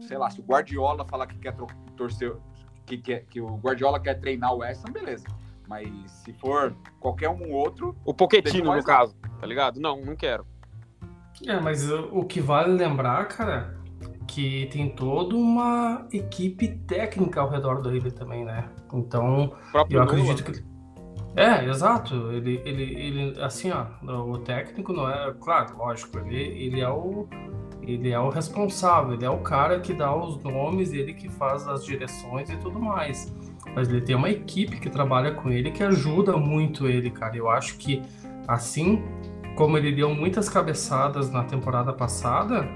sei 0.03 0.19
lá, 0.19 0.29
se 0.29 0.41
o 0.41 0.45
Guardiola 0.45 1.07
falar 1.07 1.27
que 1.27 1.39
quer 1.39 1.55
torcer, 1.97 2.37
que, 2.85 2.99
quer, 2.99 3.25
que 3.27 3.41
o 3.41 3.57
Guardiola 3.57 3.99
quer 3.99 4.15
treinar 4.21 4.53
o 4.53 4.59
West 4.59 4.85
Ham, 4.87 4.93
beleza. 4.93 5.27
Mas 5.67 6.11
se 6.11 6.33
for 6.33 6.75
qualquer 6.99 7.29
um 7.29 7.53
outro. 7.53 7.97
O 8.05 8.13
Poquetino, 8.13 8.75
no 8.75 8.83
caso, 8.83 9.15
tá 9.41 9.47
ligado? 9.47 9.81
Não, 9.81 10.05
não 10.05 10.17
quero. 10.17 10.47
É, 11.47 11.61
mas 11.61 11.89
o 11.91 12.25
que 12.25 12.41
vale 12.41 12.73
lembrar, 12.73 13.29
cara, 13.29 13.79
que 14.27 14.67
tem 14.73 14.91
toda 14.91 15.37
uma 15.37 16.07
equipe 16.13 16.69
técnica 16.87 17.41
ao 17.41 17.49
redor 17.49 17.81
do 17.81 17.91
River 17.91 18.13
também, 18.13 18.45
né? 18.45 18.69
Então, 18.93 19.57
eu 19.91 20.03
acredito 20.03 20.43
que. 20.43 20.78
É, 21.39 21.65
exato. 21.65 22.33
Ele, 22.33 22.61
ele, 22.65 22.83
ele, 22.83 23.41
assim, 23.41 23.71
ó, 23.71 23.87
o 24.25 24.39
técnico 24.39 24.93
não 24.93 25.09
é, 25.09 25.33
claro, 25.41 25.77
lógico, 25.79 26.19
ele, 26.19 26.37
ele 26.37 26.81
é 26.81 26.89
o, 26.89 27.29
ele 27.81 28.11
é 28.11 28.19
o 28.19 28.29
responsável, 28.29 29.15
ele 29.15 29.25
é 29.25 29.31
o 29.31 29.39
cara 29.39 29.79
que 29.79 29.95
dá 29.95 30.13
os 30.13 30.43
nomes, 30.43 30.93
ele 30.93 31.15
que 31.15 31.29
faz 31.29 31.69
as 31.69 31.85
direções 31.85 32.51
e 32.51 32.57
tudo 32.57 32.81
mais. 32.81 33.33
Mas 33.73 33.89
ele 33.89 34.01
tem 34.01 34.17
uma 34.17 34.29
equipe 34.29 34.81
que 34.81 34.91
trabalha 34.91 35.33
com 35.33 35.49
ele 35.49 35.71
que 35.71 35.85
ajuda 35.85 36.37
muito 36.37 36.89
ele, 36.89 37.09
cara. 37.09 37.37
Eu 37.37 37.49
acho 37.49 37.79
que 37.79 38.03
assim 38.49 39.01
como 39.55 39.79
ele 39.79 39.93
deu 39.93 40.13
muitas 40.13 40.49
cabeçadas 40.49 41.31
na 41.31 41.45
temporada 41.45 41.93
passada, 41.93 42.69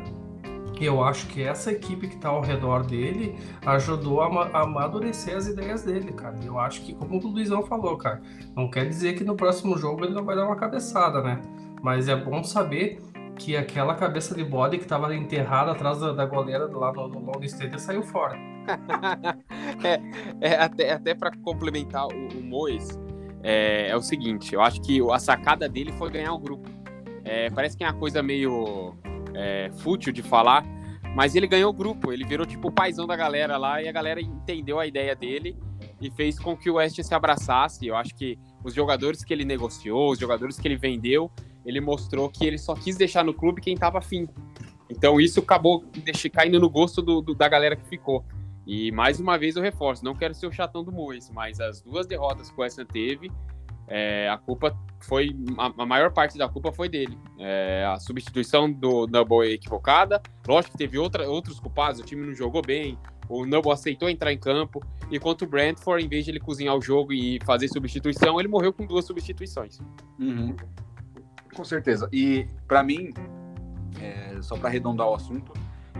eu 0.84 1.02
acho 1.02 1.26
que 1.28 1.42
essa 1.42 1.70
equipe 1.72 2.08
que 2.08 2.14
está 2.14 2.28
ao 2.28 2.40
redor 2.40 2.84
dele 2.84 3.36
ajudou 3.64 4.20
a, 4.22 4.62
amadurecer 4.62 5.36
as 5.36 5.46
ideias 5.46 5.82
dele, 5.82 6.12
cara. 6.12 6.36
Eu 6.44 6.58
acho 6.58 6.82
que, 6.82 6.94
como 6.94 7.18
o 7.18 7.26
Luizão 7.28 7.62
falou, 7.62 7.96
cara, 7.96 8.22
não 8.56 8.70
quer 8.70 8.86
dizer 8.86 9.14
que 9.14 9.24
no 9.24 9.36
próximo 9.36 9.76
jogo 9.76 10.04
ele 10.04 10.14
não 10.14 10.24
vai 10.24 10.36
dar 10.36 10.46
uma 10.46 10.56
cabeçada, 10.56 11.22
né? 11.22 11.40
Mas 11.82 12.08
é 12.08 12.16
bom 12.16 12.42
saber 12.44 13.00
que 13.36 13.56
aquela 13.56 13.94
cabeça 13.94 14.34
de 14.34 14.44
bode 14.44 14.76
que 14.78 14.84
estava 14.84 15.14
enterrada 15.14 15.72
atrás 15.72 15.98
da, 15.98 16.12
da 16.12 16.26
goleira 16.26 16.66
lá 16.66 16.92
no, 16.92 17.08
no 17.08 17.18
Long 17.20 17.42
Stadium 17.42 17.78
saiu 17.78 18.02
fora. 18.02 18.36
é, 19.82 20.52
é, 20.52 20.54
até 20.56 20.92
até 20.92 21.14
para 21.14 21.32
complementar 21.38 22.06
o, 22.06 22.38
o 22.38 22.42
Mois, 22.42 22.98
é, 23.42 23.88
é, 23.88 23.96
o 23.96 24.00
seguinte: 24.00 24.54
eu 24.54 24.60
acho 24.60 24.80
que 24.80 25.00
a 25.10 25.18
sacada 25.18 25.68
dele 25.68 25.92
foi 25.92 26.10
ganhar 26.10 26.32
o 26.32 26.38
grupo. 26.38 26.70
É, 27.24 27.50
parece 27.50 27.76
que 27.76 27.84
é 27.84 27.86
uma 27.88 27.98
coisa 27.98 28.22
meio 28.22 28.94
é, 29.34 29.70
fútil 29.78 30.12
de 30.12 30.22
falar, 30.22 30.64
mas 31.14 31.34
ele 31.34 31.46
ganhou 31.46 31.70
o 31.70 31.74
grupo, 31.74 32.12
ele 32.12 32.24
virou 32.24 32.46
tipo 32.46 32.68
o 32.68 32.72
paizão 32.72 33.06
da 33.06 33.16
galera 33.16 33.56
lá 33.56 33.82
e 33.82 33.88
a 33.88 33.92
galera 33.92 34.20
entendeu 34.20 34.78
a 34.78 34.86
ideia 34.86 35.14
dele 35.14 35.56
e 36.00 36.10
fez 36.10 36.38
com 36.38 36.56
que 36.56 36.70
o 36.70 36.74
West 36.74 37.00
se 37.02 37.14
abraçasse. 37.14 37.86
Eu 37.86 37.94
acho 37.94 38.14
que 38.14 38.38
os 38.64 38.74
jogadores 38.74 39.22
que 39.24 39.32
ele 39.32 39.44
negociou, 39.44 40.12
os 40.12 40.18
jogadores 40.18 40.58
que 40.58 40.66
ele 40.66 40.76
vendeu, 40.76 41.30
ele 41.64 41.80
mostrou 41.80 42.28
que 42.28 42.44
ele 42.46 42.58
só 42.58 42.74
quis 42.74 42.96
deixar 42.96 43.24
no 43.24 43.34
clube 43.34 43.60
quem 43.60 43.74
estava 43.74 43.98
afim. 43.98 44.28
Então 44.88 45.20
isso 45.20 45.40
acabou 45.40 45.84
caindo 46.32 46.58
no 46.58 46.68
gosto 46.68 47.00
do, 47.00 47.20
do, 47.20 47.34
da 47.34 47.48
galera 47.48 47.76
que 47.76 47.88
ficou. 47.88 48.24
E 48.66 48.92
mais 48.92 49.18
uma 49.18 49.36
vez 49.36 49.56
eu 49.56 49.62
reforço, 49.62 50.04
não 50.04 50.14
quero 50.14 50.34
ser 50.34 50.46
o 50.46 50.52
chatão 50.52 50.84
do 50.84 50.92
Mois, 50.92 51.30
mas 51.30 51.60
as 51.60 51.80
duas 51.80 52.06
derrotas 52.06 52.50
que 52.50 52.58
o 52.58 52.62
West 52.62 52.78
teve, 52.92 53.30
é, 53.94 54.26
a 54.30 54.38
culpa 54.38 54.74
foi, 55.00 55.36
a, 55.58 55.84
maior 55.84 56.10
parte 56.10 56.38
da 56.38 56.48
culpa 56.48 56.72
foi 56.72 56.88
dele. 56.88 57.18
É, 57.38 57.84
a 57.86 57.98
substituição 57.98 58.72
do 58.72 59.06
Noble 59.06 59.46
é 59.46 59.52
equivocada, 59.52 60.22
lógico 60.48 60.72
que 60.72 60.78
teve 60.78 60.98
outra, 60.98 61.28
outros 61.28 61.60
culpados, 61.60 62.00
o 62.00 62.02
time 62.02 62.24
não 62.24 62.32
jogou 62.32 62.62
bem, 62.62 62.98
o 63.28 63.44
Noble 63.44 63.70
aceitou 63.70 64.08
entrar 64.08 64.32
em 64.32 64.38
campo, 64.38 64.82
e 65.10 65.18
quanto 65.18 65.44
o 65.44 65.46
Brentford, 65.46 66.02
em 66.02 66.08
vez 66.08 66.24
de 66.24 66.30
ele 66.30 66.40
cozinhar 66.40 66.74
o 66.74 66.80
jogo 66.80 67.12
e 67.12 67.38
fazer 67.44 67.68
substituição, 67.68 68.40
ele 68.40 68.48
morreu 68.48 68.72
com 68.72 68.86
duas 68.86 69.04
substituições. 69.04 69.78
Uhum. 70.18 70.56
Com 71.54 71.64
certeza. 71.64 72.08
E 72.10 72.46
para 72.66 72.82
mim, 72.82 73.12
é, 74.00 74.40
só 74.40 74.56
para 74.56 74.70
arredondar 74.70 75.06
o 75.06 75.14
assunto, 75.14 75.52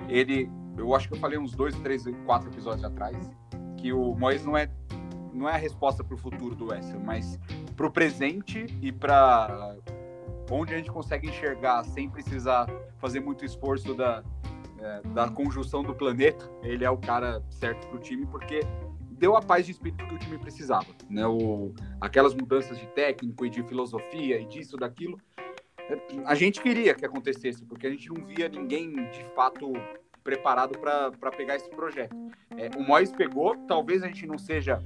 ele, 0.09 0.49
eu 0.79 0.95
acho 0.95 1.09
que 1.09 1.15
eu 1.15 1.19
falei 1.19 1.39
uns 1.39 1.53
dois, 1.53 1.79
três, 1.81 2.05
quatro 2.25 2.49
episódios 2.49 2.85
atrás 2.85 3.31
que 3.77 3.93
o 3.93 4.15
Mois 4.15 4.43
não 4.47 4.57
é 4.57 4.71
não 5.33 5.49
é 5.49 5.55
a 5.55 5.57
resposta 5.57 6.05
para 6.05 6.15
o 6.15 6.19
futuro 6.19 6.55
do 6.55 6.69
West 6.69 6.93
mas 7.05 7.39
para 7.77 7.87
o 7.87 7.91
presente 7.91 8.67
e 8.81 8.93
para 8.93 9.77
onde 10.51 10.75
a 10.75 10.77
gente 10.77 10.91
consegue 10.91 11.29
enxergar 11.29 11.85
sem 11.85 12.09
precisar 12.09 12.67
fazer 12.99 13.21
muito 13.21 13.45
esforço 13.45 13.95
da, 13.95 14.23
é, 14.79 15.01
da 15.09 15.29
conjunção 15.29 15.83
do 15.83 15.95
planeta, 15.95 16.51
ele 16.63 16.85
é 16.85 16.91
o 16.91 16.99
cara 16.99 17.43
certo 17.51 17.87
para 17.87 17.97
o 17.97 18.01
time, 18.01 18.27
porque 18.27 18.61
deu 19.11 19.37
a 19.37 19.41
paz 19.41 19.67
de 19.67 19.73
espírito 19.73 20.07
que 20.07 20.15
o 20.15 20.19
time 20.19 20.39
precisava. 20.39 20.87
Né? 21.09 21.27
O, 21.27 21.73
aquelas 22.01 22.35
mudanças 22.35 22.79
de 22.79 22.87
técnico 22.89 23.47
e 23.47 23.51
de 23.51 23.63
filosofia 23.63 24.41
e 24.41 24.45
disso, 24.45 24.77
daquilo, 24.77 25.19
a 26.25 26.35
gente 26.35 26.61
queria 26.61 26.95
que 26.95 27.05
acontecesse, 27.05 27.65
porque 27.65 27.87
a 27.87 27.91
gente 27.91 28.09
não 28.09 28.25
via 28.25 28.49
ninguém 28.49 28.93
de 29.11 29.25
fato 29.35 29.73
preparado 30.23 30.79
para 30.79 31.31
pegar 31.37 31.57
esse 31.57 31.69
projeto. 31.71 32.15
É, 32.57 32.71
o 32.77 32.83
Mois 32.83 33.11
pegou, 33.13 33.57
talvez 33.67 34.03
a 34.03 34.07
gente 34.07 34.27
não 34.27 34.39
seja 34.39 34.83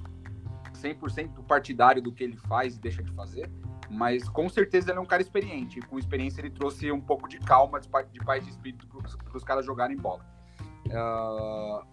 100% 0.77 1.45
partidário 1.47 2.03
do 2.03 2.13
que 2.13 2.25
ele 2.25 2.37
faz 2.37 2.77
e 2.77 2.81
deixa 2.81 3.03
de 3.03 3.11
fazer, 3.13 3.51
mas 3.91 4.29
com 4.29 4.49
certeza 4.49 4.91
ele 4.91 4.99
é 4.99 5.01
um 5.01 5.07
cara 5.07 5.23
experiente. 5.23 5.81
Com 5.81 5.99
experiência 5.99 6.41
ele 6.41 6.51
trouxe 6.51 6.91
um 6.91 7.01
pouco 7.01 7.29
de 7.29 7.39
calma, 7.39 7.81
de 7.81 7.89
paz 7.89 8.45
de 8.45 8.51
espírito 8.51 8.87
para 8.87 9.37
os 9.37 9.45
caras 9.45 9.65
jogarem 9.65 9.97
bola. 9.97 10.25
Uh, 10.87 11.85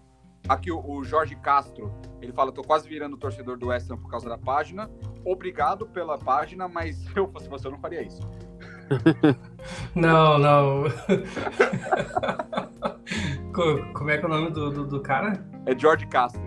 aqui 0.47 0.71
o, 0.71 0.79
o, 0.79 1.03
Jorge 1.03 1.35
Castro, 1.35 1.93
ele 2.21 2.31
fala, 2.31 2.51
tô 2.51 2.61
quase 2.61 2.87
virando 2.87 3.17
torcedor 3.17 3.57
do 3.57 3.67
West 3.67 3.89
Ham 3.89 3.97
por 3.97 4.09
causa 4.09 4.29
da 4.29 4.37
página. 4.37 4.89
Obrigado 5.25 5.87
pela 5.87 6.17
página, 6.17 6.67
mas 6.67 7.03
eu 7.15 7.27
fosse 7.27 7.47
você, 7.47 7.67
eu 7.67 7.71
não 7.71 7.79
faria 7.79 8.01
isso. 8.01 8.21
não, 9.95 10.37
não. 10.37 10.83
Como 13.93 14.09
é 14.09 14.17
que 14.17 14.25
é 14.25 14.27
o 14.27 14.29
nome 14.29 14.49
do, 14.51 14.71
do, 14.71 14.85
do 14.85 14.99
cara? 15.01 15.45
É 15.65 15.77
George 15.77 16.07
Castro. 16.07 16.41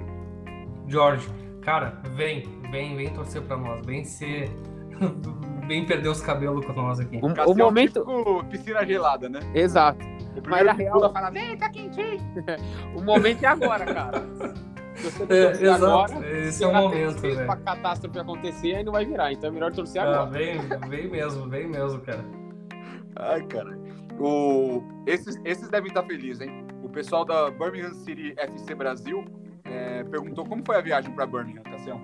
George, 0.89 1.28
cara, 1.66 2.00
vem, 2.14 2.44
vem, 2.70 2.96
vem 2.96 3.12
torcer 3.12 3.42
pra 3.42 3.56
nós, 3.56 3.84
vem 3.84 4.04
ser. 4.04 4.48
vem 5.66 5.84
perder 5.84 6.08
os 6.08 6.20
cabelos 6.20 6.64
com 6.64 6.72
nós 6.72 7.00
aqui. 7.00 7.20
O, 7.20 7.50
o 7.50 7.54
momento. 7.56 8.00
Tipo 8.00 8.44
piscina 8.44 8.86
gelada, 8.86 9.28
né? 9.28 9.40
Exato. 9.52 9.98
Mas 10.46 10.64
na 10.64 10.72
real 10.72 10.98
ela 10.98 11.12
fala, 11.12 11.30
vem, 11.30 11.56
tá 11.58 11.68
quentinho. 11.68 12.20
o 12.96 13.02
momento 13.02 13.42
é 13.42 13.48
agora, 13.48 13.84
cara. 13.84 14.24
É, 15.28 15.50
exato, 15.50 15.84
agora, 15.84 16.38
esse 16.38 16.62
é 16.62 16.66
o 16.66 16.72
momento, 16.72 17.20
velho. 17.20 17.44
Pra 17.46 17.56
catástrofe 17.56 18.18
acontecer, 18.18 18.76
aí 18.76 18.84
não 18.84 18.92
vai 18.92 19.04
virar, 19.04 19.32
então 19.32 19.50
é 19.50 19.52
melhor 19.52 19.72
torcer 19.72 20.00
ah, 20.00 20.04
agora. 20.04 20.30
Vem, 20.30 20.58
vem 20.88 21.10
mesmo, 21.10 21.48
vem 21.48 21.66
mesmo, 21.66 22.00
cara. 22.00 22.24
Ai, 23.16 23.42
cara. 23.42 23.78
O... 24.18 24.82
Esses, 25.06 25.38
esses 25.44 25.68
devem 25.68 25.88
estar 25.88 26.02
felizes, 26.04 26.40
hein? 26.40 26.66
O 26.82 26.88
pessoal 26.88 27.24
da 27.24 27.50
Birmingham 27.50 27.92
City 27.92 28.34
FC 28.38 28.74
Brasil 28.74 29.24
perguntou 30.05 30.44
como 30.44 30.62
foi 30.64 30.76
a 30.76 30.80
viagem 30.80 31.11
para 31.12 31.26
Birmingham, 31.26 31.62
Cassião. 31.62 32.01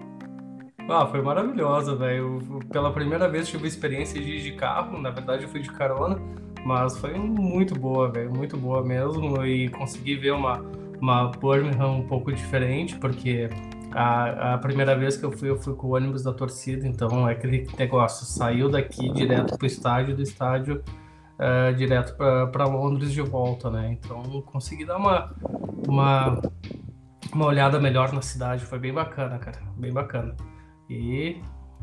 Ah, 0.88 1.06
foi 1.06 1.22
maravilhosa, 1.22 1.94
velho. 1.94 2.40
Pela 2.70 2.92
primeira 2.92 3.28
vez 3.28 3.48
tive 3.48 3.68
experiência 3.68 4.20
de 4.20 4.30
ir 4.30 4.42
de 4.42 4.52
carro, 4.52 4.98
na 5.00 5.10
verdade 5.10 5.44
eu 5.44 5.48
fui 5.48 5.60
de 5.60 5.70
carona, 5.70 6.20
mas 6.64 6.98
foi 6.98 7.14
muito 7.14 7.74
boa, 7.74 8.10
velho, 8.10 8.32
muito 8.34 8.56
boa 8.56 8.82
mesmo. 8.84 9.44
E 9.44 9.68
consegui 9.68 10.16
ver 10.16 10.32
uma, 10.32 10.64
uma 11.00 11.30
Birmingham 11.30 11.92
um 11.92 12.06
pouco 12.06 12.32
diferente, 12.32 12.96
porque 12.98 13.48
a, 13.92 14.54
a 14.54 14.58
primeira 14.58 14.96
vez 14.96 15.16
que 15.16 15.24
eu 15.24 15.30
fui, 15.30 15.50
eu 15.50 15.56
fui 15.56 15.74
com 15.74 15.88
o 15.88 15.94
ônibus 15.94 16.22
da 16.22 16.32
torcida, 16.32 16.86
então 16.86 17.28
é 17.28 17.32
aquele 17.32 17.66
negócio, 17.78 18.26
saiu 18.26 18.68
daqui 18.68 19.12
direto 19.12 19.56
pro 19.56 19.66
estádio, 19.66 20.16
do 20.16 20.22
estádio 20.22 20.82
uh, 21.38 21.74
direto 21.74 22.16
para 22.16 22.64
Londres 22.64 23.12
de 23.12 23.22
volta, 23.22 23.70
né? 23.70 23.92
Então 23.92 24.42
consegui 24.42 24.84
dar 24.84 24.96
uma, 24.96 25.34
uma, 25.86 26.40
uma 27.32 27.46
olhada 27.46 27.78
melhor 27.78 28.12
na 28.12 28.22
cidade, 28.22 28.64
foi 28.64 28.78
bem 28.78 28.92
bacana, 28.92 29.38
cara, 29.38 29.60
bem 29.76 29.92
bacana. 29.92 30.36
E 30.88 31.40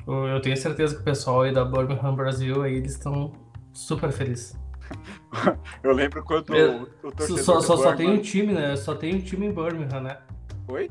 eu 0.07 0.41
tenho 0.41 0.57
certeza 0.57 0.95
que 0.95 1.01
o 1.01 1.03
pessoal 1.03 1.41
aí 1.41 1.53
da 1.53 1.63
Birmingham 1.63 2.15
Brasil 2.15 2.63
aí 2.63 2.75
eles 2.75 2.93
estão 2.93 3.31
super 3.71 4.11
felizes. 4.11 4.57
eu 5.83 5.93
lembro 5.93 6.23
quando 6.23 6.55
eu, 6.55 6.89
o, 7.03 7.07
o 7.07 7.37
só, 7.37 7.61
só, 7.61 7.77
só 7.77 7.95
tem 7.95 8.09
um 8.09 8.19
time, 8.19 8.53
né? 8.53 8.75
Só 8.75 8.95
tem 8.95 9.15
um 9.15 9.21
time 9.21 9.47
em 9.47 9.53
Birmingham, 9.53 10.01
né? 10.01 10.17
Oi? 10.67 10.89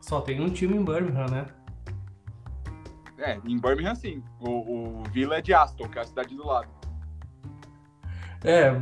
Só 0.00 0.20
tem 0.20 0.40
um 0.40 0.50
time 0.50 0.76
em 0.76 0.84
Birmingham, 0.84 1.26
né? 1.26 1.46
É, 3.18 3.38
em 3.44 3.58
Birmingham 3.58 3.94
sim. 3.94 4.22
O, 4.40 5.00
o 5.00 5.02
Villa 5.10 5.38
é 5.38 5.42
de 5.42 5.52
Aston, 5.52 5.88
que 5.88 5.98
é 5.98 6.02
a 6.02 6.04
cidade 6.04 6.34
do 6.36 6.46
lado. 6.46 6.68
É, 8.44 8.72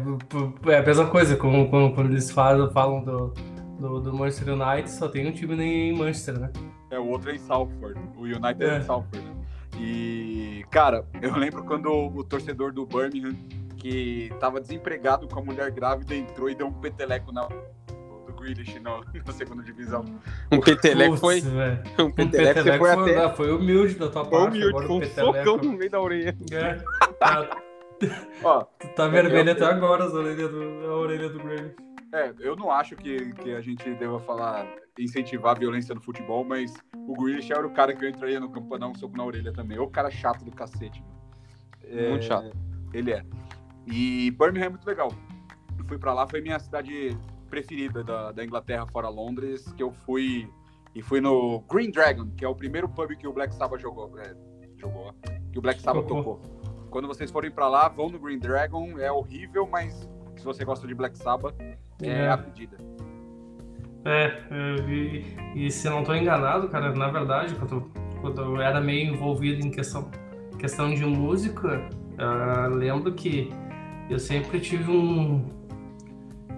é 0.71 0.79
a 0.79 0.83
mesma 0.83 1.07
coisa, 1.07 1.37
como 1.37 1.71
quando 1.71 2.11
eles 2.11 2.31
falam, 2.31 2.71
falam 2.71 3.03
do, 3.03 3.33
do, 3.79 4.01
do, 4.01 4.13
Manchester 4.13 4.55
United, 4.55 4.91
só 4.91 5.09
tem 5.09 5.27
um 5.27 5.33
time 5.33 5.63
em 5.63 5.97
Manchester, 5.97 6.39
né? 6.39 6.51
É, 6.91 6.99
o 6.99 7.09
outro 7.09 7.31
é 7.31 7.35
em 7.35 7.39
Salford. 7.39 8.01
O 8.17 8.23
United 8.23 8.65
é, 8.65 8.69
é 8.69 8.79
em 8.79 8.83
Salford. 8.83 9.25
Né? 9.25 9.35
E, 9.79 10.65
cara, 10.71 11.05
eu 11.21 11.37
lembro 11.37 11.63
quando 11.65 11.91
o, 11.91 12.25
torcedor 12.25 12.73
do 12.73 12.87
Birmingham, 12.87 13.37
que 13.77 14.33
tava 14.41 14.61
desempregado 14.61 15.29
com 15.29 15.39
a 15.39 15.43
mulher 15.43 15.71
grávida, 15.71 16.15
entrou 16.15 16.49
e 16.49 16.55
deu 16.55 16.67
um 16.67 16.73
peteleco 16.73 17.33
na 17.33 17.47
do 17.47 18.33
Grealish 18.33 18.79
na, 18.81 19.01
na 19.27 19.33
segunda 19.33 19.63
divisão. 19.63 20.05
Um 20.51 20.61
peteleco 20.61 21.17
foi. 21.17 21.43
Um 21.99 22.11
peteleco, 22.11 22.61
um 22.61 22.65
peteleco 22.65 22.79
foi, 22.79 22.95
foi, 22.95 23.17
até... 23.17 23.37
foi 23.37 23.53
humilde 23.53 23.95
da 23.95 24.09
tua 24.09 24.25
foi 24.25 24.39
parte. 24.39 24.59
Humilde, 24.59 24.87
foi 24.87 24.97
um 24.97 25.05
socão 25.05 25.57
no 25.59 25.73
meio 25.73 25.91
da 25.91 26.01
orelha. 26.01 26.37
É, 26.51 26.75
tá. 27.19 27.49
Ó, 28.45 28.65
tu 28.79 28.89
tá 28.89 29.09
vermelho 29.09 29.49
eu, 29.49 29.53
até 29.53 29.65
agora 29.65 30.05
a 30.05 30.09
orelha 30.09 30.49
do, 30.49 30.87
a 30.87 30.97
orelha 30.97 31.29
do 31.29 31.39
Grêmio. 31.39 31.86
É, 32.13 32.33
eu 32.39 32.57
não 32.57 32.71
acho 32.71 32.97
que, 32.97 33.33
que 33.35 33.53
a 33.53 33.61
gente 33.61 33.95
deva 33.95 34.19
falar, 34.21 34.67
incentivar 34.99 35.57
a 35.57 35.59
violência 35.59 35.95
no 35.95 36.01
futebol, 36.01 36.45
mas 36.45 36.75
o 36.95 37.15
Grealish 37.15 37.53
era 37.53 37.67
o 37.67 37.71
cara 37.71 37.95
que 37.95 38.05
eu 38.05 38.09
entraria 38.09 38.41
no 38.41 38.49
campo 38.49 38.69
pra 38.69 38.79
dar 38.79 38.89
um 38.89 38.95
soco 38.95 39.17
na 39.17 39.25
orelha 39.25 39.53
também. 39.53 39.79
O 39.79 39.89
cara 39.89 40.11
chato 40.11 40.45
do 40.45 40.51
cacete. 40.51 41.03
É, 41.83 42.09
muito 42.11 42.25
chato. 42.25 42.57
Ele 42.93 43.13
é. 43.13 43.25
E 43.87 44.31
Birmingham 44.33 44.67
é 44.67 44.69
muito 44.71 44.87
legal. 44.87 45.13
Eu 45.79 45.85
fui 45.85 45.99
pra 45.99 46.15
lá, 46.15 46.27
foi 46.27 46.41
minha 46.41 46.59
cidade 46.59 47.17
preferida 47.49 48.03
da, 48.03 48.33
da 48.33 48.45
Inglaterra, 48.45 48.87
fora 48.87 49.09
Londres, 49.09 49.73
que 49.73 49.83
eu 49.83 49.93
fui 49.93 50.51
e 50.95 51.03
fui 51.03 51.21
no 51.21 51.61
Green 51.71 51.91
Dragon, 51.91 52.31
que 52.31 52.45
é 52.45 52.49
o 52.49 52.55
primeiro 52.55 52.89
pub 52.89 53.15
que 53.17 53.29
o 53.29 53.33
Black 53.33 53.55
Sabbath 53.55 53.81
jogou. 53.81 54.19
É, 54.19 54.35
jogou, 54.79 55.13
que 55.53 55.59
o 55.59 55.63
Black 55.63 55.81
Sabbath 55.81 56.07
tocou. 56.07 56.41
Quando 56.91 57.07
vocês 57.07 57.31
forem 57.31 57.51
para 57.51 57.69
lá, 57.69 57.89
vão 57.89 58.09
no 58.09 58.19
Green 58.19 58.39
Dragon. 58.39 58.99
É 58.99 59.13
horrível, 59.13 59.67
mas 59.67 60.09
se 60.37 60.45
você 60.45 60.65
gosta 60.65 60.87
de 60.87 60.95
Black 60.95 61.19
Sabbath, 61.19 61.55
é, 62.03 62.09
é. 62.09 62.31
a 62.31 62.39
pedida. 62.39 62.77
É, 64.05 64.33
e, 64.89 65.25
e, 65.57 65.71
se 65.71 65.89
não 65.89 66.01
estou 66.01 66.15
enganado, 66.15 66.69
cara, 66.69 66.95
na 66.95 67.09
verdade, 67.09 67.55
quando, 67.57 67.91
quando 68.21 68.41
eu 68.41 68.61
era 68.61 68.81
meio 68.81 69.13
envolvido 69.13 69.67
em 69.67 69.71
questão, 69.71 70.09
questão 70.59 70.95
de 70.95 71.05
música, 71.05 71.89
uh, 72.15 72.73
lembro 72.73 73.13
que 73.15 73.53
eu 74.09 74.19
sempre 74.19 74.61
tive 74.61 74.91
um. 74.91 75.45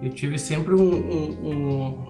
Eu 0.01 0.11
tive 0.11 0.37
sempre 0.37 0.75
um. 0.75 0.93
um, 0.93 1.49
um 1.49 2.07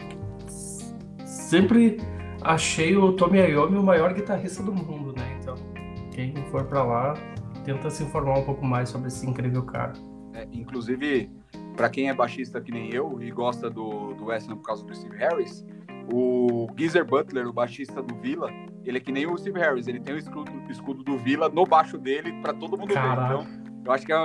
sempre 1.26 1.98
achei 2.42 2.96
o 2.98 3.14
Tommy 3.14 3.40
Iommi 3.40 3.78
o 3.78 3.84
maior 3.84 4.14
guitarrista 4.14 4.62
do 4.62 4.74
mundo, 4.74 5.14
né? 5.18 5.38
Então, 5.40 5.56
quem 6.12 6.34
for 6.52 6.66
para 6.66 6.84
lá 6.84 7.14
tenta 7.64 7.90
se 7.90 8.04
informar 8.04 8.40
um 8.40 8.44
pouco 8.44 8.66
mais 8.66 8.90
sobre 8.90 9.08
esse 9.08 9.26
incrível 9.26 9.64
cara. 9.64 9.94
É, 10.34 10.48
inclusive, 10.52 11.32
para 11.76 11.90
quem 11.90 12.10
é 12.10 12.14
baixista 12.14 12.60
que 12.60 12.72
nem 12.72 12.94
eu 12.94 13.22
e 13.22 13.32
gosta 13.32 13.70
do, 13.70 14.14
do 14.14 14.26
West 14.26 14.50
Ham 14.50 14.58
por 14.58 14.64
causa 14.64 14.84
do 14.86 14.96
Steve 14.96 15.18
Harris, 15.18 15.66
o 16.12 16.68
Geezer 16.78 17.06
Butler, 17.06 17.48
o 17.48 17.54
baixista 17.54 18.02
do 18.02 18.16
Villa, 18.16 18.52
ele 18.84 18.98
é 18.98 19.02
que 19.02 19.12
nem 19.12 19.28
o 19.28 19.38
Steve 19.38 19.60
Harris, 19.60 19.88
ele 19.88 20.00
tem 20.00 20.16
o 20.16 20.18
escudo, 20.18 20.52
escudo 20.70 21.04
do 21.04 21.18
Villa 21.18 21.50
no 21.50 21.66
baixo 21.66 21.98
dele 21.98 22.34
para 22.42 22.54
todo 22.54 22.78
mundo 22.78 22.94
Caraca. 22.94 23.38
ver. 23.38 23.44
Então, 23.44 23.84
eu 23.86 23.92
acho 23.92 24.06
que 24.06 24.14
é, 24.14 24.18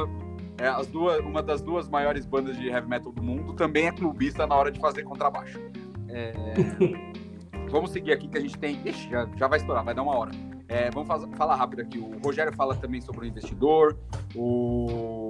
é, 0.58 0.68
as 0.68 0.86
duas, 0.86 1.20
uma 1.20 1.42
das 1.42 1.60
duas 1.60 1.88
maiores 1.88 2.24
bandas 2.26 2.56
de 2.56 2.68
heavy 2.68 2.88
metal 2.88 3.12
do 3.12 3.22
mundo, 3.22 3.54
também 3.54 3.86
é 3.86 3.92
clubista 3.92 4.46
na 4.46 4.54
hora 4.54 4.70
de 4.70 4.80
fazer 4.80 5.02
contrabaixo. 5.02 5.60
É... 6.08 6.32
Vamos 7.70 7.90
seguir 7.90 8.12
aqui 8.12 8.28
que 8.28 8.38
a 8.38 8.40
gente 8.40 8.56
tem. 8.58 8.80
Ixi, 8.84 9.10
já, 9.10 9.28
já 9.36 9.48
vai 9.48 9.58
estourar, 9.58 9.84
vai 9.84 9.94
dar 9.94 10.02
uma 10.02 10.16
hora. 10.16 10.30
É, 10.68 10.90
vamos 10.90 11.08
fazer, 11.08 11.28
falar 11.36 11.56
rápido 11.56 11.80
aqui. 11.80 11.98
O 11.98 12.18
Rogério 12.24 12.52
fala 12.54 12.74
também 12.76 13.00
sobre 13.00 13.26
o 13.26 13.28
investidor. 13.28 13.96
O, 14.34 15.23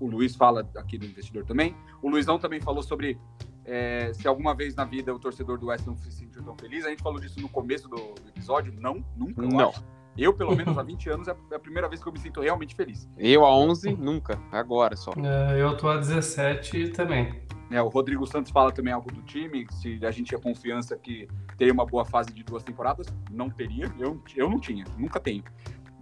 o 0.00 0.06
Luiz 0.06 0.36
fala 0.36 0.68
aqui 0.76 0.98
do 0.98 1.06
investidor 1.06 1.44
também. 1.44 1.74
O 2.02 2.08
Luizão 2.08 2.38
também 2.38 2.60
falou 2.60 2.82
sobre 2.82 3.18
é, 3.64 4.12
se 4.14 4.26
alguma 4.26 4.54
vez 4.54 4.74
na 4.74 4.84
vida 4.84 5.14
o 5.14 5.18
torcedor 5.18 5.58
do 5.58 5.66
West 5.66 5.86
não 5.86 5.96
se 5.96 6.10
sentiu 6.10 6.42
tão 6.42 6.56
feliz. 6.56 6.84
A 6.84 6.90
gente 6.90 7.02
falou 7.02 7.20
disso 7.20 7.40
no 7.40 7.48
começo 7.48 7.88
do, 7.88 7.96
do 7.96 8.28
episódio. 8.28 8.72
Não, 8.78 9.04
nunca. 9.16 9.42
Eu 9.42 9.48
não. 9.48 9.68
Acho. 9.68 9.84
Eu, 10.16 10.34
pelo 10.34 10.56
menos 10.56 10.76
há 10.76 10.82
20 10.82 11.10
anos, 11.10 11.28
é, 11.28 11.36
é 11.52 11.54
a 11.54 11.60
primeira 11.60 11.88
vez 11.88 12.02
que 12.02 12.08
eu 12.08 12.12
me 12.12 12.18
sinto 12.18 12.40
realmente 12.40 12.74
feliz. 12.74 13.08
Eu 13.16 13.44
há 13.44 13.56
11, 13.56 13.94
nunca. 13.94 14.40
Agora 14.50 14.96
só. 14.96 15.12
É, 15.12 15.62
eu 15.62 15.76
tô 15.76 15.88
há 15.88 15.96
17 15.96 16.88
também. 16.88 17.40
É, 17.70 17.80
o 17.82 17.88
Rodrigo 17.88 18.26
Santos 18.26 18.50
fala 18.50 18.72
também 18.72 18.92
algo 18.92 19.12
do 19.12 19.22
time, 19.22 19.66
se 19.70 20.04
a 20.04 20.10
gente 20.10 20.28
tinha 20.28 20.40
confiança 20.40 20.96
que 20.96 21.28
teria 21.56 21.72
uma 21.72 21.84
boa 21.84 22.04
fase 22.04 22.32
de 22.32 22.42
duas 22.42 22.62
temporadas. 22.62 23.06
Não 23.30 23.50
teria, 23.50 23.92
eu, 23.98 24.20
eu 24.34 24.48
não 24.48 24.58
tinha, 24.58 24.84
nunca 24.96 25.20
tenho. 25.20 25.44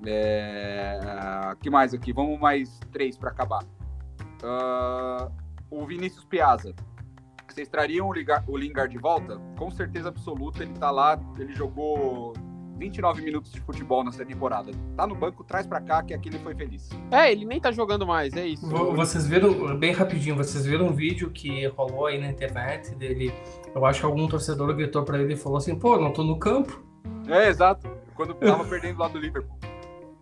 É, 0.07 1.01
que 1.61 1.69
mais 1.69 1.93
aqui? 1.93 2.13
Vamos 2.13 2.39
mais 2.39 2.79
três 2.93 3.19
para 3.19 3.31
acabar. 3.31 3.65
Uh, 4.43 5.31
o 5.71 5.85
Vinícius 5.87 6.25
Piazza. 6.25 6.75
Vocês 7.49 7.69
trariam 7.69 8.09
o 8.09 8.57
Lingard 8.57 8.93
de 8.93 8.99
volta? 8.99 9.39
Com 9.59 9.71
certeza 9.71 10.09
absoluta, 10.11 10.63
ele 10.63 10.75
tá 10.75 10.91
lá, 10.91 11.19
ele 11.39 11.55
jogou 11.55 12.35
29 12.79 13.23
minutos 13.23 13.51
de 13.51 13.61
futebol 13.63 14.05
nessa 14.05 14.25
temporada. 14.27 14.71
Tá 14.95 15.07
no 15.07 15.15
banco, 15.15 15.43
traz 15.43 15.67
pra 15.67 15.81
cá 15.81 16.03
que 16.03 16.13
aqui 16.13 16.29
ele 16.29 16.39
foi 16.41 16.55
feliz. 16.55 16.91
É, 17.11 17.33
ele 17.33 17.47
nem 17.47 17.59
tá 17.59 17.73
jogando 17.73 18.07
mais, 18.07 18.35
é 18.35 18.47
isso. 18.47 18.69
Vo- 18.69 18.95
Vocês 18.95 19.27
viram, 19.27 19.75
bem 19.79 19.93
rapidinho, 19.93 20.37
vocês 20.37 20.67
viram 20.67 20.89
um 20.89 20.93
vídeo 20.93 21.31
que 21.31 21.67
rolou 21.69 22.05
aí 22.07 22.21
na 22.21 22.29
internet 22.29 22.95
dele. 22.97 23.33
Eu 23.75 23.87
acho 23.87 24.01
que 24.01 24.07
algum 24.07 24.29
torcedor 24.29 24.75
gritou 24.75 25.03
pra 25.05 25.19
ele 25.19 25.33
e 25.33 25.37
falou 25.37 25.57
assim: 25.57 25.75
pô, 25.79 25.99
não 25.99 26.13
tô 26.13 26.23
no 26.23 26.39
campo. 26.39 26.85
É, 27.29 27.49
exato. 27.49 27.89
Quando 28.15 28.35
tava 28.35 28.65
perdendo 28.65 28.99
lá 28.99 29.09
do 29.09 29.19
Liverpool. 29.19 29.56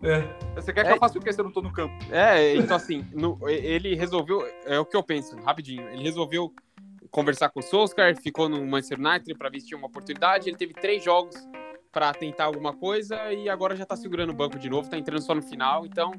É. 0.05 0.55
Você 0.55 0.71
quer 0.71 0.83
que 0.83 0.89
É. 0.91 0.93
eu 0.93 0.97
faça 0.99 1.17
o 1.17 1.21
quê 1.21 1.33
se 1.33 1.39
eu 1.39 1.45
não 1.45 1.51
tô 1.51 1.61
no 1.61 1.71
campo? 1.73 1.93
É, 2.11 2.55
então 2.55 2.75
assim, 2.77 3.05
no- 3.13 3.37
ele 3.49 3.95
resolveu, 3.95 4.45
é 4.65 4.77
o 4.79 4.85
que 4.85 4.95
eu 4.95 5.03
penso, 5.03 5.35
rapidinho, 5.37 5.87
ele 5.89 6.03
resolveu 6.03 6.53
conversar 7.11 7.49
com 7.49 7.59
o 7.59 7.63
Solskjaer, 7.63 8.15
ficou 8.21 8.47
no 8.49 8.63
Manchester 8.65 8.99
United 8.99 9.33
para 9.35 9.49
ver 9.49 9.61
se 9.61 9.67
tinha 9.67 9.77
uma 9.77 9.87
oportunidade, 9.87 10.49
ele 10.49 10.57
teve 10.57 10.73
três 10.73 11.03
jogos 11.03 11.35
para 11.91 12.13
tentar 12.13 12.45
alguma 12.45 12.73
coisa 12.73 13.31
e 13.31 13.47
agora 13.49 13.75
já 13.75 13.85
tá 13.85 13.95
segurando 13.95 14.31
o 14.31 14.33
banco 14.33 14.59
de 14.59 14.69
novo, 14.69 14.89
tá 14.89 14.97
entrando 14.97 15.21
só 15.21 15.33
no 15.33 15.41
final, 15.41 15.85
então 15.85 16.11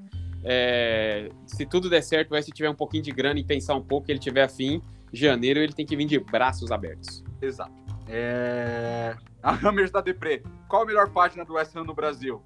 é, 0.43 1.29
se 1.47 1.67
tudo 1.67 1.91
der 1.91 2.03
certo, 2.03 2.31
vai 2.31 2.43
se 2.43 2.51
tiver 2.51 2.71
um 2.71 2.75
pouquinho 2.75 3.03
de 3.03 3.11
grana 3.13 3.39
e 3.39 3.45
pensar 3.45 3.75
um 3.75 3.83
pouco, 3.83 4.11
ele 4.11 4.19
tiver 4.19 4.43
afim, 4.43 4.81
janeiro 5.13 5.61
ele 5.61 5.73
tem 5.73 5.85
que 5.85 5.95
vir 5.97 6.07
de 6.07 6.19
braços 6.19 6.71
abertos. 6.73 7.23
Exato. 7.43 7.73
É... 8.09 9.15
A 9.43 9.53
Hammers 9.55 9.91
da 9.93 10.01
Depre. 10.01 10.43
Qual 10.69 10.83
a 10.83 10.87
melhor 10.87 11.11
página 11.11 11.45
do 11.45 11.55
West 11.55 11.77
Ham 11.77 11.85
no 11.85 11.95
Brasil? 11.95 12.43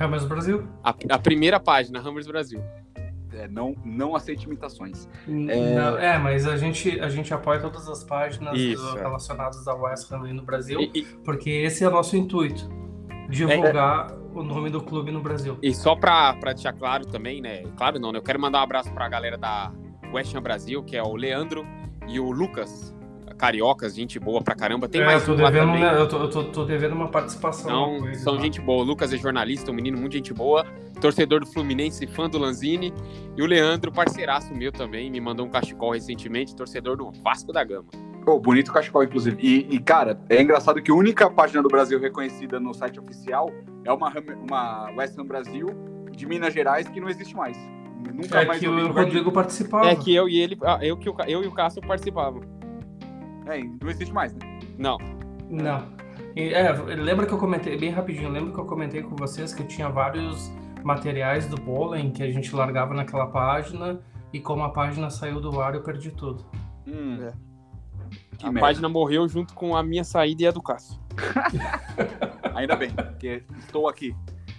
Hammers 0.00 0.24
Brasil? 0.24 0.66
A, 0.82 0.94
a 1.10 1.18
primeira 1.18 1.60
página, 1.60 2.00
Hammers 2.00 2.26
Brasil. 2.26 2.62
É, 3.32 3.46
não, 3.46 3.76
não 3.84 4.16
aceite 4.16 4.46
imitações. 4.46 5.08
Não, 5.26 5.96
É, 5.98 6.18
mas 6.18 6.46
a 6.48 6.56
gente, 6.56 6.98
a 7.00 7.08
gente 7.08 7.32
apoia 7.32 7.60
todas 7.60 7.88
as 7.88 8.02
páginas 8.02 8.58
Isso, 8.58 8.82
do- 8.92 8.98
é. 8.98 9.02
relacionadas 9.02 9.66
ao 9.68 9.82
West 9.82 10.10
Ham 10.10 10.32
no 10.34 10.42
Brasil, 10.42 10.80
E, 10.80 10.90
e- 11.00 11.02
porque 11.24 11.48
esse 11.50 11.84
é 11.84 11.88
o 11.88 11.90
nosso 11.92 12.16
intuito. 12.16 12.68
Divulgar 13.28 14.12
o 14.34 14.42
nome 14.42 14.70
do 14.70 14.80
clube 14.82 15.10
no 15.12 15.20
Brasil. 15.20 15.56
E 15.62 15.72
só 15.72 15.94
pra, 15.94 16.34
pra 16.34 16.52
deixar 16.52 16.72
claro 16.72 17.06
também, 17.06 17.40
né? 17.40 17.62
Claro 17.76 17.98
não, 18.00 18.10
né? 18.10 18.18
Eu 18.18 18.22
quero 18.22 18.40
mandar 18.40 18.58
um 18.60 18.62
abraço 18.62 18.92
pra 18.92 19.08
galera 19.08 19.38
da 19.38 19.72
West 20.12 20.34
Ham 20.34 20.42
Brasil, 20.42 20.82
que 20.82 20.96
é 20.96 21.02
o 21.02 21.14
Leandro 21.14 21.64
e 22.08 22.18
o 22.18 22.30
Lucas, 22.32 22.92
cariocas, 23.40 23.94
gente 23.94 24.18
boa 24.20 24.42
pra 24.42 24.54
caramba. 24.54 24.86
Tem 24.86 25.00
É, 25.00 25.04
mais 25.06 25.26
eu 25.26 25.34
tô 25.34 25.40
um 25.40 25.44
lá 25.44 25.50
devendo, 25.50 25.66
também. 25.68 25.80
né, 25.82 25.98
eu 25.98 26.06
tô, 26.08 26.18
eu 26.18 26.28
tô- 26.30 26.44
tô 26.44 26.64
devendo 26.66 26.92
uma 26.94 27.08
participação. 27.08 27.70
Então, 27.96 28.06
eles 28.06 28.20
são 28.20 28.34
lá. 28.34 28.40
gente 28.42 28.60
boa. 28.60 28.82
O 28.82 28.86
Lucas 28.86 29.12
é 29.12 29.16
jornalista, 29.16 29.70
um 29.70 29.74
menino 29.74 29.96
muito 29.98 30.12
gente 30.12 30.34
boa, 30.34 30.66
torcedor 31.00 31.40
do 31.40 31.46
Fluminense, 31.46 32.06
fã 32.06 32.28
do 32.28 32.36
Lanzini. 32.38 32.92
E 33.36 33.42
o 33.42 33.46
Leandro, 33.46 33.90
parceiraço 33.90 34.52
meu 34.54 34.70
também, 34.70 35.10
me 35.10 35.20
mandou 35.20 35.46
um 35.46 35.48
cachecol 35.48 35.92
recentemente, 35.92 36.54
torcedor 36.54 36.96
do 36.98 37.10
Vasco 37.24 37.50
da 37.52 37.64
Gama. 37.64 37.86
Pô, 38.26 38.38
bonito 38.38 38.70
cachecol, 38.70 39.02
inclusive. 39.02 39.38
E, 39.40 39.74
e, 39.74 39.78
cara, 39.80 40.20
é 40.28 40.42
engraçado 40.42 40.82
que 40.82 40.90
a 40.90 40.94
única 40.94 41.30
página 41.30 41.62
do 41.62 41.68
Brasil 41.68 41.98
reconhecida 41.98 42.60
no 42.60 42.74
site 42.74 43.00
oficial 43.00 43.50
é 43.84 43.90
uma, 43.90 44.12
uma 44.46 44.90
West 44.94 45.18
Ham 45.18 45.24
Brasil 45.24 45.68
de 46.12 46.26
Minas 46.26 46.52
Gerais 46.52 46.86
que 46.88 47.00
não 47.00 47.08
existe 47.08 47.34
mais. 47.34 47.56
Nunca 48.14 48.42
É 48.42 48.46
mais 48.46 48.60
que 48.60 48.68
o 48.68 48.92
Rodrigo 48.92 49.32
participava. 49.32 49.86
É 49.88 49.94
que 49.96 50.14
eu 50.14 50.28
e 50.28 50.38
ele, 50.38 50.58
ah, 50.62 50.78
eu, 50.82 50.96
que 50.98 51.08
o, 51.08 51.14
Ca- 51.14 51.28
eu 51.30 51.42
e 51.42 51.46
o 51.46 51.52
Cássio 51.52 51.80
participavam. 51.80 52.42
É, 53.46 53.62
não 53.62 53.90
existe 53.90 54.12
mais, 54.12 54.32
né? 54.34 54.60
Não. 54.78 54.98
Não. 55.48 55.86
E, 56.36 56.54
é, 56.54 56.72
lembra 56.72 57.26
que 57.26 57.32
eu 57.32 57.38
comentei, 57.38 57.76
bem 57.76 57.90
rapidinho, 57.90 58.28
lembra 58.30 58.52
que 58.52 58.60
eu 58.60 58.64
comentei 58.64 59.02
com 59.02 59.16
vocês 59.16 59.52
que 59.52 59.62
eu 59.62 59.66
tinha 59.66 59.88
vários 59.88 60.50
materiais 60.82 61.46
do 61.46 61.56
Bowling 61.56 62.10
que 62.10 62.22
a 62.22 62.30
gente 62.30 62.54
largava 62.54 62.94
naquela 62.94 63.26
página 63.26 64.00
e 64.32 64.40
como 64.40 64.62
a 64.62 64.70
página 64.70 65.10
saiu 65.10 65.40
do 65.40 65.60
ar 65.60 65.74
eu 65.74 65.82
perdi 65.82 66.10
tudo. 66.10 66.44
Hum. 66.86 67.18
É. 67.22 67.32
Que 68.38 68.46
a 68.46 68.52
merda. 68.52 68.68
página 68.68 68.88
morreu 68.88 69.28
junto 69.28 69.52
com 69.54 69.76
a 69.76 69.82
minha 69.82 70.04
saída 70.04 70.42
e 70.42 70.46
a 70.46 70.50
do 70.50 70.62
Cássio. 70.62 70.98
Ainda 72.54 72.76
bem, 72.76 72.90
porque 72.90 73.42
estou 73.58 73.88
aqui. 73.88 74.14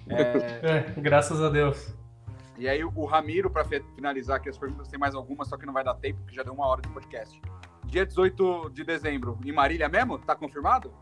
É, 0.07 0.91
É, 0.97 1.01
graças 1.01 1.41
a 1.41 1.49
Deus. 1.49 1.95
e 2.57 2.67
aí, 2.67 2.83
o 2.83 3.05
Ramiro, 3.05 3.49
para 3.49 3.63
finalizar 3.95 4.37
aqui 4.37 4.49
as 4.49 4.57
perguntas, 4.57 4.87
tem 4.87 4.99
mais 4.99 5.15
algumas, 5.15 5.47
só 5.47 5.57
que 5.57 5.65
não 5.65 5.73
vai 5.73 5.83
dar 5.83 5.95
tempo, 5.95 6.19
porque 6.19 6.35
já 6.35 6.43
deu 6.43 6.53
uma 6.53 6.67
hora 6.67 6.81
de 6.81 6.89
podcast. 6.89 7.41
Dia 7.85 8.05
18 8.05 8.69
de 8.73 8.83
dezembro, 8.83 9.37
em 9.45 9.51
Marília 9.51 9.89
mesmo? 9.89 10.17
Tá 10.17 10.35
confirmado? 10.35 10.93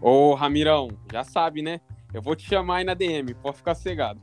Ô, 0.00 0.34
Ramirão, 0.34 0.88
já 1.10 1.24
sabe, 1.24 1.62
né? 1.62 1.80
Eu 2.12 2.20
vou 2.20 2.34
te 2.36 2.46
chamar 2.46 2.76
aí 2.76 2.84
na 2.84 2.94
DM, 2.94 3.34
pode 3.34 3.56
ficar 3.56 3.74
cegado. 3.74 4.20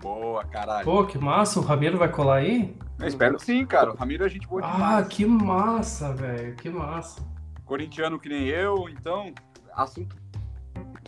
Boa, 0.00 0.44
caralho. 0.44 0.84
Pô, 0.84 1.04
que 1.04 1.18
massa, 1.18 1.58
o 1.58 1.62
Ramiro 1.62 1.98
vai 1.98 2.08
colar 2.10 2.36
aí? 2.36 2.76
Eu 2.98 3.06
espero 3.06 3.38
sim, 3.38 3.66
cara. 3.66 3.92
O 3.92 3.96
Ramiro 3.96 4.24
é 4.24 4.28
gente 4.28 4.46
boa 4.46 4.62
Ah, 4.64 4.72
demais. 4.72 5.08
que 5.08 5.26
massa, 5.26 6.12
velho, 6.14 6.54
que 6.56 6.68
massa. 6.70 7.20
Corintiano 7.64 8.18
que 8.18 8.28
nem 8.28 8.44
eu, 8.46 8.88
então, 8.88 9.32
assunto. 9.74 10.16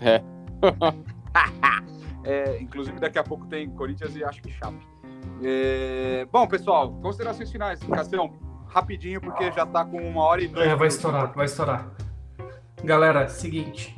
É. 0.01 0.23
É, 2.25 2.61
inclusive, 2.61 2.99
daqui 3.01 3.19
a 3.19 3.23
pouco 3.25 3.47
tem 3.47 3.71
Corinthians 3.71 4.15
e 4.15 4.23
acho 4.23 4.43
que 4.43 4.51
Chape. 4.51 4.87
É, 5.43 6.27
bom, 6.31 6.47
pessoal, 6.47 6.93
considerações 7.01 7.51
finais. 7.51 7.81
Cassião, 7.81 8.35
rapidinho, 8.69 9.21
porque 9.21 9.51
já 9.53 9.67
tá 9.67 9.85
com 9.85 9.99
uma 9.99 10.23
hora 10.23 10.43
e 10.43 10.49
dois. 10.49 10.69
É, 10.69 10.77
vai 10.77 10.89
estourar, 10.89 11.33
vai 11.35 11.47
estourar. 11.47 11.89
Galera, 12.85 13.29
seguinte, 13.29 13.97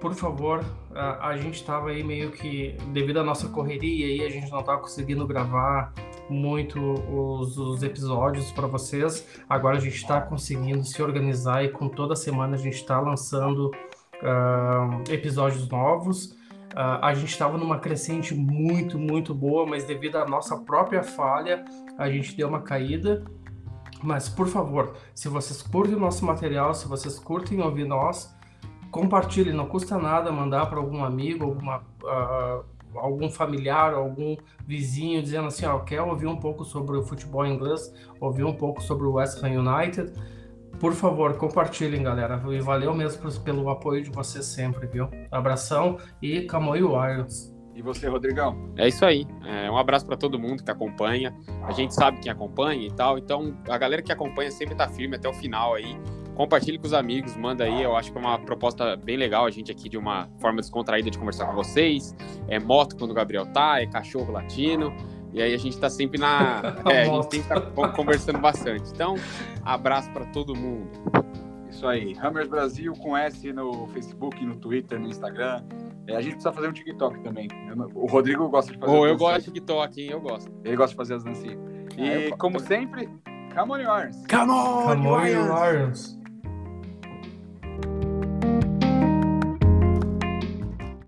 por 0.00 0.14
favor, 0.14 0.64
a, 0.94 1.28
a 1.28 1.36
gente 1.36 1.64
tava 1.64 1.90
aí 1.90 2.02
meio 2.04 2.30
que, 2.30 2.76
devido 2.88 3.20
à 3.20 3.24
nossa 3.24 3.48
correria 3.48 4.06
aí, 4.06 4.26
a 4.26 4.30
gente 4.30 4.50
não 4.50 4.62
tava 4.62 4.80
conseguindo 4.80 5.26
gravar 5.26 5.92
muito 6.28 6.80
os, 6.80 7.56
os 7.56 7.82
episódios 7.82 8.50
para 8.52 8.66
vocês. 8.66 9.26
Agora 9.48 9.76
a 9.76 9.80
gente 9.80 10.06
tá 10.06 10.20
conseguindo 10.20 10.84
se 10.84 11.02
organizar 11.02 11.64
e 11.64 11.68
com 11.68 11.88
toda 11.88 12.16
semana 12.16 12.54
a 12.54 12.58
gente 12.58 12.84
tá 12.84 13.00
lançando 13.00 13.70
ah, 14.22 15.02
episódios 15.10 15.68
novos. 15.68 16.36
Ah, 16.74 17.08
a 17.08 17.14
gente 17.14 17.30
estava 17.30 17.58
numa 17.58 17.78
crescente 17.78 18.34
muito, 18.34 18.98
muito 18.98 19.34
boa, 19.34 19.66
mas 19.66 19.84
devido 19.84 20.16
à 20.16 20.26
nossa 20.26 20.56
própria 20.56 21.02
falha, 21.02 21.64
a 21.98 22.08
gente 22.10 22.34
deu 22.36 22.48
uma 22.48 22.62
caída. 22.62 23.24
Mas, 24.02 24.28
por 24.28 24.48
favor, 24.48 24.94
se 25.14 25.28
vocês 25.28 25.62
curtem 25.62 25.94
o 25.94 26.00
nosso 26.00 26.24
material, 26.24 26.74
se 26.74 26.88
vocês 26.88 27.18
curtem 27.18 27.60
ouvir 27.60 27.84
nós, 27.84 28.34
compartilhem, 28.90 29.54
não 29.54 29.66
custa 29.66 29.96
nada 29.98 30.32
mandar 30.32 30.66
para 30.66 30.78
algum 30.78 31.04
amigo, 31.04 31.44
alguma, 31.44 31.82
ah, 32.04 32.62
algum 32.94 33.30
familiar, 33.30 33.94
algum 33.94 34.36
vizinho, 34.66 35.22
dizendo 35.22 35.46
assim, 35.46 35.64
ó, 35.64 35.78
quer 35.78 36.02
ouvir 36.02 36.26
um 36.26 36.36
pouco 36.36 36.64
sobre 36.64 36.96
o 36.96 37.02
futebol 37.02 37.46
inglês, 37.46 37.92
ouvir 38.20 38.44
um 38.44 38.54
pouco 38.54 38.82
sobre 38.82 39.06
o 39.06 39.14
West 39.14 39.42
Ham 39.42 39.60
United. 39.60 40.12
Por 40.80 40.94
favor, 40.94 41.36
compartilhem, 41.36 42.02
galera. 42.02 42.42
E 42.50 42.60
valeu 42.60 42.92
mesmo 42.92 43.30
pelo 43.40 43.70
apoio 43.70 44.02
de 44.02 44.10
vocês 44.10 44.44
sempre, 44.46 44.86
viu? 44.86 45.08
Abração 45.30 45.98
e 46.20 46.42
Camoio 46.42 46.88
Lions. 46.88 47.51
E 47.74 47.80
você, 47.80 48.06
Rodrigão? 48.06 48.70
É 48.76 48.86
isso 48.88 49.04
aí. 49.04 49.26
É, 49.44 49.70
um 49.70 49.78
abraço 49.78 50.04
para 50.06 50.16
todo 50.16 50.38
mundo 50.38 50.62
que 50.62 50.70
acompanha. 50.70 51.34
A 51.66 51.72
gente 51.72 51.94
sabe 51.94 52.18
quem 52.20 52.30
acompanha 52.30 52.86
e 52.86 52.90
tal. 52.92 53.16
Então, 53.16 53.56
a 53.68 53.78
galera 53.78 54.02
que 54.02 54.12
acompanha 54.12 54.50
sempre 54.50 54.74
tá 54.74 54.88
firme 54.88 55.16
até 55.16 55.28
o 55.28 55.32
final 55.32 55.74
aí. 55.74 55.98
Compartilhe 56.34 56.78
com 56.78 56.86
os 56.86 56.92
amigos, 56.92 57.36
manda 57.36 57.64
aí. 57.64 57.82
Eu 57.82 57.96
acho 57.96 58.12
que 58.12 58.18
é 58.18 58.20
uma 58.20 58.38
proposta 58.38 58.96
bem 58.96 59.16
legal 59.16 59.46
a 59.46 59.50
gente 59.50 59.70
aqui 59.72 59.88
de 59.88 59.96
uma 59.96 60.28
forma 60.38 60.60
descontraída 60.60 61.10
de 61.10 61.18
conversar 61.18 61.46
com 61.46 61.54
vocês. 61.54 62.14
É 62.46 62.58
moto 62.58 62.96
quando 62.96 63.10
o 63.12 63.14
Gabriel 63.14 63.46
tá, 63.46 63.80
é 63.80 63.86
cachorro 63.86 64.32
latino. 64.32 64.92
E 65.32 65.40
aí 65.40 65.54
a 65.54 65.58
gente 65.58 65.78
tá 65.78 65.88
sempre 65.88 66.18
na. 66.18 66.60
É, 66.90 67.02
a 67.02 67.04
gente 67.06 67.30
sempre 67.36 67.48
tá 67.48 67.60
con- 67.60 67.90
conversando 67.92 68.38
bastante. 68.38 68.90
Então, 68.92 69.14
abraço 69.64 70.10
para 70.10 70.26
todo 70.26 70.54
mundo. 70.54 70.90
Isso 71.70 71.86
aí. 71.86 72.14
Hammers 72.20 72.48
Brasil 72.48 72.92
com 72.94 73.16
S 73.16 73.50
no 73.50 73.86
Facebook, 73.88 74.44
no 74.44 74.56
Twitter, 74.56 75.00
no 75.00 75.08
Instagram. 75.08 75.62
É, 76.06 76.16
a 76.16 76.20
gente 76.20 76.32
precisa 76.32 76.52
fazer 76.52 76.68
um 76.68 76.72
TikTok 76.72 77.20
também. 77.20 77.48
Não- 77.76 77.88
o 77.94 78.06
Rodrigo 78.06 78.48
gosta 78.48 78.72
de 78.72 78.78
fazer. 78.78 78.92
Ou 78.92 79.04
as 79.04 79.10
eu 79.10 79.16
gosto 79.16 79.38
de 79.38 79.52
TikTok, 79.52 80.00
hein? 80.02 80.10
Eu 80.10 80.20
gosto. 80.20 80.50
Ele 80.64 80.76
gosta 80.76 80.90
de 80.90 80.96
fazer 80.96 81.14
as 81.14 81.24
dancinhas. 81.24 81.58
Ah, 81.96 82.00
eu 82.00 82.28
E, 82.28 82.36
como 82.36 82.58
sempre, 82.58 83.08
Come 83.54 83.72
on, 83.72 83.76
Yours. 83.78 84.16
Come 84.30 84.50
on, 84.50 84.86
Camoio 84.86 85.24
Lions! 85.44 85.72
Lions. 85.72 86.21